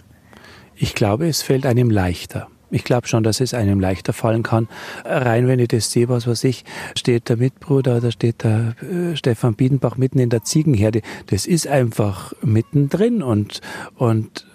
Ich 0.76 0.96
glaube, 0.96 1.28
es 1.28 1.42
fällt 1.42 1.66
einem 1.66 1.90
leichter. 1.90 2.48
Ich 2.74 2.84
glaube 2.84 3.08
schon, 3.08 3.24
dass 3.24 3.40
es 3.40 3.54
einem 3.54 3.80
leichter 3.80 4.14
fallen 4.14 4.42
kann. 4.42 4.68
Rein, 5.06 5.48
wenn 5.48 5.60
ich 5.60 5.68
das 5.68 5.92
sehe, 5.92 6.10
was 6.10 6.26
weiß 6.26 6.44
ich, 6.46 6.66
steht 6.98 7.30
der 7.30 7.38
Mitbruder, 7.38 8.02
da 8.02 8.12
steht 8.12 8.44
der 8.44 8.76
äh, 8.82 9.16
Stefan 9.16 9.54
Biedenbach 9.54 9.96
mitten 9.98 10.18
in 10.18 10.30
der 10.30 10.44
Ziegenherde. 10.44 11.02
Das 11.28 11.46
ist 11.46 11.68
einfach 11.68 12.34
mittendrin 12.42 13.22
und, 13.22 13.62
und 13.96 14.48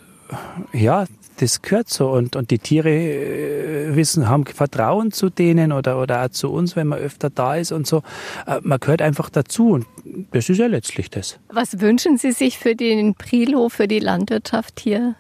ja, 0.73 1.07
das 1.39 1.63
gehört 1.63 1.89
so 1.89 2.11
und, 2.11 2.35
und 2.35 2.51
die 2.51 2.59
Tiere 2.59 2.91
äh, 2.91 3.95
wissen, 3.97 4.29
haben 4.29 4.45
Vertrauen 4.47 5.13
zu 5.13 5.31
denen 5.31 5.73
oder, 5.73 6.01
oder 6.01 6.25
auch 6.25 6.31
zu 6.31 6.51
uns, 6.51 6.75
wenn 6.75 6.89
man 6.89 6.99
öfter 6.99 7.31
da 7.31 7.55
ist 7.55 7.71
und 7.71 7.87
so. 7.87 8.03
Äh, 8.47 8.59
man 8.63 8.81
gehört 8.81 9.01
einfach 9.01 9.31
dazu 9.31 9.71
und 9.71 9.87
das 10.33 10.49
ist 10.49 10.59
ja 10.59 10.67
letztlich 10.67 11.11
das. 11.11 11.39
Was 11.49 11.81
wünschen 11.81 12.19
Sie 12.19 12.33
sich 12.33 12.59
für 12.59 12.75
den 12.75 13.15
Prilo, 13.15 13.69
für 13.69 13.87
die 13.87 14.01
Landwirtschaft 14.01 14.81
hier? 14.81 15.15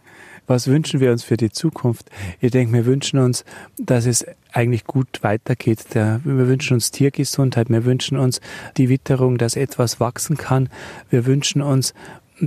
Was 0.49 0.67
wünschen 0.67 0.99
wir 0.99 1.13
uns 1.13 1.23
für 1.23 1.37
die 1.37 1.51
Zukunft? 1.51 2.11
Ich 2.41 2.51
denke, 2.51 2.73
wir 2.73 2.87
wünschen 2.87 3.21
uns, 3.21 3.45
dass 3.77 4.07
es 4.07 4.25
eigentlich 4.53 4.85
gut 4.85 5.23
weitergeht. 5.23 5.85
wir 5.95 6.21
wünschen 6.25 6.75
uns 6.75 6.91
Tiergesundheit. 6.91 7.69
Wir 7.69 7.85
wünschen 7.85 8.19
uns 8.19 8.41
die 8.79 8.89
Witterung, 8.89 9.39
dass 9.39 9.57
etwas 9.57 10.01
wachsen 10.01 10.37
kann. 10.37 10.71
Wir 11.11 11.27
wünschen 11.27 11.63
uns, 11.63 11.93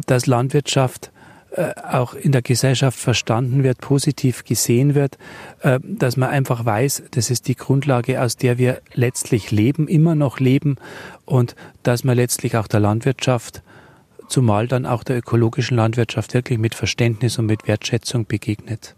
dass 0.08 0.26
Landwirtschaft 0.26 1.12
äh, 1.52 1.74
auch 1.76 2.14
in 2.14 2.32
der 2.32 2.42
Gesellschaft 2.42 2.98
verstanden 2.98 3.64
wird, 3.64 3.80
positiv 3.82 4.46
gesehen 4.46 4.96
wird, 4.96 5.18
äh, 5.60 5.80
dass 5.84 6.18
man 6.18 6.30
einfach 6.30 6.66
weiß, 6.66 7.04
das 7.12 7.30
ist 7.30 7.48
die 7.50 7.56
Grundlage, 7.56 8.22
aus 8.22 8.38
der 8.38 8.58
wir 8.58 8.82
letztlich 8.94 9.52
leben, 9.52 9.88
immer 9.90 10.16
noch 10.16 10.40
leben 10.40 10.78
und 11.26 11.56
dass 11.84 12.04
man 12.04 12.16
letztlich 12.16 12.56
auch 12.56 12.68
der 12.68 12.80
Landwirtschaft, 12.80 13.62
zumal 14.32 14.68
dann 14.68 14.86
auch 14.86 15.04
der 15.04 15.18
ökologischen 15.18 15.78
Landwirtschaft 15.78 16.34
wirklich 16.34 16.58
mit 16.58 16.74
Verständnis 16.74 17.38
und 17.38 17.46
mit 17.46 17.68
Wertschätzung 17.68 18.26
begegnet. 18.26 18.96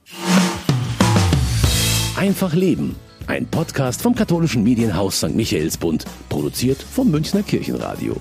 Einfach 2.16 2.54
leben. 2.54 2.96
Ein 3.26 3.48
Podcast 3.48 4.02
vom 4.02 4.16
katholischen 4.16 4.64
Medienhaus 4.64 5.18
St. 5.18 5.34
Michaelsbund, 5.34 6.06
produziert 6.30 6.82
vom 6.82 7.10
Münchner 7.10 7.42
Kirchenradio. 7.42 8.18